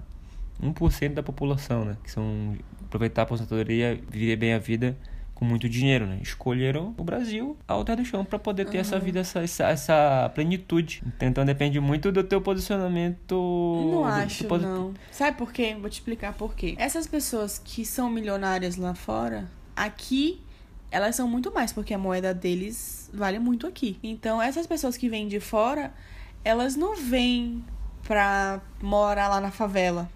1% 0.61 1.13
da 1.13 1.21
população, 1.21 1.83
né? 1.83 1.97
Que 2.01 2.09
são 2.09 2.55
aproveitar 2.85 3.23
a 3.23 3.25
aposentadoria, 3.25 3.99
viver 4.09 4.37
bem 4.37 4.53
a 4.53 4.57
vida 4.59 4.95
com 5.33 5.45
muito 5.45 5.67
dinheiro, 5.67 6.05
né? 6.05 6.19
Escolheram 6.21 6.93
o 6.97 7.03
Brasil 7.03 7.57
ao 7.67 7.83
terra 7.83 7.97
do 7.97 8.05
chão 8.05 8.23
para 8.23 8.37
poder 8.39 8.65
ter 8.65 8.77
essa 8.77 8.99
vida, 8.99 9.19
essa, 9.21 9.39
essa, 9.43 9.67
essa 9.69 10.31
plenitude. 10.33 11.03
Então 11.21 11.43
depende 11.45 11.79
muito 11.79 12.11
do 12.11 12.23
teu 12.23 12.39
posicionamento. 12.41 13.35
Não 13.91 14.05
acho, 14.05 14.45
posi- 14.45 14.65
não. 14.65 14.93
Sabe 15.11 15.37
por 15.37 15.51
quê? 15.51 15.75
Vou 15.79 15.89
te 15.89 15.93
explicar 15.93 16.33
por 16.33 16.53
quê. 16.55 16.75
Essas 16.77 17.07
pessoas 17.07 17.59
que 17.63 17.85
são 17.85 18.09
milionárias 18.09 18.75
lá 18.77 18.93
fora, 18.95 19.49
aqui, 19.75 20.41
elas 20.91 21.15
são 21.15 21.27
muito 21.27 21.51
mais, 21.53 21.73
porque 21.73 21.93
a 21.93 21.97
moeda 21.97 22.33
deles 22.33 23.09
vale 23.13 23.39
muito 23.39 23.65
aqui. 23.67 23.97
Então, 24.03 24.41
essas 24.41 24.67
pessoas 24.67 24.95
que 24.97 25.09
vêm 25.09 25.27
de 25.27 25.39
fora, 25.39 25.91
elas 26.43 26.75
não 26.75 26.95
vêm 26.95 27.63
pra 28.03 28.61
morar 28.81 29.27
lá 29.29 29.41
na 29.41 29.49
favela. 29.51 30.09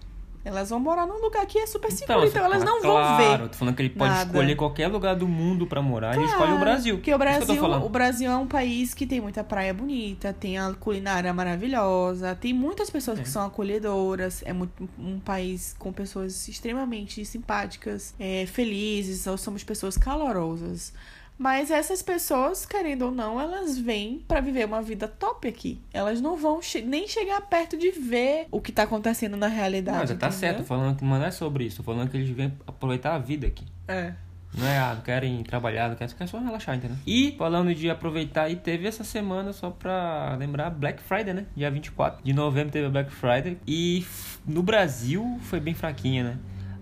Elas 0.48 0.70
vão 0.70 0.80
morar 0.80 1.06
num 1.06 1.20
lugar 1.20 1.44
que 1.46 1.58
é 1.58 1.66
super 1.66 1.92
seguro, 1.92 2.26
então, 2.26 2.42
elas 2.42 2.64
não 2.64 2.80
vão 2.80 2.92
claro, 2.92 3.42
ver. 3.44 3.48
tô 3.50 3.56
falando 3.58 3.74
que 3.76 3.82
ele 3.82 3.90
pode 3.90 4.10
nada. 4.10 4.24
escolher 4.30 4.56
qualquer 4.56 4.88
lugar 4.88 5.14
do 5.14 5.28
mundo 5.28 5.66
para 5.66 5.82
morar, 5.82 6.16
ele 6.16 6.24
escolhe 6.24 6.44
o 6.44 6.46
Claro, 6.46 6.60
Brasil. 6.60 6.94
Porque 6.96 7.12
o 7.14 7.18
Brasil, 7.18 7.64
o 7.64 7.88
Brasil 7.90 8.30
é 8.30 8.36
um 8.36 8.46
país 8.46 8.94
que 8.94 9.06
tem 9.06 9.20
muita 9.20 9.44
praia 9.44 9.74
bonita, 9.74 10.32
tem 10.32 10.56
a 10.58 10.72
culinária 10.72 11.32
maravilhosa, 11.34 12.34
tem 12.34 12.54
muitas 12.54 12.88
pessoas 12.88 13.18
É. 13.18 13.22
que 13.22 13.28
são 13.28 13.44
acolhedoras, 13.44 14.42
é 14.46 14.52
muito, 14.54 14.88
um 14.98 15.20
país 15.20 15.76
com 15.78 15.92
pessoas 15.92 16.48
extremamente 16.48 17.22
simpáticas, 17.26 18.14
é, 18.18 18.46
felizes, 18.46 19.26
ou 19.26 19.36
somos 19.36 19.62
pessoas 19.62 19.98
calorosas. 19.98 20.92
Mas 21.38 21.70
essas 21.70 22.02
pessoas, 22.02 22.66
querendo 22.66 23.02
ou 23.06 23.10
não, 23.12 23.40
elas 23.40 23.78
vêm 23.78 24.24
pra 24.26 24.40
viver 24.40 24.66
uma 24.66 24.82
vida 24.82 25.06
top 25.06 25.46
aqui. 25.46 25.80
Elas 25.92 26.20
não 26.20 26.36
vão 26.36 26.60
che- 26.60 26.82
nem 26.82 27.06
chegar 27.06 27.40
perto 27.42 27.76
de 27.78 27.90
ver 27.92 28.46
o 28.50 28.60
que 28.60 28.72
tá 28.72 28.82
acontecendo 28.82 29.36
na 29.36 29.46
realidade. 29.46 29.98
Não, 29.98 30.06
já 30.06 30.14
tá 30.16 30.26
entendeu? 30.26 30.32
certo, 30.38 30.56
tô 30.58 30.64
falando 30.64 30.96
que 30.96 31.04
não 31.04 31.22
é 31.24 31.30
sobre 31.30 31.64
isso, 31.64 31.76
tô 31.76 31.82
falando 31.84 32.10
que 32.10 32.16
eles 32.16 32.28
vêm 32.30 32.52
aproveitar 32.66 33.14
a 33.14 33.18
vida 33.18 33.46
aqui. 33.46 33.64
É. 33.86 34.12
Não 34.56 34.66
é, 34.66 34.78
ah, 34.78 34.94
não 34.96 35.02
querem 35.02 35.42
trabalhar, 35.44 35.90
não 35.90 35.94
querem, 35.94 36.12
querem 36.14 36.26
só 36.30 36.38
relaxar, 36.38 36.74
entendeu? 36.74 36.96
E 37.06 37.34
falando 37.38 37.72
de 37.74 37.88
aproveitar, 37.90 38.44
aí 38.44 38.56
teve 38.56 38.88
essa 38.88 39.04
semana, 39.04 39.52
só 39.52 39.70
pra 39.70 40.34
lembrar, 40.38 40.70
Black 40.70 41.02
Friday, 41.02 41.34
né? 41.34 41.44
Dia 41.54 41.70
24 41.70 42.24
de 42.24 42.32
novembro 42.32 42.72
teve 42.72 42.86
a 42.86 42.90
Black 42.90 43.12
Friday. 43.12 43.58
E 43.66 44.04
no 44.46 44.62
Brasil 44.62 45.38
foi 45.42 45.60
bem 45.60 45.74
fraquinha, 45.74 46.24
né? 46.24 46.36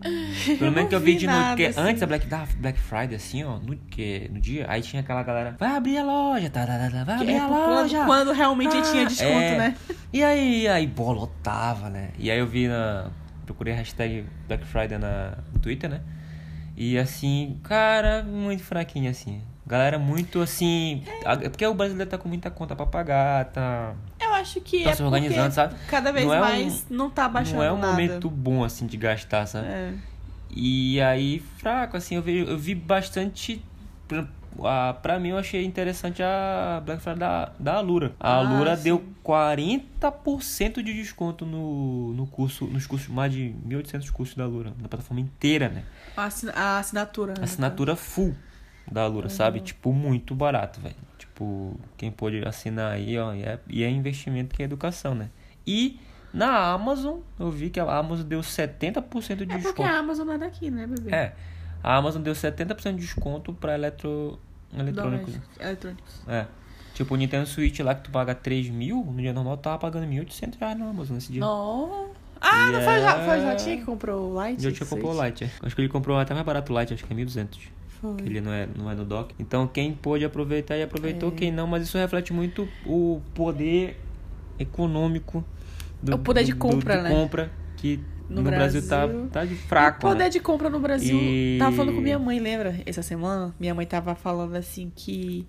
Pelo 0.59 0.73
menos 0.73 0.89
que 0.89 0.95
eu 0.95 1.01
vi 1.01 1.13
vi 1.13 1.19
de 1.19 1.27
no, 1.27 1.33
nada, 1.33 1.57
que 1.57 1.67
assim. 1.67 1.81
antes 1.81 2.01
da 2.01 2.07
Black, 2.07 2.27
da 2.27 2.47
Black 2.59 2.79
Friday, 2.79 3.15
assim, 3.17 3.45
ó, 3.45 3.59
no, 3.59 3.77
que, 3.77 4.29
no 4.33 4.41
dia, 4.41 4.67
aí 4.69 4.81
tinha 4.83 5.01
aquela 5.03 5.23
galera, 5.23 5.57
vai 5.59 5.77
abrir 5.77 5.99
a 5.99 6.05
loja, 6.05 6.49
tá, 6.51 6.67
tá, 6.67 6.79
tá, 6.79 6.91
tá, 6.91 7.05
vai 7.05 7.15
abrir 7.17 7.33
é 7.33 7.39
a 7.39 7.47
quando, 7.49 7.69
loja. 7.83 8.05
quando 8.05 8.33
realmente 8.33 8.77
Ah, 8.77 8.83
tinha 8.83 9.05
desconto, 9.07 9.31
é. 9.31 9.59
né? 9.59 9.77
E 10.13 10.23
aí, 10.23 10.69
aí, 10.69 10.87
pô, 10.89 11.13
lotava, 11.13 11.89
né? 11.91 12.11
E 12.19 12.31
aí 12.31 12.39
eu 12.39 12.47
vi 12.47 12.69
na. 12.69 13.11
Procurei 13.45 13.75
a 13.75 13.77
hashtag 13.77 14.25
Black 14.49 14.65
Friday 14.67 14.99
na, 14.99 15.39
no 15.53 15.59
Twitter, 15.61 15.89
né? 15.91 16.01
E 16.77 16.99
assim, 16.99 17.59
cara, 17.63 18.23
muito 18.23 18.63
fraquinho, 18.63 19.11
assim. 19.11 19.41
Galera 19.67 19.99
muito 19.99 20.41
assim. 20.41 21.03
a- 21.25 21.33
É 21.35 21.49
porque 21.49 21.67
o 21.67 21.75
brasileiro 21.75 22.11
tá 22.11 22.19
com 22.19 22.29
muita 22.29 22.51
conta 22.51 22.75
pra 22.77 22.87
pagar, 22.87 23.47
tá. 23.47 23.95
Eu 24.37 24.41
acho 24.43 24.61
que 24.61 24.85
Tá 24.85 24.91
é 24.91 24.95
se 24.95 25.03
organizando, 25.03 25.55
sabe? 25.55 25.75
cada 25.89 26.13
vez 26.13 26.27
Não 26.27 26.35
é 26.35 26.39
um- 26.39 26.41
mais 26.41 26.87
não 26.91 27.11
tá 27.11 27.29
baixando 27.29 27.57
Não 27.59 27.63
é 27.65 27.73
um 27.73 27.77
nada. 27.79 27.93
momento 27.93 28.29
bom, 28.29 28.63
assim, 28.65 28.87
de 28.87 28.97
gastar, 28.97 29.47
sabe? 29.47 29.67
É. 29.67 29.93
E 30.51 31.01
aí, 31.01 31.41
fraco, 31.59 31.97
assim, 31.97 32.15
eu 32.17 32.23
vi, 32.23 32.39
eu 32.39 32.57
vi 32.59 32.75
bastante. 32.75 33.63
Pra, 34.07 34.27
a- 34.63 34.95
pra 34.95 35.19
mim, 35.19 35.31
eu 35.31 35.39
achei 35.39 35.65
interessante 35.65 36.23
a 36.23 36.81
Black 36.85 37.03
Friday 37.03 37.19
da, 37.21 37.53
da 37.59 37.75
Alura. 37.75 38.15
A 38.21 38.31
Ah, 38.35 38.37
Alura 38.39 38.77
sim. 38.77 38.85
deu 38.85 39.05
40% 39.25 40.83
de 40.83 40.93
desconto 40.95 41.45
no, 41.45 42.13
no 42.13 42.27
curso, 42.27 42.67
nos 42.67 42.87
cursos, 42.87 43.09
mais 43.09 43.33
de 43.33 43.55
1.800 43.67 44.11
cursos 44.11 44.37
da 44.37 44.45
Alura, 44.45 44.73
na 44.81 44.89
plataforma 44.89 45.21
inteira, 45.21 45.69
né? 45.69 45.83
A, 46.17 46.25
assina- 46.25 46.53
a 46.53 46.79
assinatura. 46.79 47.33
né? 47.37 47.41
Assinatura 47.43 47.97
full 47.97 48.35
da 48.91 49.03
Alura, 49.03 49.29
sabe? 49.29 49.61
Tipo, 49.61 49.93
muito 49.93 50.35
barato, 50.35 50.81
velho. 50.81 50.95
Tipo, 51.37 51.79
quem 51.99 52.11
pode 52.11 52.43
assinar 52.49 52.93
aí, 52.93 53.19
ó, 53.19 53.35
e 53.35 53.43
é, 53.43 53.59
e 53.69 53.85
é 53.85 53.91
investimento 53.91 54.55
que 54.55 54.63
é 54.63 54.65
educação, 54.65 55.15
né? 55.15 55.29
E 55.67 56.01
na 56.33 56.73
Amazon, 56.73 57.19
eu 57.39 57.51
vi 57.51 57.69
que 57.69 57.79
a 57.79 57.83
Amazon 57.99 58.27
deu 58.27 58.41
70% 58.41 58.81
de 59.37 59.43
É 59.43 59.47
porque 59.47 59.59
desconto. 59.59 59.83
a 59.83 59.99
Amazon 59.99 60.27
não 60.27 60.33
é 60.33 60.39
daqui, 60.39 60.71
né, 60.71 60.87
bebê? 60.87 61.15
É. 61.15 61.35
A 61.83 61.97
Amazon 61.97 62.23
deu 62.23 62.33
70% 62.33 62.95
de 62.95 63.01
desconto 63.03 63.53
pra 63.53 63.75
eletro... 63.75 64.39
eletrônicos. 64.75 65.35
Eletrônicos. 65.61 66.23
É. 66.27 66.47
Tipo, 66.95 67.13
o 67.13 67.17
Nintendo 67.19 67.47
Switch 67.47 67.79
lá 67.81 67.95
que 67.95 68.05
tu 68.05 68.11
paga 68.11 68.35
3 68.35 68.71
mil, 68.71 69.05
no 69.05 69.21
dia 69.21 69.35
normal 69.35 69.59
tu 69.59 69.65
tava 69.65 69.79
pagando 69.79 70.07
1.800 70.07 70.59
reais 70.59 70.79
na 70.79 70.89
Amazon 70.89 71.17
nesse 71.17 71.31
dia. 71.33 71.43
Não. 71.43 72.09
Ah, 72.41 72.71
não 72.71 72.81
foi, 72.81 72.95
Yeah. 72.95 73.01
já, 73.19 73.25
foi 73.27 73.41
já 73.43 73.57
tinha 73.57 73.77
que 73.77 73.85
comprou 73.85 74.35
o 74.35 74.43
Lite? 74.47 74.63
Já 74.63 74.73
tinha 74.73 74.87
comprou 74.89 75.15
o? 75.15 75.23
Lite. 75.25 75.45
é. 75.45 75.51
Acho 75.63 75.75
que 75.75 75.83
ele 75.83 75.89
comprou 75.91 76.19
até 76.19 76.33
mais 76.33 76.47
barato 76.47 76.73
o 76.73 76.81
Lite, 76.81 76.95
acho 76.95 77.05
que 77.05 77.13
é 77.13 77.17
1.200. 77.17 77.69
Foi. 78.01 78.17
ele 78.25 78.41
não 78.41 78.53
é, 78.53 78.69
não 78.77 78.91
é 78.91 78.95
no 78.95 79.05
DOC. 79.05 79.35
Então 79.39 79.67
quem 79.67 79.93
pôde 79.93 80.25
aproveitar 80.25 80.77
e 80.77 80.83
aproveitou, 80.83 81.31
É. 81.31 81.33
quem 81.33 81.51
não, 81.53 81.67
mas 81.67 81.83
isso 81.85 81.97
reflete 81.99 82.33
muito 82.33 82.69
o 82.85 83.21
poder 83.35 83.99
econômico 84.59 85.45
do, 86.03 86.15
O 86.15 86.19
poder 86.19 86.45
de 86.45 86.53
do- 86.53 86.59
compra, 86.59 86.95
do- 86.97 87.03
de 87.03 87.09
né? 87.09 87.11
compra 87.15 87.51
que 87.77 88.01
No 88.29 88.37
no, 88.37 88.43
Brasil, 88.51 88.83
Brasil- 88.83 89.29
tá, 89.33 89.41
tá 89.41 89.45
de 89.45 89.55
fraco. 89.55 89.99
O 89.99 90.11
poder 90.11 90.25
né? 90.25 90.29
de 90.31 90.41
compra 90.41 90.69
no 90.69 90.81
Brasil. 90.81 91.17
E- 91.17 91.57
Tava 91.59 91.77
falando 91.77 91.95
com 91.95 92.01
minha 92.01 92.19
mãe, 92.19 92.39
lembra? 92.41 92.75
Essa 92.85 93.03
semana, 93.03 93.55
minha 93.61 93.75
mãe 93.75 93.87
tava 93.87 94.15
falando 94.15 94.57
assim 94.57 94.91
que. 94.95 95.47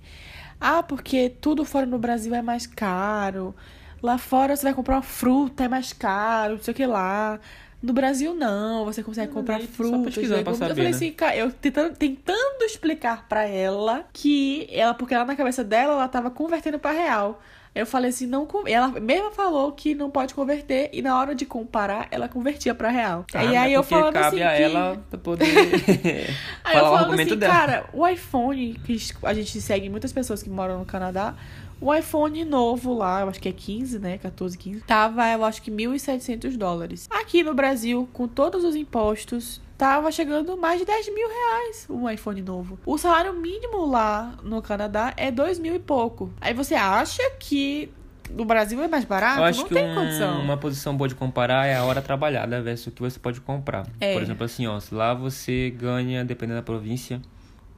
Ah, 0.59 0.81
porque 0.83 1.29
tudo 1.41 1.63
fora 1.65 1.85
no 1.85 1.97
Brasil 1.97 2.33
é 2.35 2.41
mais 2.41 2.67
caro. 2.67 3.55
Lá 4.01 4.17
fora 4.19 4.55
você 4.55 4.63
vai 4.63 4.73
comprar 4.75 4.97
uma 4.97 5.01
fruta, 5.01 5.63
é 5.63 5.67
mais 5.67 5.91
caro, 5.91 6.53
não 6.55 6.61
sei 6.61 6.71
o 6.71 6.75
que 6.77 6.85
lá. 6.85 7.39
No 7.87 7.93
Brasil, 7.93 8.33
não, 8.33 8.83
você 8.83 9.01
consegue 9.01 9.31
comprar 9.31 9.61
só 9.61 9.67
frutas. 9.67 10.13
pesquisar 10.13 10.43
pra 10.43 10.51
legumes. 10.51 10.57
saber, 10.59 10.71
eu 10.71 10.75
falei 10.75 10.91
né? 10.91 10.97
assim, 10.97 11.11
cara, 11.13 11.35
eu 11.37 11.51
tentando, 11.53 11.95
tentando 11.95 12.63
explicar 12.65 13.25
pra 13.29 13.45
ela 13.45 14.03
que 14.11 14.67
ela, 14.69 14.93
porque 14.93 15.13
ela 15.13 15.23
na 15.23 15.37
cabeça 15.37 15.63
dela, 15.63 15.93
ela 15.93 16.07
tava 16.09 16.29
convertendo 16.29 16.77
pra 16.77 16.91
real. 16.91 17.41
Eu 17.73 17.85
falei 17.85 18.09
assim, 18.09 18.25
não. 18.25 18.45
Ela 18.65 18.87
mesma 18.99 19.31
falou 19.31 19.71
que 19.71 19.95
não 19.95 20.09
pode 20.09 20.33
converter, 20.33 20.89
e 20.91 21.01
na 21.01 21.17
hora 21.17 21.33
de 21.33 21.45
comparar, 21.45 22.09
ela 22.11 22.27
convertia 22.27 22.75
pra 22.75 22.89
real. 22.89 23.23
Tá, 23.31 23.41
e 23.41 23.55
aí 23.55 23.71
eu 23.71 23.83
porque 23.83 23.95
falando 23.95 24.13
cabe 24.15 24.43
assim. 24.43 24.43
a 24.43 24.57
que... 24.57 24.63
ela 24.63 25.03
pra 25.09 25.19
poder 25.19 25.45
Aí 26.65 26.77
eu 26.77 26.83
o 26.83 26.95
argumento 26.95 27.29
assim, 27.29 27.39
dela. 27.39 27.53
cara, 27.53 27.85
o 27.93 28.05
iPhone, 28.05 28.73
que 28.83 28.97
a 29.23 29.33
gente 29.33 29.61
segue 29.61 29.89
muitas 29.89 30.11
pessoas 30.11 30.43
que 30.43 30.49
moram 30.49 30.79
no 30.79 30.85
Canadá, 30.85 31.35
o 31.79 31.93
iPhone 31.93 32.43
novo 32.45 32.93
lá, 32.93 33.21
eu 33.21 33.29
acho 33.29 33.39
que 33.39 33.49
é 33.49 33.51
15, 33.51 33.99
né? 33.99 34.17
14, 34.17 34.57
15, 34.57 34.81
tava, 34.81 35.27
eu 35.31 35.43
acho 35.45 35.61
que 35.61 35.71
1.700 35.71 36.57
dólares. 36.57 37.07
Aqui 37.09 37.43
no 37.43 37.53
Brasil, 37.53 38.07
com 38.13 38.27
todos 38.27 38.63
os 38.63 38.75
impostos, 38.75 39.61
tava 39.77 40.11
chegando 40.11 40.57
mais 40.57 40.79
de 40.79 40.85
10 40.85 41.13
mil 41.13 41.27
reais 41.27 41.87
um 41.89 42.09
iPhone 42.09 42.41
novo. 42.41 42.79
O 42.85 42.97
salário 42.97 43.33
mínimo 43.33 43.85
lá 43.85 44.35
no 44.43 44.61
Canadá 44.61 45.13
é 45.15 45.29
2 45.31 45.59
mil 45.59 45.75
e 45.75 45.79
pouco. 45.79 46.31
Aí 46.41 46.53
você 46.53 46.73
acha 46.75 47.21
que 47.39 47.89
no 48.31 48.43
Brasil 48.43 48.81
é 48.83 48.87
mais 48.87 49.05
barato? 49.05 49.39
Eu 49.39 49.43
acho 49.45 49.59
Não 49.61 49.67
que 49.67 49.73
tem 49.75 49.89
um- 49.89 49.95
condição. 49.95 50.41
uma 50.41 50.57
posição 50.57 50.97
boa 50.97 51.07
de 51.07 51.15
comparar 51.15 51.65
é 51.65 51.75
a 51.75 51.83
hora 51.85 52.01
trabalhada 52.01 52.61
versus 52.61 52.87
o 52.87 52.91
que 52.91 53.01
você 53.01 53.17
pode 53.19 53.39
comprar. 53.39 53.87
É. 54.01 54.13
Por 54.13 54.21
exemplo, 54.21 54.43
assim, 54.43 54.67
ó, 54.67 54.79
se 54.79 54.93
lá 54.93 55.13
você 55.13 55.69
ganha, 55.69 56.25
dependendo 56.25 56.57
da 56.59 56.63
província, 56.63 57.21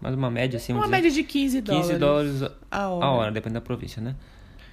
mais 0.01 0.15
uma 0.15 0.29
média, 0.29 0.57
assim, 0.57 0.73
Uma 0.73 0.83
dizer, 0.83 0.91
média 0.91 1.11
de 1.11 1.23
15 1.23 1.61
dólares. 1.61 1.87
15 1.87 1.99
dólares 1.99 2.41
a 2.71 2.89
hora. 2.89 3.05
a 3.05 3.11
hora, 3.11 3.31
dependendo 3.31 3.59
da 3.59 3.65
província, 3.65 4.01
né? 4.01 4.15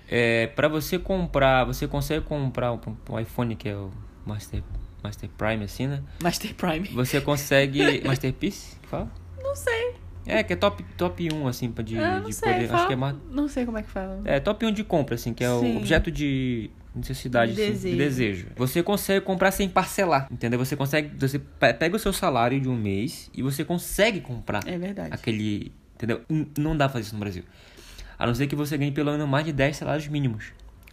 É, 0.09 0.47
para 0.49 0.69
você 0.69 0.99
comprar, 0.99 1.65
você 1.65 1.89
consegue 1.89 2.25
comprar 2.25 2.73
um, 2.73 2.79
um 3.11 3.19
iPhone 3.19 3.57
que 3.57 3.69
é 3.69 3.75
o 3.77 3.91
Master, 4.25 4.63
Master 5.03 5.29
Prime, 5.37 5.65
assim, 5.65 5.89
né? 5.89 6.03
Master 6.23 6.55
Prime. 6.55 6.89
Você 6.89 7.21
consegue. 7.21 8.03
Masterpiece? 8.07 8.77
que 8.81 8.87
Fala? 8.89 9.11
Não 9.43 9.55
sei. 9.57 9.95
É, 10.25 10.43
que 10.43 10.53
é 10.53 10.57
top, 10.57 10.83
top 10.97 11.29
1, 11.33 11.47
assim, 11.49 11.71
pra 11.71 11.85
de, 11.85 11.95
não 11.97 12.23
de 12.23 12.33
sei. 12.33 12.53
poder. 12.53 12.67
fala- 12.67 12.79
Acho 12.79 12.87
que 12.89 12.93
é 12.93 12.97
mais. 12.97 13.17
Não 13.31 13.49
sei 13.49 13.65
como 13.65 13.79
é 13.79 13.83
que 13.83 13.89
fala. 13.91 14.21
É, 14.25 14.41
top 14.41 14.67
1 14.67 14.73
de 14.73 14.83
compra, 14.85 15.15
assim, 15.15 15.33
que 15.35 15.45
é 15.45 15.49
Sim. 15.49 15.75
o 15.75 15.79
objeto 15.79 16.11
de 16.11 16.71
necessidade, 16.99 17.53
De 17.55 17.63
assim, 17.63 17.73
desejo. 17.73 17.93
de 17.97 17.99
desejo. 18.03 18.47
Você 18.57 18.83
consegue 18.83 19.25
comprar 19.25 19.51
sem 19.51 19.69
parcelar, 19.69 20.27
entendeu? 20.31 20.59
Você 20.59 20.75
consegue, 20.77 21.11
você 21.19 21.39
pe- 21.39 21.75
pega 21.75 21.97
o 21.97 21.99
seu 21.99 22.13
salário 22.13 22.61
de 22.61 22.69
um 22.69 22.77
mês 22.77 23.31
e 23.35 23.43
você 23.43 23.65
consegue 23.65 24.21
comprar 24.21 24.67
É 24.67 24.79
verdade. 24.79 25.11
aquele, 25.13 25.73
entendeu? 25.95 26.23
Não 26.59 26.77
dá 26.77 26.87
pra 26.87 26.95
fazer 26.95 27.05
isso 27.07 27.15
no 27.15 27.21
Brasil. 27.21 27.45
A 28.19 28.27
não 28.27 28.35
ser 28.35 28.47
que 28.47 28.57
você 28.57 28.77
ganhe 28.79 28.93
pelo 28.93 29.13
menos 29.13 29.29
mais 29.29 29.45
de 29.45 29.53
10 29.53 29.77
salários 29.77 30.09
mínimos. 30.09 30.47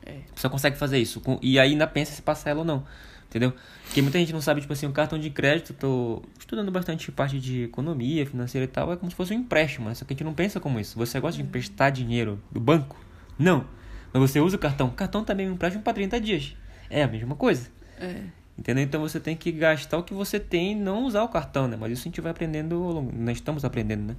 É. 0.05 0.17
Você 0.35 0.49
consegue 0.49 0.77
fazer 0.77 0.97
isso. 0.99 1.21
com- 1.21 1.39
E 1.41 1.57
aí 1.57 1.71
ainda 1.71 1.87
pensa 1.87 2.11
se 2.13 2.21
parcela 2.21 2.59
ou 2.59 2.65
não. 2.65 2.83
Entendeu? 3.29 3.51
Porque 3.85 3.99
muita 3.99 4.19
gente 4.19 4.31
não 4.31 4.41
sabe, 4.41 4.61
tipo 4.61 4.71
assim, 4.73 4.85
o 4.85 4.91
cartão 4.91 5.17
de 5.17 5.27
crédito, 5.31 5.73
tô 5.73 6.21
estudando 6.37 6.69
bastante 6.71 7.11
parte 7.11 7.39
de 7.39 7.63
economia 7.63 8.23
financeira 8.27 8.65
e 8.65 8.67
tal, 8.67 8.93
é 8.93 8.95
como 8.95 9.09
se 9.09 9.15
fosse 9.17 9.33
um 9.33 9.37
empréstimo, 9.37 9.87
né? 9.89 9.95
Só 9.95 10.05
que 10.05 10.13
a 10.13 10.15
gente 10.15 10.23
não 10.23 10.35
pensa 10.35 10.59
como 10.59 10.79
isso. 10.79 10.95
Você 10.99 11.19
gosta 11.19 11.37
de 11.41 11.43
emprestar 11.47 11.91
dinheiro 11.91 12.39
do 12.51 12.59
banco? 12.59 12.95
Não. 13.39 13.65
Mas 14.13 14.21
você 14.31 14.39
usa 14.39 14.55
o 14.55 14.59
cartão. 14.59 14.87
O 14.87 14.91
cartão 14.91 15.23
também 15.23 15.47
é 15.47 15.49
um 15.49 15.53
empréstimo 15.53 15.83
para 15.83 15.93
30 15.93 16.21
dias. 16.21 16.55
É 16.89 17.03
a 17.03 17.07
mesma 17.07 17.35
coisa. 17.35 17.69
É. 17.99 18.21
Entendeu? 18.57 18.83
Então 18.83 19.01
você 19.01 19.19
tem 19.19 19.35
que 19.35 19.51
gastar 19.51 19.97
o 19.97 20.03
que 20.03 20.13
você 20.13 20.39
tem 20.39 20.73
e 20.73 20.75
não 20.75 21.05
usar 21.05 21.23
o 21.23 21.27
cartão, 21.27 21.67
né? 21.67 21.75
Mas 21.79 21.91
isso 21.93 22.01
a 22.03 22.05
gente 22.05 22.21
vai 22.21 22.31
aprendendo, 22.31 22.75
ao 22.75 22.91
longo- 22.91 23.11
nós 23.17 23.37
estamos 23.37 23.65
aprendendo, 23.65 24.03
né? 24.03 24.15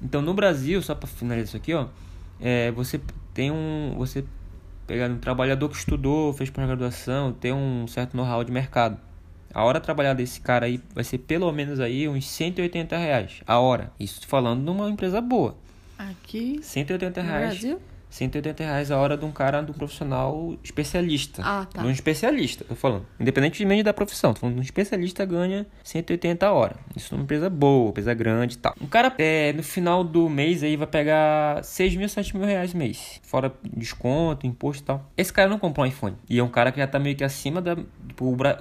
Então 0.00 0.22
no 0.22 0.32
Brasil, 0.32 0.80
só 0.80 0.94
para 0.94 1.08
finalizar 1.08 1.48
isso 1.48 1.56
aqui, 1.56 1.74
ó, 1.74 1.88
é, 2.40 2.70
você 2.70 3.00
tem 3.34 3.50
um, 3.50 3.94
você 3.98 4.24
pegar 4.86 5.10
um 5.10 5.18
trabalhador 5.18 5.68
que 5.68 5.74
estudou, 5.76 6.32
fez 6.32 6.50
pós-graduação, 6.50 7.32
tem 7.32 7.52
um 7.52 7.86
certo 7.88 8.16
know-how 8.16 8.44
de 8.44 8.52
mercado. 8.52 8.96
A 9.52 9.64
hora 9.64 9.80
trabalhada 9.80 10.18
desse 10.18 10.40
cara 10.40 10.66
aí 10.66 10.80
vai 10.94 11.02
ser 11.02 11.18
pelo 11.18 11.50
menos 11.50 11.80
aí 11.80 12.08
uns 12.08 12.28
180 12.28 12.96
reais 12.96 13.40
a 13.46 13.58
hora. 13.58 13.90
Isso 13.98 14.24
falando 14.28 14.62
de 14.64 14.70
uma 14.70 14.88
empresa 14.88 15.20
boa. 15.20 15.56
Aqui 15.98 16.60
180 16.62 17.22
no 17.22 17.28
reais. 17.28 17.48
Brasil? 17.58 17.80
180 18.10 18.62
reais 18.64 18.90
a 18.90 18.96
hora 18.98 19.16
de 19.16 19.24
um 19.24 19.30
cara, 19.30 19.60
de 19.60 19.70
um 19.70 19.74
profissional 19.74 20.56
especialista. 20.64 21.42
Ah, 21.44 21.66
tá. 21.72 21.82
De 21.82 21.86
um 21.86 21.90
especialista, 21.90 22.64
tô 22.64 22.74
falando. 22.74 23.04
Independentemente 23.20 23.82
da 23.82 23.92
profissão. 23.92 24.32
Tô 24.32 24.40
falando 24.40 24.54
de 24.56 24.60
um 24.60 24.64
especialista 24.64 25.24
ganha 25.24 25.66
180 25.84 26.46
a 26.46 26.52
hora. 26.52 26.76
Isso 26.96 27.14
numa 27.14 27.24
empresa 27.24 27.50
boa, 27.50 27.90
empresa 27.90 28.14
grande 28.14 28.54
e 28.54 28.58
tal. 28.58 28.74
Um 28.80 28.86
cara, 28.86 29.12
é, 29.18 29.52
no 29.52 29.62
final 29.62 30.02
do 30.02 30.28
mês 30.28 30.62
aí, 30.62 30.76
vai 30.76 30.86
pegar 30.86 31.62
6 31.62 31.96
mil, 31.96 32.08
7 32.08 32.36
mil 32.36 32.46
reais 32.46 32.72
mês. 32.72 33.20
Fora 33.24 33.52
desconto, 33.76 34.46
imposto 34.46 34.82
e 34.82 34.86
tal. 34.86 35.10
Esse 35.16 35.32
cara 35.32 35.48
não 35.50 35.58
comprou 35.58 35.84
um 35.84 35.88
iPhone. 35.88 36.16
E 36.28 36.38
é 36.38 36.42
um 36.42 36.48
cara 36.48 36.72
que 36.72 36.78
já 36.78 36.86
tá 36.86 36.98
meio 36.98 37.14
que 37.16 37.24
acima 37.24 37.60
da... 37.60 37.76
Tipo, 37.76 38.34
Bra- 38.34 38.58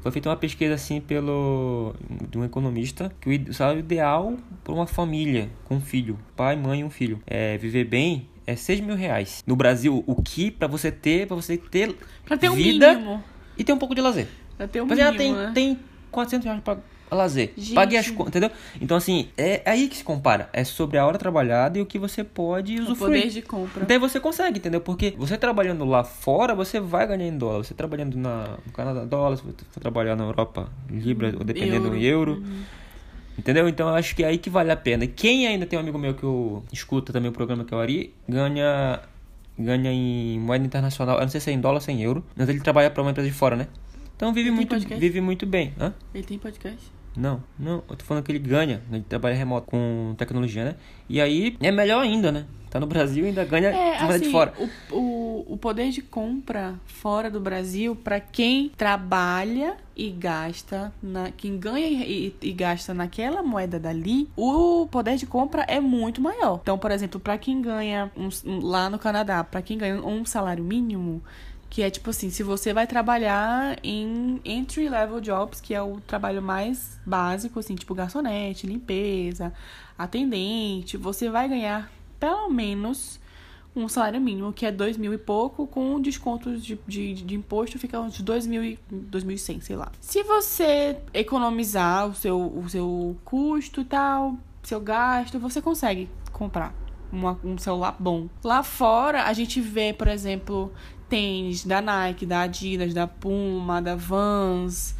Foi 0.00 0.12
feita 0.12 0.28
uma 0.28 0.36
pesquisa 0.36 0.74
assim 0.74 1.00
pelo 1.00 1.94
de 2.30 2.38
um 2.38 2.44
economista 2.44 3.12
que 3.20 3.44
o 3.48 3.52
salário 3.54 3.80
ideal 3.80 4.34
para 4.62 4.72
uma 4.72 4.86
família 4.86 5.50
com 5.64 5.76
um 5.76 5.80
filho, 5.80 6.18
pai, 6.36 6.56
mãe 6.56 6.80
e 6.80 6.84
um 6.84 6.90
filho, 6.90 7.20
é 7.26 7.56
viver 7.58 7.84
bem 7.84 8.28
é 8.46 8.56
6 8.56 8.80
mil 8.80 8.96
reais. 8.96 9.42
No 9.46 9.56
Brasil, 9.56 10.02
o 10.06 10.22
que 10.22 10.50
para 10.50 10.66
você 10.68 10.90
ter, 10.90 11.26
para 11.26 11.36
você 11.36 11.56
ter 11.56 11.96
Pra 12.24 12.36
ter 12.36 12.48
um 12.50 12.54
vida 12.54 12.94
mínimo. 12.94 13.22
e 13.56 13.64
ter 13.64 13.72
um 13.72 13.78
pouco 13.78 13.94
de 13.94 14.00
lazer. 14.00 14.26
Pra 14.56 14.66
ter 14.68 14.80
um 14.80 14.86
Mas 14.86 14.98
mínimo, 14.98 15.08
ela 15.08 15.18
tem, 15.18 15.32
né? 15.34 15.52
tem 15.54 15.78
400 16.10 16.44
reais 16.44 16.60
para 16.62 16.78
lazer. 17.10 17.52
Gente. 17.56 17.74
Pague 17.74 17.96
as 17.96 18.10
contas, 18.10 18.28
entendeu? 18.30 18.50
Então 18.80 18.96
assim, 18.96 19.28
é 19.36 19.62
aí 19.64 19.88
que 19.88 19.96
se 19.96 20.02
compara. 20.04 20.48
É 20.52 20.64
sobre 20.64 20.98
a 20.98 21.06
hora 21.06 21.16
trabalhada 21.18 21.78
e 21.78 21.82
o 21.82 21.86
que 21.86 21.98
você 21.98 22.24
pode 22.24 22.76
O 22.78 22.82
usufruir. 22.82 23.20
poder 23.20 23.30
de 23.32 23.42
compra. 23.42 23.82
Então 23.84 23.94
aí 23.94 24.00
você 24.00 24.18
consegue, 24.18 24.58
entendeu? 24.58 24.80
Porque 24.80 25.14
você 25.16 25.36
trabalhando 25.36 25.84
lá 25.84 26.02
fora, 26.02 26.54
você 26.54 26.80
vai 26.80 27.06
ganhar 27.06 27.26
em 27.26 27.36
dólar. 27.38 27.58
Você 27.64 27.74
trabalhando 27.74 28.16
na, 28.16 28.56
no 28.66 28.72
Canadá, 28.72 29.04
dólar. 29.04 29.36
Se 29.36 29.42
você 29.44 29.54
for 29.70 29.80
trabalhar 29.80 30.16
na 30.16 30.24
Europa, 30.24 30.68
libra, 30.90 31.34
ou 31.38 31.44
dependendo 31.44 31.90
do 31.90 31.96
euro. 31.96 32.34
Uhum. 32.44 32.62
Entendeu? 33.38 33.68
Então 33.68 33.88
eu 33.88 33.94
acho 33.94 34.14
que 34.14 34.22
é 34.22 34.28
aí 34.28 34.38
que 34.38 34.48
vale 34.48 34.70
a 34.70 34.76
pena. 34.76 35.06
Quem 35.06 35.46
ainda 35.46 35.66
tem 35.66 35.78
um 35.78 35.82
amigo 35.82 35.98
meu 35.98 36.14
que 36.14 36.22
eu 36.22 36.64
escuta 36.72 37.12
também 37.12 37.30
o 37.30 37.32
programa 37.32 37.64
que 37.64 37.74
é 37.74 37.76
o 37.76 37.80
Ari, 37.80 38.14
ganha, 38.28 39.00
ganha 39.58 39.92
em 39.92 40.38
moeda 40.38 40.64
internacional. 40.64 41.16
Eu 41.16 41.22
não 41.22 41.28
sei 41.28 41.40
se 41.40 41.50
é 41.50 41.52
em 41.52 41.60
dólar 41.60 41.76
ou 41.76 41.80
se 41.80 41.90
é 41.90 41.94
em 41.94 42.02
euro. 42.02 42.24
Mas 42.36 42.48
ele 42.48 42.60
trabalha 42.60 42.90
para 42.90 43.02
uma 43.02 43.10
empresa 43.10 43.28
de 43.28 43.34
fora, 43.34 43.56
né? 43.56 43.66
Então 44.16 44.32
vive 44.32 44.48
Ele 44.48 44.56
muito, 44.56 44.78
vive 44.78 45.20
muito 45.20 45.46
bem. 45.46 45.72
Hã? 45.80 45.92
Ele 46.14 46.24
tem 46.24 46.38
podcast? 46.38 46.92
Não, 47.16 47.42
não, 47.58 47.82
eu 47.88 47.96
tô 47.96 48.04
falando 48.04 48.24
que 48.24 48.32
ele 48.32 48.38
ganha, 48.40 48.78
né? 48.90 48.96
ele 48.98 49.04
trabalha 49.08 49.34
remoto 49.36 49.66
com 49.68 50.14
tecnologia, 50.18 50.64
né? 50.64 50.74
E 51.08 51.20
aí 51.20 51.56
é 51.60 51.70
melhor 51.70 52.00
ainda, 52.02 52.32
né? 52.32 52.44
Tá 52.70 52.80
no 52.80 52.86
Brasil 52.88 53.24
e 53.24 53.28
ainda 53.28 53.44
ganha 53.44 53.68
É, 53.68 53.98
assim, 53.98 54.24
de 54.24 54.30
fora. 54.32 54.52
O, 54.90 54.96
o, 54.96 55.52
o 55.54 55.56
poder 55.56 55.90
de 55.90 56.02
compra 56.02 56.74
fora 56.86 57.30
do 57.30 57.38
Brasil, 57.38 57.94
pra 57.94 58.18
quem 58.18 58.72
trabalha 58.76 59.76
e 59.96 60.10
gasta, 60.10 60.92
na, 61.00 61.30
quem 61.30 61.56
ganha 61.56 61.86
e, 62.04 62.34
e 62.42 62.52
gasta 62.52 62.92
naquela 62.92 63.44
moeda 63.44 63.78
dali, 63.78 64.28
o 64.36 64.88
poder 64.90 65.14
de 65.16 65.24
compra 65.24 65.62
é 65.68 65.78
muito 65.78 66.20
maior. 66.20 66.58
Então, 66.62 66.76
por 66.76 66.90
exemplo, 66.90 67.20
pra 67.20 67.38
quem 67.38 67.62
ganha 67.62 68.10
um- 68.16 68.28
um- 68.44 68.60
lá 68.66 68.90
no 68.90 68.98
Canadá, 68.98 69.44
pra 69.44 69.62
quem 69.62 69.78
ganha 69.78 69.94
um 70.04 70.24
salário 70.24 70.64
mínimo, 70.64 71.22
que 71.74 71.82
é 71.82 71.90
tipo 71.90 72.08
assim, 72.10 72.30
se 72.30 72.44
você 72.44 72.72
vai 72.72 72.86
trabalhar 72.86 73.76
em 73.82 74.40
entry 74.44 74.88
level 74.88 75.20
jobs, 75.20 75.60
que 75.60 75.74
é 75.74 75.82
o 75.82 76.00
trabalho 76.06 76.40
mais 76.40 77.00
básico, 77.04 77.58
assim, 77.58 77.74
tipo 77.74 77.92
garçonete, 77.96 78.64
limpeza, 78.64 79.52
atendente, 79.98 80.96
você 80.96 81.28
vai 81.28 81.48
ganhar 81.48 81.90
pelo 82.20 82.48
menos 82.48 83.18
um 83.74 83.88
salário 83.88 84.20
mínimo, 84.20 84.52
que 84.52 84.64
é 84.64 84.70
dois 84.70 84.96
mil 84.96 85.12
e 85.12 85.18
pouco, 85.18 85.66
com 85.66 86.00
descontos 86.00 86.64
de, 86.64 86.78
de, 86.86 87.14
de 87.14 87.34
imposto 87.34 87.76
fica 87.76 87.98
uns 87.98 88.20
dois 88.20 88.46
mil 88.46 88.62
e 88.62 88.78
dois 88.88 89.24
mil 89.24 89.34
e 89.34 89.38
cem, 89.38 89.60
sei 89.60 89.74
lá. 89.74 89.90
Se 90.00 90.22
você 90.22 90.98
economizar 91.12 92.06
o 92.06 92.14
seu, 92.14 92.40
o 92.56 92.68
seu 92.68 93.16
custo 93.24 93.80
e 93.80 93.84
tal, 93.84 94.36
seu 94.62 94.78
gasto, 94.78 95.40
você 95.40 95.60
consegue 95.60 96.08
comprar 96.30 96.72
uma- 97.14 97.38
um 97.44 97.56
celular 97.58 97.96
bom. 97.98 98.28
Lá 98.42 98.62
fora, 98.62 99.24
a 99.24 99.32
gente 99.32 99.60
vê, 99.60 99.92
por 99.92 100.08
exemplo, 100.08 100.72
tênis 101.08 101.64
da 101.64 101.80
Nike, 101.80 102.26
da 102.26 102.42
Adidas, 102.42 102.92
da 102.92 103.06
Puma, 103.06 103.80
da 103.80 103.94
Vans, 103.94 104.94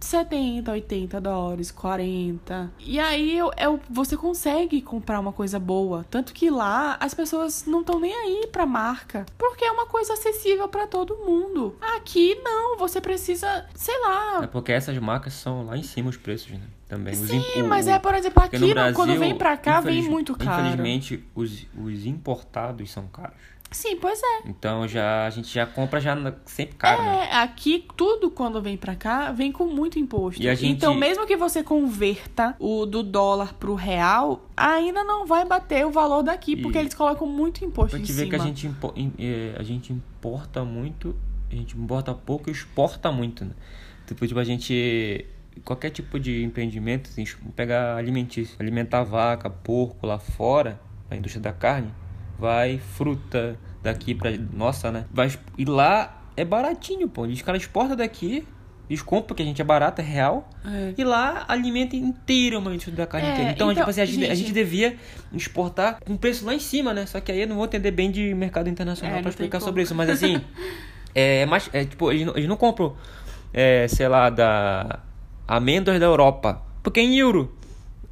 70, 0.00 0.70
80 0.70 1.20
dólares, 1.20 1.70
40. 1.70 2.70
E 2.78 2.98
aí 3.00 3.36
eu, 3.36 3.50
eu, 3.58 3.80
você 3.90 4.16
consegue 4.16 4.80
comprar 4.82 5.18
uma 5.20 5.32
coisa 5.32 5.58
boa. 5.58 6.04
Tanto 6.10 6.32
que 6.32 6.50
lá 6.50 6.96
as 7.00 7.14
pessoas 7.14 7.64
não 7.66 7.80
estão 7.80 7.98
nem 7.98 8.14
aí 8.14 8.46
pra 8.52 8.66
marca. 8.66 9.26
Porque 9.38 9.64
é 9.64 9.70
uma 9.70 9.86
coisa 9.86 10.12
acessível 10.12 10.68
para 10.68 10.86
todo 10.86 11.16
mundo. 11.16 11.76
Aqui 11.96 12.34
não, 12.42 12.76
você 12.76 13.00
precisa, 13.00 13.66
sei 13.74 13.98
lá. 14.02 14.40
É 14.44 14.46
porque 14.46 14.72
essas 14.72 14.96
marcas 14.98 15.32
são 15.34 15.64
lá 15.66 15.76
em 15.76 15.82
cima 15.82 16.10
os 16.10 16.16
preços, 16.16 16.52
né? 16.52 16.60
Também. 16.88 17.14
Sim, 17.14 17.38
imp- 17.56 17.66
mas 17.66 17.88
é, 17.88 17.98
por 17.98 18.14
exemplo, 18.14 18.40
aqui 18.44 18.58
Brasil, 18.72 18.94
quando 18.94 19.18
vem 19.18 19.34
pra 19.34 19.56
cá, 19.56 19.80
vem 19.80 19.94
infeliz- 19.94 20.08
muito 20.10 20.36
caro. 20.36 20.62
Infelizmente, 20.68 21.24
os, 21.34 21.66
os 21.76 22.06
importados 22.06 22.92
são 22.92 23.08
caros. 23.08 23.34
Sim, 23.76 23.96
pois 23.96 24.18
é. 24.22 24.48
Então 24.48 24.88
já 24.88 25.26
a 25.26 25.30
gente 25.30 25.52
já 25.52 25.66
compra 25.66 26.00
já 26.00 26.16
sempre 26.46 26.76
caro, 26.76 27.02
né? 27.02 27.28
É, 27.30 27.36
aqui 27.36 27.86
tudo 27.94 28.30
quando 28.30 28.62
vem 28.62 28.74
pra 28.74 28.96
cá 28.96 29.30
vem 29.32 29.52
com 29.52 29.66
muito 29.66 29.98
imposto. 29.98 30.40
E 30.42 30.48
a 30.48 30.54
gente- 30.54 30.78
Então, 30.78 30.94
mesmo 30.94 31.26
que 31.26 31.36
você 31.36 31.62
converta 31.62 32.56
o 32.58 32.86
do 32.86 33.02
dólar 33.02 33.52
pro 33.52 33.74
real, 33.74 34.46
ainda 34.56 35.04
não 35.04 35.26
vai 35.26 35.44
bater 35.44 35.84
o 35.84 35.90
valor 35.90 36.22
daqui, 36.22 36.52
E- 36.52 36.62
porque 36.62 36.78
eles 36.78 36.94
colocam 36.94 37.26
muito 37.28 37.62
imposto 37.66 37.96
em 37.96 38.00
gente 38.00 38.12
ver 38.14 38.24
cima. 38.24 38.30
que 38.30 38.36
a 38.36 38.38
gente, 38.46 38.66
impo- 38.66 38.92
im- 38.96 39.12
eh, 39.18 39.54
a 39.58 39.62
gente 39.62 39.92
importa 39.92 40.64
muito, 40.64 41.14
a 41.52 41.54
gente 41.54 41.76
importa 41.76 42.14
pouco 42.14 42.48
e 42.48 42.52
exporta 42.52 43.12
muito, 43.12 43.44
né? 43.44 43.50
Tipo, 44.06 44.26
tipo, 44.26 44.40
a 44.40 44.44
gente. 44.44 45.26
Qualquer 45.66 45.90
tipo 45.90 46.18
de 46.18 46.42
empreendimento, 46.42 47.10
assim, 47.10 47.24
vamos 47.40 47.54
pegar 47.54 47.96
alimentício, 47.96 48.56
alimentar 48.58 49.02
vaca, 49.02 49.50
porco 49.50 50.06
lá 50.06 50.18
fora, 50.18 50.80
a 51.10 51.14
indústria 51.16 51.42
da 51.42 51.52
carne, 51.52 51.92
vai 52.38 52.78
fruta 52.78 53.58
daqui 53.86 54.14
pra. 54.14 54.30
Nossa, 54.52 54.92
né? 54.92 55.04
Vai, 55.12 55.30
e 55.56 55.64
lá 55.64 56.20
é 56.36 56.44
baratinho, 56.44 57.08
pô. 57.08 57.22
Os 57.22 57.40
caras 57.42 57.62
exportam 57.62 57.96
daqui, 57.96 58.46
eles 58.88 59.02
compram, 59.02 59.26
porque 59.28 59.42
a 59.42 59.46
gente 59.46 59.60
é 59.60 59.64
barato, 59.64 60.00
é 60.00 60.04
real. 60.04 60.48
É. 60.64 60.94
E 60.96 61.02
lá 61.02 61.44
alimenta 61.48 61.96
indústria 62.72 62.94
da 62.96 63.06
carne 63.06 63.26
É, 63.28 63.32
inteira. 63.32 63.50
Então, 63.52 63.72
então, 63.72 63.82
tipo 63.82 63.90
assim, 63.90 64.00
a 64.00 64.04
gente, 64.04 64.24
a 64.24 64.28
gente- 64.28 64.36
gente 64.38 64.52
devia 64.52 64.96
exportar 65.32 65.98
com 66.04 66.16
preço 66.16 66.44
lá 66.44 66.54
em 66.54 66.60
cima, 66.60 66.92
né? 66.94 67.06
Só 67.06 67.20
que 67.20 67.32
aí 67.32 67.40
eu 67.40 67.48
não 67.48 67.56
vou 67.56 67.64
entender 67.64 67.90
bem 67.90 68.10
de 68.10 68.34
mercado 68.34 68.68
internacional 68.68 69.18
É, 69.18 69.22
tem 69.22 69.30
explicar 69.30 69.60
sobre 69.60 69.82
isso. 69.82 69.94
Mas 69.94 70.10
assim, 70.10 70.40
é 71.14 71.46
mais. 71.46 71.68
É, 71.72 71.84
tipo, 71.84 72.12
eles 72.12 72.26
não, 72.26 72.36
eles 72.36 72.48
não 72.48 72.56
compram, 72.56 72.94
é, 73.52 73.88
sei 73.88 74.06
lá, 74.08 74.30
da 74.30 75.00
amêndoas 75.48 75.98
da 75.98 76.06
Europa. 76.06 76.62
Porque 76.82 77.00
é 77.00 77.02
em 77.02 77.18
euro. 77.18 77.55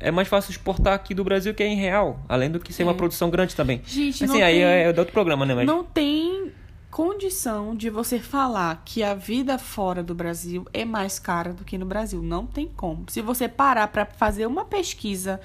É 0.04 0.10
mais 0.10 0.28
fácil 0.28 0.50
exportar 0.50 0.92
aqui 0.94 1.14
do 1.14 1.24
Brasil 1.24 1.54
que 1.54 1.62
é 1.62 1.66
em 1.66 1.76
real. 1.76 2.20
Além 2.28 2.50
do 2.50 2.60
que 2.60 2.72
ser 2.72 2.82
uma 2.84 2.94
produção 2.94 3.30
grande 3.30 3.56
também. 3.56 3.80
Gente, 3.84 4.24
assim, 4.24 4.38
não 4.38 4.44
aí 4.44 4.54
tem- 4.54 4.62
é, 4.64 4.82
é 4.84 4.88
outro 4.88 5.12
programa, 5.12 5.46
né? 5.46 5.54
Mas 5.54 5.66
Não 5.66 5.82
tem 5.82 6.52
condição 6.90 7.74
de 7.74 7.90
você 7.90 8.20
falar 8.20 8.80
que 8.84 9.02
a 9.02 9.14
vida 9.14 9.58
fora 9.58 10.00
do 10.02 10.14
Brasil 10.14 10.64
é 10.72 10.84
mais 10.84 11.18
cara 11.18 11.52
do 11.52 11.64
que 11.64 11.76
no 11.76 11.84
Brasil. 11.84 12.22
Não 12.22 12.46
tem 12.46 12.68
como. 12.76 13.04
Se 13.08 13.20
você 13.20 13.48
parar 13.48 13.88
pra 13.88 14.06
fazer 14.06 14.46
uma 14.46 14.64
pesquisa 14.64 15.40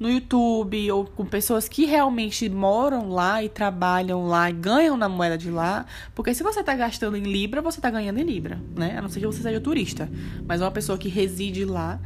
no 0.00 0.10
YouTube 0.10 0.90
ou 0.90 1.04
com 1.04 1.24
pessoas 1.24 1.68
que 1.68 1.84
realmente 1.84 2.48
moram 2.48 3.10
lá 3.10 3.42
e 3.44 3.48
trabalham 3.48 4.26
lá 4.26 4.48
e 4.48 4.52
ganham 4.52 4.96
na 4.96 5.08
moeda 5.08 5.36
de 5.36 5.50
lá, 5.50 5.86
porque 6.14 6.34
se 6.34 6.42
você 6.42 6.64
tá 6.64 6.74
gastando 6.74 7.16
em 7.16 7.22
libra, 7.22 7.60
você 7.60 7.80
tá 7.80 7.90
ganhando 7.90 8.18
em 8.18 8.24
libra, 8.24 8.58
né? 8.74 8.96
A 8.98 9.02
não 9.02 9.08
ser 9.08 9.20
que 9.20 9.26
você 9.26 9.42
seja 9.42 9.60
turista, 9.60 10.10
mas 10.48 10.60
uma 10.60 10.70
pessoa 10.70 10.96
que 10.98 11.08
reside 11.08 11.64
lá 11.64 12.00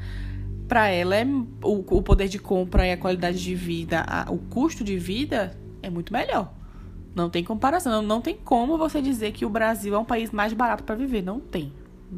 Pra 0.68 0.88
ela 0.88 1.16
é 1.16 1.24
o, 1.24 1.96
o 1.96 2.02
poder 2.02 2.28
de 2.28 2.38
compra 2.38 2.86
e 2.86 2.92
a 2.92 2.96
qualidade 2.96 3.42
de 3.42 3.54
vida, 3.54 4.04
a- 4.06 4.26
o 4.30 4.36
custo 4.38 4.84
de 4.84 4.98
vida 4.98 5.56
é 5.82 5.88
muito 5.88 6.12
melhor. 6.12 6.52
Não 7.14 7.30
tem 7.30 7.42
comparação, 7.42 7.90
não, 7.90 8.02
não 8.02 8.20
tem 8.20 8.36
como 8.36 8.76
você 8.76 9.00
dizer 9.00 9.32
que 9.32 9.44
o 9.46 9.50
Brasil 9.50 9.94
é 9.94 9.98
um 9.98 10.04
país 10.04 10.30
mais 10.30 10.52
barato 10.52 10.84
pra 10.84 10.94
viver, 10.94 11.22
não 11.22 11.40
tem. 11.40 11.72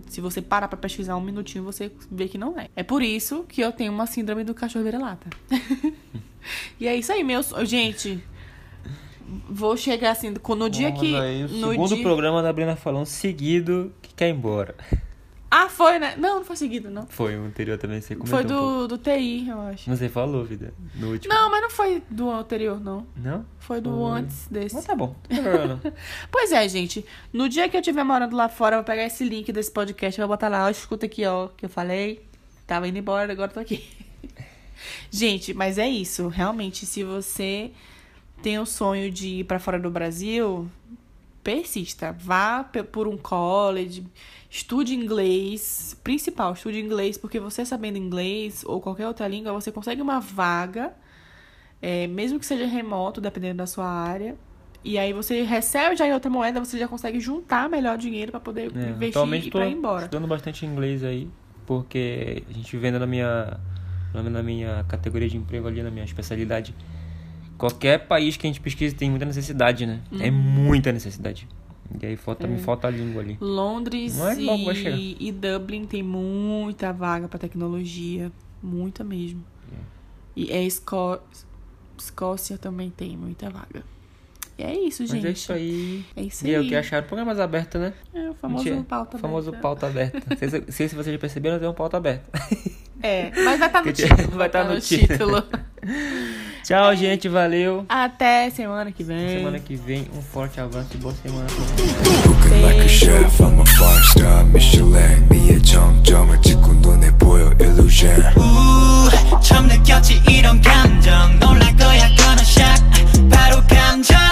Se 0.08 0.20
você 0.20 0.42
parar 0.42 0.68
pra 0.68 0.76
pesquisar 0.76 1.16
um 1.16 1.20
minutinho, 1.20 1.64
você 1.64 1.90
vê 2.10 2.28
que 2.28 2.36
não 2.36 2.58
é. 2.58 2.68
É 2.76 2.82
por 2.82 3.02
isso 3.02 3.44
que 3.48 3.60
eu 3.60 3.72
tenho 3.72 3.92
uma 3.92 4.06
síndrome 4.06 4.44
do 4.44 4.52
cachorro 4.54 4.84
vira-lata. 4.84 5.28
e 6.78 6.86
é 6.86 6.94
isso 6.94 7.12
aí, 7.12 7.24
meus. 7.24 7.52
Gente, 7.64 8.22
vou 9.48 9.76
chegar 9.76 10.10
assim, 10.12 10.30
no 10.30 10.70
dia 10.70 10.88
Vamos 10.88 11.00
que. 11.00 11.16
aí, 11.16 11.44
o 11.44 11.48
no 11.48 11.70
segundo 11.70 11.94
dia... 11.94 12.02
programa 12.02 12.42
da 12.42 12.52
Bruna 12.52 12.76
falando 12.76 13.06
seguido 13.06 13.92
que 14.02 14.14
quer 14.14 14.28
ir 14.28 14.32
embora. 14.34 14.74
Ah, 15.50 15.68
foi, 15.68 15.98
né? 15.98 16.14
Não, 16.16 16.36
não 16.36 16.44
foi 16.44 16.54
seguido, 16.54 16.88
não. 16.88 17.08
Foi, 17.08 17.36
o 17.36 17.42
anterior 17.44 17.76
também 17.76 18.00
você 18.00 18.14
comentou 18.14 18.38
Foi 18.38 18.44
um 18.44 18.48
pouco. 18.48 18.88
do, 18.88 18.96
do 18.96 18.98
TI, 18.98 19.48
eu 19.48 19.60
acho. 19.62 19.90
Você 19.90 20.08
falou, 20.08 20.44
vida, 20.44 20.72
no 20.94 21.10
último. 21.10 21.34
Não, 21.34 21.50
mas 21.50 21.62
não 21.62 21.70
foi 21.70 22.00
do 22.08 22.30
anterior, 22.30 22.80
não. 22.80 23.04
Não? 23.16 23.44
Foi 23.58 23.80
do 23.80 23.90
Foi. 23.90 24.20
antes 24.20 24.46
desse. 24.48 24.76
Mas 24.76 24.84
tá 24.84 24.94
bom. 24.94 25.16
Não 25.28 25.36
tem 25.36 25.42
problema, 25.42 25.80
não. 25.82 25.92
Pois 26.30 26.52
é, 26.52 26.68
gente. 26.68 27.04
No 27.32 27.48
dia 27.48 27.68
que 27.68 27.76
eu 27.76 27.80
estiver 27.80 28.04
morando 28.04 28.36
lá 28.36 28.48
fora, 28.48 28.76
eu 28.76 28.78
vou 28.78 28.84
pegar 28.86 29.04
esse 29.04 29.24
link 29.24 29.52
desse 29.52 29.72
podcast, 29.72 30.20
eu 30.20 30.28
vou 30.28 30.36
botar 30.36 30.48
lá, 30.48 30.66
ó, 30.66 30.70
escuta 30.70 31.06
aqui, 31.06 31.26
ó, 31.26 31.48
que 31.48 31.64
eu 31.64 31.68
falei. 31.68 32.24
Tava 32.64 32.86
indo 32.86 32.98
embora, 32.98 33.32
agora 33.32 33.50
tô 33.50 33.58
aqui. 33.58 33.84
gente, 35.10 35.52
mas 35.52 35.78
é 35.78 35.88
isso. 35.88 36.28
Realmente, 36.28 36.86
se 36.86 37.02
você 37.02 37.72
tem 38.40 38.58
o 38.60 38.64
sonho 38.66 39.10
de 39.10 39.40
ir 39.40 39.44
pra 39.44 39.58
fora 39.58 39.80
do 39.80 39.90
Brasil, 39.90 40.70
persista. 41.42 42.12
Vá 42.12 42.64
por 42.92 43.08
um 43.08 43.16
college, 43.16 44.06
estude 44.50 44.94
inglês. 44.94 45.96
Principal, 46.02 46.52
estude 46.52 46.80
inglês, 46.80 47.16
porque 47.18 47.38
você 47.40 47.64
sabendo 47.64 47.98
inglês 47.98 48.62
ou 48.66 48.80
qualquer 48.80 49.06
outra 49.06 49.26
língua, 49.28 49.52
você 49.52 49.70
consegue 49.72 50.00
uma 50.02 50.20
vaga, 50.20 50.92
é, 51.82 52.06
mesmo 52.06 52.38
que 52.38 52.46
seja 52.46 52.66
remoto, 52.66 53.20
dependendo 53.20 53.58
da 53.58 53.66
sua 53.66 53.86
área. 53.86 54.36
E 54.82 54.96
aí 54.98 55.12
você 55.12 55.42
recebe 55.42 55.94
já 55.96 56.06
em 56.06 56.12
outra 56.14 56.30
moeda, 56.30 56.58
você 56.58 56.78
já 56.78 56.88
consegue 56.88 57.20
juntar 57.20 57.68
melhor 57.68 57.98
dinheiro 57.98 58.30
pra 58.30 58.40
poder 58.40 58.72
É, 58.74 58.88
investir 58.90 59.46
e 59.46 59.50
pra 59.50 59.66
ir 59.68 59.72
embora. 59.74 60.04
estudando 60.04 60.26
bastante 60.26 60.64
inglês 60.64 61.04
aí, 61.04 61.28
porque 61.66 62.42
a 62.48 62.52
gente 62.52 62.74
vendo 62.78 62.98
na 62.98 63.06
minha, 63.06 63.60
na 64.14 64.42
minha 64.42 64.82
categoria 64.88 65.28
de 65.28 65.36
emprego 65.36 65.68
ali, 65.68 65.82
na 65.82 65.90
minha 65.90 66.04
especialidade, 66.04 66.74
qualquer 67.60 68.06
país 68.08 68.36
que 68.36 68.46
a 68.46 68.48
gente 68.48 68.60
pesquisa 68.60 68.94
tem 68.96 69.10
muita 69.10 69.26
necessidade, 69.26 69.84
né? 69.86 70.00
Uhum. 70.10 70.22
É 70.22 70.30
muita 70.30 70.90
necessidade. 70.90 71.46
E 72.00 72.06
aí 72.06 72.16
falta, 72.16 72.46
É. 72.46 72.50
me 72.50 72.58
falta 72.58 72.86
a 72.88 72.90
língua 72.90 73.20
ali. 73.20 73.36
Londres 73.40 74.16
Não 74.16 74.28
é 74.28 74.34
e, 74.96 75.16
e 75.20 75.32
Dublin 75.32 75.84
tem 75.84 76.02
muita 76.02 76.92
vaga 76.92 77.28
pra 77.28 77.38
tecnologia. 77.38 78.30
Muita 78.62 79.02
mesmo. 79.04 79.44
E 80.36 80.50
é 80.50 80.62
Escó... 80.64 81.20
Escócia 81.98 82.56
também 82.56 82.90
tem 82.90 83.16
muita 83.16 83.50
vaga. 83.50 83.82
E 84.56 84.62
é 84.62 84.78
isso, 84.78 85.04
gente. 85.06 85.16
Mas 85.22 85.24
é 85.24 85.30
isso 85.32 85.52
aí. 85.52 86.04
É 86.16 86.22
isso 86.22 86.46
E 86.46 86.54
é 86.54 86.58
o 86.58 86.62
aí. 86.62 86.68
que 86.68 86.76
acharam? 86.76 87.06
Programas 87.06 87.40
abertos, 87.40 87.80
né? 87.80 87.92
É 88.14 88.30
o 88.30 88.34
famoso 88.34 88.64
Mentira. 88.64 88.84
pauta 88.84 89.18
famoso 89.18 89.48
aberta. 89.48 89.62
pauta 89.62 89.86
aberta. 89.86 90.20
Não 90.28 90.36
sei 90.70 90.88
se, 90.88 90.94
vocês 90.94 91.12
já 91.14 91.18
perceberam, 91.18 91.58
tem 91.58 91.68
um 91.68 91.72
pauta 91.74 91.96
aberta. 91.96 92.30
É, 93.02 93.30
mas 93.42 93.58
vai 93.58 93.68
estar 93.68 93.80
no 93.84 93.92
Que 93.92 93.92
título. 93.94 94.38
vai 94.38 94.48
tá 94.50 94.64
tá 94.64 94.72
no 94.74 94.80
título. 94.80 95.42
Tchau, 96.62 96.94
gente. 96.94 97.28
Valeu. 97.28 97.84
Até 97.88 98.50
semana 98.50 98.92
que 98.92 99.02
vem. 99.02 99.38
Semana 99.38 99.58
que 99.58 99.74
vem. 99.74 100.08
Um 100.14 100.22
forte 100.22 100.60
abraço 100.60 100.88
e 100.94 100.98
boa 100.98 101.14
semana. 101.14 101.46
처음 109.40 109.66
느꼈지 109.66 110.22
이런 110.28 110.60
감정. 110.60 111.38
놀랄 111.40 111.74
거야, 111.76 112.08
gonna 112.16 112.42
shock. 112.42 113.28
바로 113.30 113.62
감정. 113.66 114.29